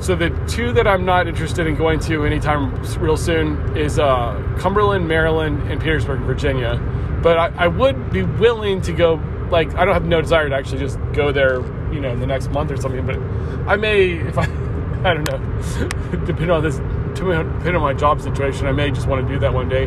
so 0.00 0.14
the 0.14 0.30
two 0.48 0.72
that 0.72 0.86
I'm 0.86 1.04
not 1.04 1.28
interested 1.28 1.66
in 1.66 1.76
going 1.76 2.00
to 2.00 2.24
anytime 2.24 2.74
real 3.00 3.18
soon 3.18 3.76
is 3.76 3.98
uh, 3.98 4.56
Cumberland, 4.58 5.06
Maryland, 5.06 5.70
and 5.70 5.80
Petersburg, 5.80 6.20
Virginia 6.20 6.80
but 7.22 7.38
I, 7.38 7.64
I 7.64 7.66
would 7.68 8.10
be 8.10 8.22
willing 8.22 8.80
to 8.82 8.92
go. 8.92 9.20
Like 9.50 9.74
I 9.74 9.84
don't 9.84 9.94
have 9.94 10.04
no 10.04 10.20
desire 10.20 10.48
to 10.48 10.54
actually 10.54 10.78
just 10.78 10.98
go 11.12 11.32
there, 11.32 11.56
you 11.92 12.00
know, 12.00 12.10
in 12.10 12.20
the 12.20 12.26
next 12.26 12.50
month 12.50 12.70
or 12.70 12.76
something. 12.76 13.04
But 13.04 13.18
I 13.68 13.76
may, 13.76 14.12
if 14.12 14.38
I, 14.38 14.42
I 15.04 15.14
don't 15.14 15.28
know, 15.28 15.88
depending 16.24 16.50
on 16.50 16.62
this, 16.62 16.78
depending 17.14 17.76
on 17.76 17.82
my 17.82 17.94
job 17.94 18.20
situation, 18.20 18.66
I 18.66 18.72
may 18.72 18.90
just 18.90 19.06
want 19.06 19.26
to 19.26 19.32
do 19.32 19.38
that 19.40 19.52
one 19.52 19.68
day. 19.68 19.86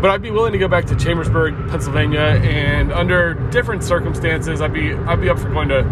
But 0.00 0.10
I'd 0.10 0.22
be 0.22 0.30
willing 0.30 0.52
to 0.52 0.58
go 0.58 0.68
back 0.68 0.86
to 0.86 0.96
Chambersburg, 0.96 1.54
Pennsylvania, 1.68 2.20
and 2.20 2.92
under 2.92 3.34
different 3.50 3.84
circumstances, 3.84 4.60
I'd 4.60 4.72
be 4.72 4.94
I'd 4.94 5.20
be 5.20 5.28
up 5.28 5.38
for 5.38 5.50
going 5.50 5.68
to 5.68 5.82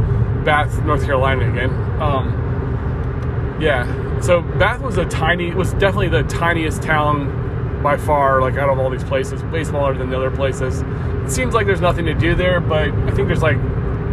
Bath, 0.44 0.82
North 0.84 1.04
Carolina 1.04 1.50
again. 1.50 1.70
Um, 2.00 3.58
yeah. 3.60 4.20
So 4.20 4.40
Bath 4.40 4.80
was 4.80 4.96
a 4.96 5.04
tiny, 5.04 5.48
it 5.48 5.54
was 5.54 5.72
definitely 5.74 6.08
the 6.08 6.22
tiniest 6.24 6.82
town 6.82 7.82
by 7.82 7.96
far, 7.96 8.40
like 8.40 8.54
out 8.56 8.68
of 8.68 8.78
all 8.78 8.90
these 8.90 9.04
places, 9.04 9.42
way 9.44 9.62
smaller 9.64 9.96
than 9.96 10.10
the 10.10 10.16
other 10.16 10.30
places. 10.30 10.82
It 11.24 11.30
seems 11.30 11.54
like 11.54 11.66
there's 11.66 11.80
nothing 11.80 12.06
to 12.06 12.14
do 12.14 12.34
there, 12.34 12.60
but 12.60 12.88
I 12.90 13.10
think 13.10 13.28
there's 13.28 13.42
like 13.42 13.58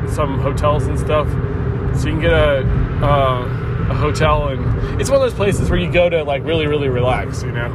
some 0.09 0.39
hotels 0.39 0.87
and 0.87 0.99
stuff, 0.99 1.27
so 1.97 2.07
you 2.07 2.13
can 2.13 2.21
get 2.21 2.33
a 2.33 2.59
uh, 3.03 3.64
a 3.89 3.93
hotel, 3.93 4.49
and 4.49 5.01
it's 5.01 5.09
one 5.09 5.17
of 5.17 5.21
those 5.21 5.33
places 5.33 5.69
where 5.69 5.79
you 5.79 5.91
go 5.91 6.09
to 6.09 6.23
like 6.23 6.43
really, 6.43 6.67
really 6.67 6.89
relax, 6.89 7.43
you 7.43 7.51
know. 7.51 7.71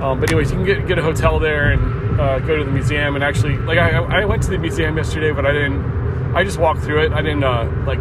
Um, 0.00 0.20
but 0.20 0.30
anyways, 0.30 0.50
you 0.50 0.56
can 0.56 0.66
get 0.66 0.86
get 0.86 0.98
a 0.98 1.02
hotel 1.02 1.38
there 1.38 1.72
and 1.72 2.20
uh, 2.20 2.38
go 2.40 2.56
to 2.56 2.64
the 2.64 2.70
museum, 2.70 3.14
and 3.14 3.24
actually, 3.24 3.56
like 3.58 3.78
I 3.78 3.98
I 3.98 4.24
went 4.24 4.42
to 4.44 4.50
the 4.50 4.58
museum 4.58 4.96
yesterday, 4.96 5.32
but 5.32 5.46
I 5.46 5.52
didn't. 5.52 6.34
I 6.34 6.44
just 6.44 6.58
walked 6.58 6.82
through 6.82 7.04
it. 7.04 7.12
I 7.12 7.22
didn't 7.22 7.44
uh, 7.44 7.70
like 7.86 8.00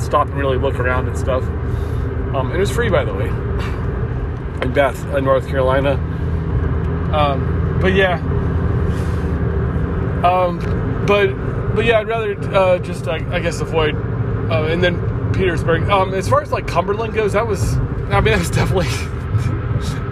stop 0.00 0.28
and 0.28 0.36
really 0.36 0.58
look 0.58 0.78
around 0.78 1.08
and 1.08 1.16
stuff. 1.16 1.44
Um, 2.34 2.52
it 2.52 2.58
was 2.58 2.70
free, 2.70 2.90
by 2.90 3.04
the 3.04 3.14
way, 3.14 3.28
in 3.28 4.72
Bath, 4.72 5.04
uh, 5.06 5.20
North 5.20 5.46
Carolina. 5.46 5.92
Um, 7.14 7.78
but 7.80 7.94
yeah. 7.94 8.18
Um, 10.24 10.58
but 11.06 11.32
but 11.74 11.84
yeah, 11.84 12.00
I'd 12.00 12.08
rather 12.08 12.38
uh, 12.54 12.78
just 12.78 13.06
I, 13.06 13.16
I, 13.34 13.40
guess 13.40 13.60
avoid. 13.60 13.94
Uh, 13.94 14.64
and 14.64 14.82
then 14.82 14.98
Petersburg. 15.36 15.88
Um, 15.90 16.14
as 16.14 16.28
far 16.28 16.42
as 16.42 16.52
like 16.52 16.66
Cumberland 16.66 17.14
goes, 17.14 17.32
that 17.32 17.46
was 17.46 17.76
I 17.76 18.20
mean 18.20 18.24
that 18.32 18.38
was 18.38 18.50
definitely 18.50 18.86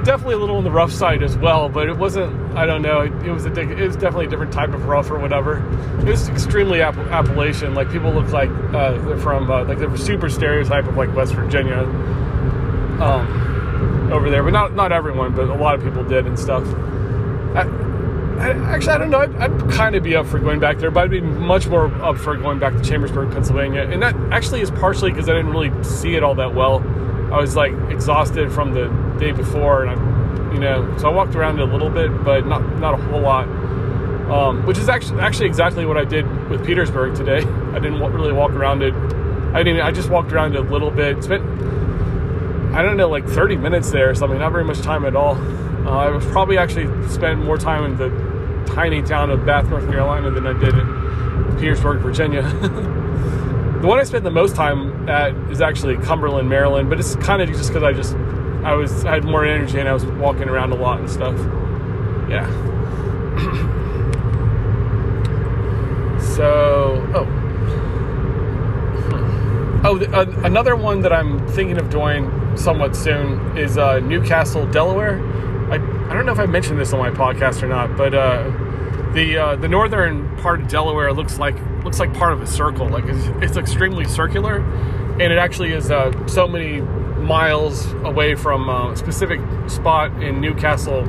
definitely 0.04 0.35
a 0.35 0.38
little 0.38 0.56
on 0.56 0.64
the 0.64 0.70
rough 0.70 0.92
side 0.92 1.22
as 1.22 1.37
well. 1.37 1.68
But 1.68 1.88
it 1.88 1.96
wasn't. 1.96 2.56
I 2.56 2.66
don't 2.66 2.82
know. 2.82 3.00
It, 3.00 3.12
it 3.24 3.30
was 3.30 3.46
a 3.46 3.52
it 3.52 3.87
was 3.87 3.96
definitely 3.96 4.26
a 4.26 4.30
different 4.30 4.52
type 4.52 4.70
of 4.70 4.87
rough 4.87 5.11
or 5.11 5.18
whatever. 5.18 5.58
It 6.00 6.06
was 6.06 6.28
extremely 6.28 6.82
App- 6.82 6.96
Appalachian. 6.96 7.74
Like 7.74 7.90
people 7.90 8.12
look 8.12 8.30
like 8.32 8.50
uh, 8.50 8.98
they're 9.06 9.18
from 9.18 9.50
uh, 9.50 9.64
like 9.64 9.78
they're 9.78 9.96
super 9.96 10.28
stereotype 10.28 10.87
of 10.87 10.96
like 10.96 11.14
West 11.14 11.35
Virginia. 11.35 11.80
Um, 13.00 14.11
over 14.12 14.30
there, 14.30 14.42
but 14.42 14.52
not 14.52 14.74
not 14.74 14.92
everyone, 14.92 15.35
but 15.35 15.48
a 15.48 15.54
lot 15.54 15.74
of 15.74 15.82
people 15.82 16.04
did 16.04 16.26
and 16.26 16.38
stuff. 16.38 16.64
I, 17.56 17.62
actually, 18.50 18.92
I 18.92 18.98
don't 18.98 19.11
know. 19.11 19.20
I'd, 19.20 19.35
I'd 19.37 19.70
kind 19.70 19.94
of 19.94 20.02
be 20.02 20.16
up 20.16 20.26
for 20.26 20.38
going 20.38 20.61
back 20.61 20.78
there, 20.78 20.90
but 20.90 21.05
I'd 21.05 21.11
be 21.11 21.20
much 21.20 21.66
more 21.66 21.87
up 22.02 22.18
for 22.18 22.37
going 22.37 22.59
back 22.59 22.74
to 22.74 22.83
Chambersburg, 22.83 23.33
Pennsylvania. 23.33 23.83
And 23.83 24.02
that 24.02 24.14
actually 24.33 24.61
is 24.61 24.70
partially 24.70 25.11
because 25.11 25.28
I 25.28 25.35
didn't 25.35 25.52
really 25.52 25.70
see 25.85 26.14
it 26.14 26.22
all 26.22 26.35
that 26.37 26.55
well. 26.55 26.78
I 27.33 27.40
was 27.40 27.57
like 27.57 27.72
exhausted 27.90 28.52
from 28.52 28.74
the 28.74 28.88
day 29.18 29.33
before, 29.33 29.85
and 29.85 29.90
I, 29.90 30.55
you 30.55 30.61
know, 30.61 30.96
so 30.98 31.09
I 31.09 31.12
walked 31.12 31.35
around 31.35 31.61
a 31.61 31.64
little 31.64 31.90
bit, 31.90 32.24
but 32.24 32.46
not 32.46 32.78
not 32.78 32.94
a 32.94 33.02
whole 33.05 33.20
lot. 33.20 33.48
Um, 34.31 34.64
which 34.66 34.78
is 34.78 34.88
actually 34.88 35.20
actually 35.20 35.46
exactly 35.46 35.85
what 35.85 35.96
I 35.96 36.05
did 36.05 36.26
with 36.48 36.64
Petersburg 36.64 37.14
today. 37.14 37.38
I 37.72 37.78
didn't 37.78 38.00
really 38.00 38.33
walk 38.33 38.52
around 38.52 38.83
it. 38.83 38.94
I 39.55 39.62
didn't. 39.62 39.81
I 39.83 39.90
just 39.90 40.11
walked 40.11 40.33
around 40.33 40.55
it 40.55 40.61
a 40.61 40.62
little 40.62 40.90
bit. 40.90 41.22
Spent 41.24 41.42
I 42.74 42.81
don't 42.81 42.96
know, 42.96 43.11
like 43.11 43.26
30 43.28 43.59
minutes 43.59 43.90
there 43.90 44.09
or 44.09 44.14
something, 44.14 44.38
not 44.38 44.50
very 44.50 44.64
much 44.64 44.81
time 44.81 45.05
at 45.05 45.14
all. 45.14 45.37
Uh, 45.87 45.90
I 45.90 46.09
was 46.09 46.24
probably 46.26 46.57
actually 46.57 46.87
spent 47.11 47.44
more 47.44 47.59
time 47.59 47.85
in 47.85 47.98
the 47.98 48.32
tiny 48.66 49.03
town 49.03 49.31
of 49.31 49.44
Bath, 49.44 49.68
North 49.68 49.88
Carolina 49.88 50.31
than 50.31 50.46
I 50.46 50.53
did 50.53 50.75
in 50.75 51.57
Petersburg, 51.59 52.01
Virginia. 52.01 52.42
the 52.42 53.87
one 53.87 53.98
I 53.98 54.05
spent 54.05 54.25
the 54.25 54.31
most 54.31 54.55
time 54.55 55.09
at 55.09 55.35
is 55.51 55.61
actually 55.61 55.96
Cumberland, 55.98 56.48
Maryland, 56.48 56.88
but 56.88 57.01
it's 57.01 57.16
kind 57.16 57.42
of 57.42 57.48
just 57.48 57.68
because 57.68 57.83
I 57.83 57.92
just 57.92 58.14
I 58.64 58.75
was 58.75 59.05
I 59.05 59.14
had 59.14 59.25
more 59.25 59.44
energy 59.44 59.81
and 59.81 59.88
I 59.88 59.92
was 59.92 60.05
walking 60.05 60.48
around 60.48 60.72
a 60.72 60.77
lot 60.77 61.01
and 61.01 61.11
stuff. 61.11 61.37
Yeah. 62.29 62.46
so, 66.37 67.05
oh. 67.14 67.38
Oh, 69.85 69.98
uh, 69.98 70.27
another 70.44 70.77
one 70.77 71.01
that 71.01 71.13
I'm 71.13 71.44
thinking 71.48 71.77
of 71.77 71.90
doing 71.90 72.31
somewhat 72.56 72.94
soon 72.94 73.58
is 73.58 73.79
uh, 73.79 73.98
Newcastle, 73.98 74.65
Delaware. 74.71 75.19
I, 76.13 76.15
don't 76.15 76.27
know 76.27 76.33
if 76.33 76.38
I 76.38 76.44
mentioned 76.44 76.79
this 76.79 76.92
on 76.92 76.98
my 76.98 77.10
podcast 77.10 77.63
or 77.63 77.69
not, 77.69 77.96
but 77.96 78.13
uh, 78.13 78.42
the 79.15 79.38
uh, 79.38 79.56
the 79.56 79.67
northern 79.67 80.37
part 80.37 80.60
of 80.60 80.69
Delaware 80.69 81.10
looks 81.10 81.38
like 81.38 81.54
looks 81.85 81.98
like 81.98 82.13
part 82.13 82.35
of 82.35 82.42
a 82.42 82.46
circle. 82.46 82.87
Like 82.87 83.04
it's, 83.06 83.27
it's 83.42 83.56
extremely 83.56 84.04
circular, 84.04 84.58
and 84.58 85.23
it 85.23 85.38
actually 85.38 85.73
is 85.73 85.90
uh, 85.90 86.27
so 86.27 86.46
many 86.46 86.83
miles 86.83 87.90
away 88.04 88.35
from 88.35 88.69
a 88.69 88.94
specific 88.94 89.40
spot 89.71 90.13
in 90.23 90.38
Newcastle, 90.38 91.06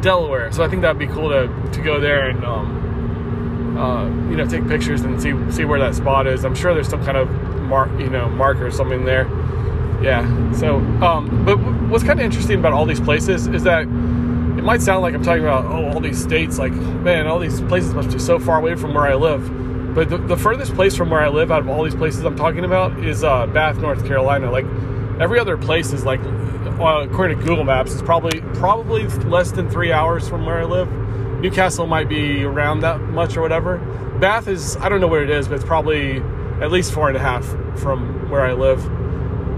Delaware. 0.00 0.52
So 0.52 0.62
I 0.62 0.68
think 0.68 0.82
that'd 0.82 1.00
be 1.00 1.08
cool 1.08 1.30
to 1.30 1.70
to 1.72 1.82
go 1.82 1.98
there 1.98 2.28
and. 2.28 2.44
Um, 2.44 2.80
uh, 3.76 4.04
you 4.30 4.36
know, 4.36 4.46
take 4.46 4.68
pictures 4.68 5.00
and 5.00 5.20
see 5.20 5.34
see 5.50 5.64
where 5.64 5.80
that 5.80 5.96
spot 5.96 6.28
is. 6.28 6.44
I'm 6.44 6.54
sure 6.54 6.74
there's 6.74 6.88
some 6.88 7.04
kind 7.04 7.16
of 7.16 7.28
mark, 7.62 7.90
you 7.98 8.08
know, 8.08 8.28
marker 8.28 8.68
or 8.68 8.70
something 8.70 9.04
there. 9.04 9.24
Yeah. 10.00 10.52
So, 10.52 10.76
um, 11.02 11.44
but 11.44 11.56
what's 11.88 12.04
kind 12.04 12.20
of 12.20 12.24
interesting 12.24 12.60
about 12.60 12.72
all 12.72 12.86
these 12.86 13.00
places 13.00 13.48
is 13.48 13.64
that 13.64 13.88
it 14.64 14.66
might 14.66 14.80
sound 14.80 15.02
like 15.02 15.12
I'm 15.12 15.22
talking 15.22 15.42
about 15.42 15.66
oh 15.66 15.92
all 15.92 16.00
these 16.00 16.18
states, 16.18 16.58
like 16.58 16.72
man, 16.72 17.26
all 17.26 17.38
these 17.38 17.60
places 17.60 17.92
must 17.92 18.10
be 18.10 18.18
so 18.18 18.38
far 18.38 18.56
away 18.56 18.76
from 18.76 18.94
where 18.94 19.04
I 19.04 19.14
live. 19.14 19.94
But 19.94 20.08
the, 20.08 20.16
the 20.16 20.38
furthest 20.38 20.74
place 20.74 20.96
from 20.96 21.10
where 21.10 21.20
I 21.20 21.28
live 21.28 21.52
out 21.52 21.60
of 21.60 21.68
all 21.68 21.84
these 21.84 21.94
places 21.94 22.24
I'm 22.24 22.34
talking 22.34 22.64
about 22.64 22.98
is 23.04 23.22
uh, 23.22 23.46
Bath, 23.46 23.76
North 23.76 24.06
Carolina. 24.06 24.50
Like 24.50 24.64
every 25.20 25.38
other 25.38 25.58
place 25.58 25.92
is 25.92 26.06
like, 26.06 26.20
uh, 26.20 27.06
according 27.06 27.40
to 27.40 27.44
Google 27.44 27.64
Maps, 27.64 27.92
it's 27.92 28.00
probably 28.00 28.40
probably 28.54 29.06
less 29.06 29.52
than 29.52 29.68
three 29.68 29.92
hours 29.92 30.26
from 30.30 30.46
where 30.46 30.60
I 30.60 30.64
live. 30.64 30.90
Newcastle 31.42 31.86
might 31.86 32.08
be 32.08 32.42
around 32.42 32.80
that 32.80 33.02
much 33.02 33.36
or 33.36 33.42
whatever. 33.42 33.76
Bath 34.18 34.48
is 34.48 34.78
I 34.78 34.88
don't 34.88 35.02
know 35.02 35.08
where 35.08 35.24
it 35.24 35.30
is, 35.30 35.46
but 35.46 35.56
it's 35.56 35.64
probably 35.64 36.22
at 36.62 36.72
least 36.72 36.94
four 36.94 37.08
and 37.08 37.18
a 37.18 37.20
half 37.20 37.44
from 37.78 38.30
where 38.30 38.40
I 38.40 38.54
live. 38.54 38.82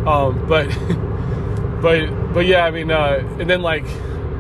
Um, 0.09 0.49
but 0.49 0.67
but 1.81 2.33
but 2.35 2.45
yeah, 2.45 2.65
I 2.65 2.73
mean, 2.73 2.91
uh, 2.91 3.23
and 3.39 3.49
then 3.49 3.63
like 3.63 3.87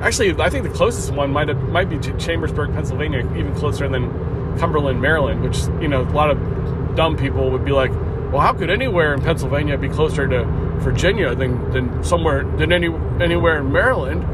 actually, 0.00 0.34
I 0.40 0.50
think 0.50 0.64
the 0.64 0.74
closest 0.74 1.12
one 1.12 1.30
might 1.30 1.48
have, 1.48 1.62
might 1.68 1.88
be 1.88 1.98
Chambersburg, 2.18 2.72
Pennsylvania, 2.72 3.20
even 3.36 3.54
closer 3.54 3.88
than 3.88 4.58
Cumberland, 4.58 5.00
Maryland, 5.00 5.42
which 5.42 5.58
you 5.80 5.88
know 5.88 6.02
a 6.02 6.10
lot 6.10 6.30
of 6.30 6.96
dumb 6.96 7.16
people 7.16 7.50
would 7.50 7.64
be 7.64 7.72
like, 7.72 7.90
well, 8.32 8.40
how 8.40 8.52
could 8.52 8.70
anywhere 8.70 9.14
in 9.14 9.22
Pennsylvania 9.22 9.78
be 9.78 9.88
closer 9.88 10.26
to 10.26 10.44
Virginia 10.78 11.34
than, 11.34 11.70
than 11.70 12.04
somewhere 12.04 12.44
than 12.56 12.72
any 12.72 12.88
anywhere 13.20 13.58
in 13.58 13.72
Maryland? 13.72 14.24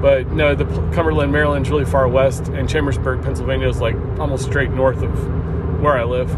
But 0.00 0.28
no, 0.28 0.54
the 0.54 0.64
Cumberland, 0.92 1.32
Maryland 1.32 1.66
is 1.66 1.70
really 1.70 1.84
far 1.84 2.08
west, 2.08 2.48
and 2.48 2.68
Chambersburg, 2.68 3.22
Pennsylvania 3.22 3.68
is 3.68 3.80
like 3.80 3.96
almost 4.18 4.44
straight 4.44 4.70
north 4.70 5.02
of 5.02 5.80
where 5.80 5.96
I 5.96 6.04
live. 6.04 6.30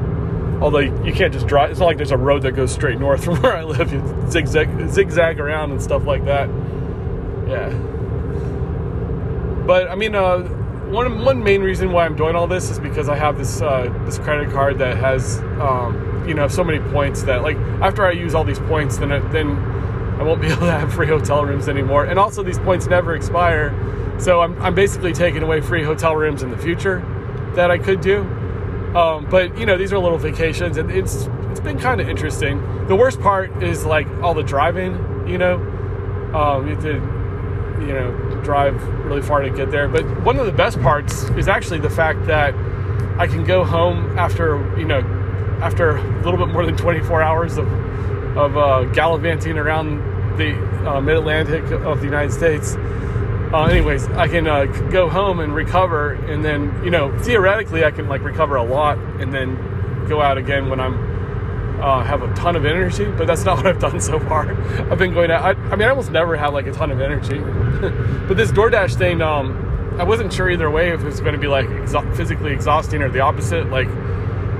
Although 0.62 0.81
you 0.81 1.12
can't 1.12 1.33
just 1.33 1.47
drive, 1.47 1.71
it's 1.71 1.81
not 1.81 1.87
like 1.87 1.97
there's 1.97 2.11
a 2.11 2.18
road 2.18 2.43
that 2.43 2.53
goes 2.53 2.73
straight 2.73 2.99
north 2.99 3.25
from 3.27 3.41
where 3.43 3.57
I 3.57 3.64
live. 3.64 3.93
You 3.93 4.03
zigzag, 4.31 4.91
zigzag 4.91 5.41
around 5.41 5.73
and 5.73 5.83
stuff 5.83 6.05
like 6.05 6.25
that. 6.27 6.49
Yeah. 7.49 7.68
But 9.71 9.89
I 9.89 9.95
mean, 9.95 10.16
uh, 10.16 10.39
one 10.91 11.25
one 11.25 11.45
main 11.45 11.62
reason 11.62 11.93
why 11.93 12.05
I'm 12.05 12.16
doing 12.16 12.35
all 12.35 12.49
this 12.49 12.71
is 12.71 12.81
because 12.81 13.09
I 13.09 13.14
have 13.14 13.39
this 13.39 13.62
uh, 13.62 13.89
this 14.05 14.18
credit 14.18 14.51
card 14.51 14.81
that 14.81 14.97
has 14.97 15.39
um, 15.61 16.25
you 16.27 16.35
know 16.35 16.49
so 16.49 16.64
many 16.64 16.81
points 16.91 17.23
that 17.23 17.43
like 17.43 17.57
after 17.81 18.05
I 18.05 18.11
use 18.11 18.35
all 18.35 18.43
these 18.43 18.59
points, 18.59 18.99
then 18.99 19.12
I, 19.12 19.21
then 19.29 19.51
I 20.18 20.25
won't 20.25 20.41
be 20.41 20.49
able 20.53 20.62
to 20.62 20.73
have 20.73 20.93
free 20.93 21.07
hotel 21.07 21.45
rooms 21.45 21.68
anymore. 21.68 22.07
And 22.07 22.18
also 22.18 22.43
these 22.43 22.59
points 22.59 22.89
never 22.89 23.14
expire, 23.14 23.73
so 24.18 24.41
I'm 24.41 24.61
I'm 24.61 24.75
basically 24.75 25.12
taking 25.12 25.45
away 25.45 25.61
free 25.61 25.85
hotel 25.85 26.16
rooms 26.16 26.43
in 26.43 26.51
the 26.51 26.59
future 26.59 26.99
that 27.55 27.71
I 27.71 27.79
could 27.79 28.01
do. 28.01 28.23
Um, 28.97 29.29
but 29.31 29.57
you 29.57 29.66
know 29.66 29.79
these 29.79 29.93
are 29.93 30.01
little 30.01 30.18
vacations, 30.18 30.79
and 30.79 30.91
it's 30.91 31.29
it's 31.53 31.61
been 31.61 31.79
kind 31.79 32.01
of 32.01 32.09
interesting. 32.09 32.59
The 32.89 32.97
worst 32.97 33.21
part 33.21 33.62
is 33.62 33.85
like 33.85 34.09
all 34.21 34.35
the 34.35 34.43
driving. 34.43 35.29
You 35.29 35.39
know, 35.39 35.55
um, 36.35 36.66
you 36.66 36.75
to 36.75 37.21
you 37.81 37.95
know, 37.95 38.11
drive 38.43 38.82
really 39.05 39.22
far 39.22 39.41
to 39.41 39.51
get 39.51 39.70
there. 39.70 39.88
But 39.88 40.05
one 40.22 40.38
of 40.38 40.47
the 40.47 40.53
best 40.53 40.80
parts 40.80 41.24
is 41.30 41.49
actually 41.49 41.80
the 41.80 41.91
fact 41.91 42.26
that 42.26 42.55
I 43.18 43.26
can 43.26 43.45
go 43.45 43.64
home 43.64 44.18
after, 44.18 44.57
you 44.78 44.86
know, 44.86 45.01
after 45.61 45.97
a 45.97 46.22
little 46.22 46.38
bit 46.38 46.49
more 46.49 46.64
than 46.64 46.76
24 46.76 47.22
hours 47.22 47.59
of, 47.59 47.66
of 48.36 48.57
uh, 48.57 48.84
gallivanting 48.93 49.59
around 49.59 49.99
the 50.38 50.55
uh, 50.88 51.01
mid 51.01 51.16
Atlantic 51.16 51.64
of 51.70 51.99
the 51.99 52.07
United 52.07 52.32
States. 52.32 52.76
Uh, 53.53 53.64
anyways, 53.64 54.07
I 54.11 54.28
can 54.28 54.47
uh, 54.47 54.64
go 54.64 55.09
home 55.09 55.41
and 55.41 55.55
recover, 55.55 56.12
and 56.12 56.45
then, 56.45 56.82
you 56.84 56.91
know, 56.91 57.16
theoretically, 57.18 57.84
I 57.84 57.91
can 57.91 58.09
like 58.09 58.22
recover 58.22 58.57
a 58.57 58.62
lot 58.62 58.97
and 58.97 59.34
then 59.34 59.57
go 60.09 60.22
out 60.22 60.38
again 60.38 60.70
when 60.70 60.80
I'm 60.80 61.10
uh, 61.81 62.05
have 62.05 62.22
a 62.22 62.33
ton 62.35 62.57
of 62.57 62.64
energy, 62.64 63.07
but 63.07 63.26
that's 63.26 63.45
not 63.45 63.57
what 63.59 63.66
I've 63.66 63.78
done 63.78 64.01
so 64.01 64.18
far. 64.20 64.51
I've 64.91 64.99
been 64.99 65.14
going 65.14 65.31
out. 65.31 65.43
I, 65.43 65.61
I 65.70 65.76
mean, 65.76 65.83
I 65.83 65.91
almost 65.91 66.11
never 66.11 66.37
have 66.37 66.53
like 66.53 66.66
a 66.66 66.72
ton 66.72 66.91
of 66.91 67.01
energy, 67.01 67.39
but 68.28 68.37
this 68.37 68.51
DoorDash 68.53 68.97
thing, 68.97 69.22
um, 69.22 69.97
I 69.99 70.05
wasn't 70.05 70.33
sure 70.33 70.51
either 70.51 70.70
way 70.70 70.91
if 70.91 71.01
it 71.01 71.07
was 71.07 71.20
going 71.20 71.35
to 71.35 71.41
be 71.41 71.49
like 71.49 71.66
exo- 71.66 72.16
physically 72.16 72.53
exhausting 72.53 73.03
or 73.03 73.09
the 73.09 73.20
opposite, 73.20 73.70
like 73.70 73.89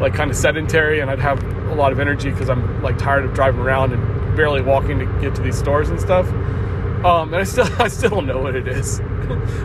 like 0.01 0.15
kind 0.15 0.31
of 0.31 0.37
sedentary, 0.37 1.01
and 1.01 1.11
I'd 1.11 1.19
have 1.19 1.43
a 1.71 1.75
lot 1.75 1.93
of 1.93 2.01
energy 2.01 2.31
because 2.31 2.49
I'm 2.49 2.83
like 2.83 2.99
tired 2.99 3.25
of 3.25 3.35
driving 3.35 3.61
around 3.61 3.93
and 3.93 4.37
barely 4.37 4.63
walking 4.63 4.99
to 4.99 5.07
get 5.21 5.35
to 5.35 5.43
these 5.43 5.59
stores 5.59 5.91
and 5.91 6.01
stuff. 6.01 6.27
Um, 7.05 7.33
and 7.33 7.37
I 7.37 7.45
still 7.45 7.69
I 7.79 7.89
still 7.89 8.11
don't 8.11 8.27
know 8.27 8.41
what 8.41 8.57
it 8.57 8.67
is, 8.67 9.01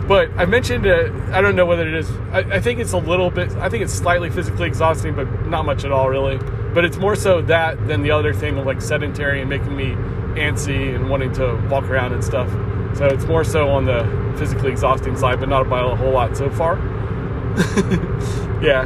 but 0.06 0.30
I 0.36 0.44
mentioned 0.44 0.86
it. 0.86 1.10
I 1.32 1.40
don't 1.40 1.56
know 1.56 1.66
whether 1.66 1.86
it 1.86 1.94
is. 1.94 2.10
I, 2.32 2.38
I 2.38 2.60
think 2.60 2.80
it's 2.80 2.92
a 2.92 2.98
little 2.98 3.30
bit. 3.30 3.50
I 3.52 3.68
think 3.68 3.82
it's 3.82 3.92
slightly 3.92 4.30
physically 4.30 4.66
exhausting, 4.66 5.14
but 5.14 5.46
not 5.46 5.64
much 5.64 5.84
at 5.84 5.92
all, 5.92 6.08
really. 6.08 6.38
But 6.76 6.84
it's 6.84 6.98
more 6.98 7.16
so 7.16 7.40
that 7.40 7.88
than 7.88 8.02
the 8.02 8.10
other 8.10 8.34
thing 8.34 8.58
of 8.58 8.66
like 8.66 8.82
sedentary 8.82 9.40
and 9.40 9.48
making 9.48 9.74
me 9.74 9.92
antsy 10.38 10.94
and 10.94 11.08
wanting 11.08 11.32
to 11.32 11.56
walk 11.70 11.84
around 11.84 12.12
and 12.12 12.22
stuff. 12.22 12.50
So 12.98 13.06
it's 13.06 13.24
more 13.24 13.44
so 13.44 13.70
on 13.70 13.86
the 13.86 14.04
physically 14.36 14.72
exhausting 14.72 15.16
side, 15.16 15.40
but 15.40 15.48
not 15.48 15.70
by 15.70 15.80
a 15.80 15.96
whole 15.96 16.12
lot 16.12 16.36
so 16.36 16.50
far. 16.50 16.76
yeah. 18.62 18.82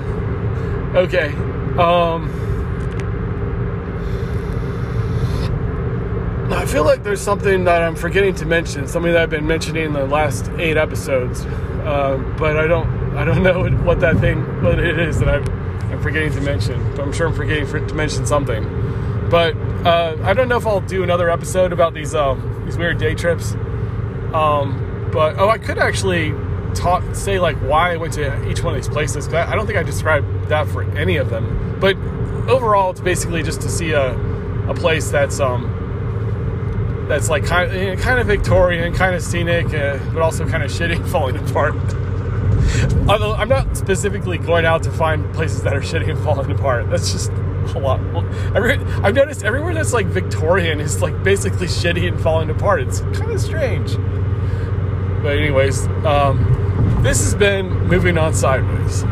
Okay. 0.95 1.33
Um, 1.77 2.31
I 6.53 6.67
feel 6.67 6.85
like 6.85 7.03
there's 7.03 7.21
something 7.21 7.65
that 7.65 7.83
I'm 7.83 7.97
forgetting 7.97 8.37
to 8.37 8.47
mention, 8.47 8.87
something 8.87 9.11
that 9.11 9.21
I've 9.21 9.31
been 9.31 9.49
mentioning 9.49 9.87
in 9.87 9.93
the 9.95 10.07
last 10.07 10.49
eight 10.59 10.77
episodes, 10.77 11.45
um, 11.85 12.37
but 12.39 12.57
I 12.57 12.69
don't, 12.69 12.89
I 13.17 13.25
don't 13.25 13.43
know 13.43 13.69
what 13.85 13.99
that 13.99 14.19
thing, 14.19 14.63
what 14.63 14.79
it 14.79 14.97
is 15.01 15.19
that 15.19 15.29
I've 15.29 15.60
Forgetting 16.03 16.33
to 16.33 16.41
mention. 16.41 16.91
But 16.97 17.01
I'm 17.01 17.13
sure 17.13 17.29
I'm 17.29 17.35
forgetting 17.35 17.67
for, 17.67 17.85
to 17.85 17.95
mention 17.95 18.27
something. 18.27 18.65
But 19.31 19.57
uh, 19.87 20.17
I 20.23 20.33
don't 20.33 20.49
know 20.49 20.57
if 20.57 20.67
I'll 20.67 20.81
do 20.81 21.03
another 21.03 21.31
episode 21.31 21.73
about 21.73 21.95
these 21.95 22.15
um, 22.15 22.63
these 22.65 22.77
weird 22.77 22.99
day 22.99 23.15
trips. 23.15 23.53
Um, 24.33 25.09
but 25.13 25.39
oh, 25.39 25.49
I 25.49 25.59
could 25.59 25.79
actually 25.79 26.35
talk 26.75 27.03
say 27.15 27.39
like 27.39 27.57
why 27.59 27.93
I 27.93 27.97
went 27.97 28.15
to 28.15 28.49
each 28.49 28.63
one 28.63 28.75
of 28.75 28.83
these 28.83 28.93
places. 28.93 29.27
Cause 29.27 29.35
I, 29.35 29.53
I 29.53 29.55
don't 29.55 29.67
think 29.67 29.79
I 29.79 29.83
described 29.83 30.49
that 30.49 30.69
for 30.69 30.83
any 30.97 31.17
of 31.17 31.31
them. 31.31 31.79
But 31.81 31.97
overall, 32.49 32.91
it's 32.91 33.01
basically 33.01 33.43
just 33.43 33.61
to 33.63 33.69
see 33.69 33.93
a 33.93 34.15
a 34.69 34.75
place 34.75 35.11
that's 35.11 35.41
um 35.41 35.77
that's 37.09 37.29
like 37.29 37.45
kind 37.45 37.73
of, 37.73 38.01
kind 38.01 38.21
of 38.21 38.27
Victorian, 38.29 38.95
kind 38.95 39.17
of 39.17 39.23
scenic, 39.23 39.67
uh, 39.75 39.99
but 40.13 40.23
also 40.23 40.49
kind 40.49 40.63
of 40.63 40.71
shitty, 40.71 41.07
falling 41.11 41.37
apart. 41.37 41.75
Although 43.09 43.35
I'm 43.35 43.49
not 43.49 43.77
specifically 43.77 44.39
going 44.39 44.65
out 44.65 44.83
to 44.85 44.91
find 44.91 45.33
places 45.35 45.63
that 45.63 45.75
are 45.75 45.81
shitty 45.81 46.11
and 46.11 46.19
falling 46.23 46.51
apart. 46.51 46.89
That's 46.91 47.13
just 47.13 47.31
a 47.75 47.79
lot. 47.79 48.01
I've 49.05 49.15
noticed 49.15 49.45
everywhere 49.45 49.75
that's 49.75 49.93
like 49.93 50.07
Victorian 50.07 50.81
is 50.81 51.03
like 51.03 51.23
basically 51.23 51.67
shitty 51.67 52.09
and 52.09 52.21
falling 52.21 52.51
apart. 52.51 52.81
It's 52.83 53.01
kind 53.01 53.31
of 53.31 53.41
strange. 53.41 53.97
But 55.23 55.37
anyways, 55.37 55.87
um, 56.05 57.01
this 57.03 57.23
has 57.23 57.35
been 57.35 57.87
moving 57.87 58.19
on 58.19 58.35
sideways. 58.35 59.05